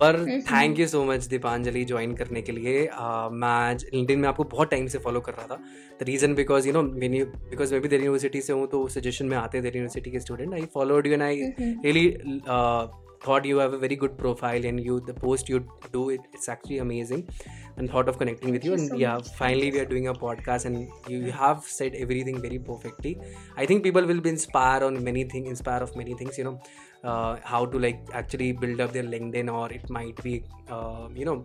पर। 0.00 0.40
Thank 0.40 0.78
you 0.78 0.86
so 0.86 1.04
much 1.04 1.24
Deepanjali 1.24 1.84
join 1.84 2.14
करने 2.14 2.42
के 2.42 2.52
लिए। 2.52 2.86
uh, 2.86 3.32
मैं 3.32 3.48
आज 3.48 3.84
लिंक्डइन 3.94 4.18
में 4.18 4.28
आपको 4.28 4.44
बहुत 4.44 4.70
टाइम 4.70 4.86
से 4.86 4.98
फॉलो 4.98 5.20
कर 5.20 5.32
रहा 5.32 5.46
था। 5.46 5.54
The 6.00 6.02
reason 6.02 6.34
because 6.34 6.66
you 6.66 6.72
know 6.72 6.82
many 6.82 7.24
because 7.24 7.72
मैं 7.72 7.82
भी 7.82 7.88
दिल्ली 7.88 8.06
यूनिवर्सिटी 8.06 8.40
से 8.40 8.52
हूँ 8.52 8.66
तो 8.66 8.88
सजेशन 8.88 9.26
में 9.26 9.36
आते 9.36 9.58
हैं 9.58 9.62
दिल्ली 9.62 9.78
यूनिवर्सिटी 9.78 10.10
के 10.10 10.20
student 10.20 10.54
I 10.54 10.66
followed 10.74 11.06
you 11.06 11.12
and 11.12 11.22
I 11.22 11.40
Mhm. 11.40 13.07
Thought 13.22 13.44
you 13.44 13.58
have 13.58 13.72
a 13.72 13.78
very 13.78 13.96
good 13.96 14.16
profile 14.18 14.64
and 14.64 14.82
you 14.84 15.00
the 15.00 15.14
post 15.14 15.48
you 15.48 15.64
do 15.92 16.10
it 16.10 16.20
it's 16.32 16.48
actually 16.48 16.78
amazing. 16.78 17.28
And 17.76 17.88
thought 17.88 18.08
of 18.08 18.18
connecting 18.18 18.50
with 18.50 18.64
you 18.64 18.72
and 18.74 18.88
so 18.88 18.96
yeah 18.96 19.14
much. 19.14 19.28
finally 19.36 19.70
we 19.70 19.78
are 19.78 19.84
doing 19.84 20.08
a 20.08 20.14
podcast 20.14 20.64
and 20.64 20.88
you 21.06 21.30
have 21.30 21.62
said 21.62 21.94
everything 21.94 22.40
very 22.40 22.58
perfectly. 22.58 23.18
I 23.56 23.66
think 23.66 23.82
people 23.84 24.04
will 24.04 24.20
be 24.20 24.30
inspired 24.30 24.82
on 24.82 25.02
many 25.02 25.24
things 25.24 25.48
inspire 25.48 25.82
of 25.82 25.94
many 25.96 26.14
things 26.14 26.38
you 26.38 26.44
know 26.44 26.60
uh, 27.04 27.36
how 27.44 27.66
to 27.66 27.78
like 27.78 28.00
actually 28.12 28.52
build 28.52 28.80
up 28.80 28.92
their 28.92 29.04
linkedin 29.04 29.52
or 29.52 29.70
it 29.72 29.88
might 29.88 30.22
be 30.22 30.44
uh, 30.68 31.08
you 31.14 31.24
know 31.24 31.44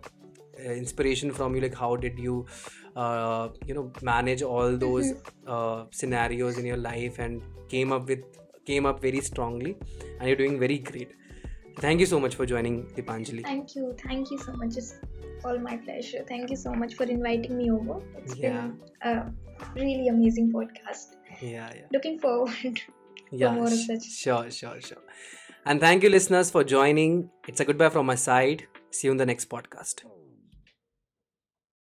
uh, 0.58 0.70
inspiration 0.70 1.30
from 1.32 1.54
you 1.54 1.60
like 1.60 1.74
how 1.74 1.96
did 1.96 2.18
you 2.18 2.46
uh, 2.96 3.48
you 3.66 3.74
know 3.74 3.92
manage 4.02 4.42
all 4.42 4.76
those 4.76 5.12
uh, 5.46 5.84
scenarios 5.90 6.58
in 6.58 6.66
your 6.66 6.76
life 6.76 7.18
and 7.18 7.42
came 7.68 7.92
up 7.92 8.08
with 8.08 8.24
came 8.64 8.86
up 8.86 9.00
very 9.00 9.20
strongly 9.20 9.76
and 10.18 10.28
you're 10.28 10.36
doing 10.36 10.58
very 10.58 10.78
great 10.78 11.10
thank 11.80 12.00
you 12.00 12.06
so 12.06 12.18
much 12.20 12.34
for 12.34 12.46
joining 12.46 12.86
Deepanjali. 12.96 13.42
Thank 13.42 13.74
you. 13.76 13.94
Thank 14.06 14.30
you 14.30 14.38
so 14.38 14.52
much. 14.52 14.76
It's 14.76 14.94
all 15.44 15.58
my 15.58 15.76
pleasure. 15.76 16.24
Thank 16.28 16.50
you 16.50 16.56
so 16.56 16.72
much 16.72 16.94
for 16.94 17.04
inviting 17.04 17.56
me 17.58 17.70
over. 17.70 18.00
It's 18.18 18.36
Yeah. 18.36 18.68
been 18.68 18.80
a 19.02 19.32
really 19.74 20.08
amazing 20.08 20.52
podcast. 20.52 21.16
Yeah 21.40 21.70
yeah. 21.74 21.86
Looking 21.92 22.18
forward 22.18 22.80
yeah 23.30 23.54
more 23.54 23.66
of 23.66 23.72
such. 23.92 24.04
sure 24.24 24.50
sure 24.50 24.80
sure. 24.80 25.02
And 25.66 25.80
thank 25.80 26.02
you 26.02 26.10
listeners 26.10 26.50
for 26.50 26.62
joining. 26.64 27.30
It's 27.48 27.60
a 27.60 27.64
goodbye 27.64 27.88
from 27.90 28.06
my 28.06 28.16
side. 28.16 28.66
See 28.90 29.08
you 29.08 29.12
in 29.12 29.16
the 29.18 29.26
next 29.26 29.48
podcast 29.48 30.04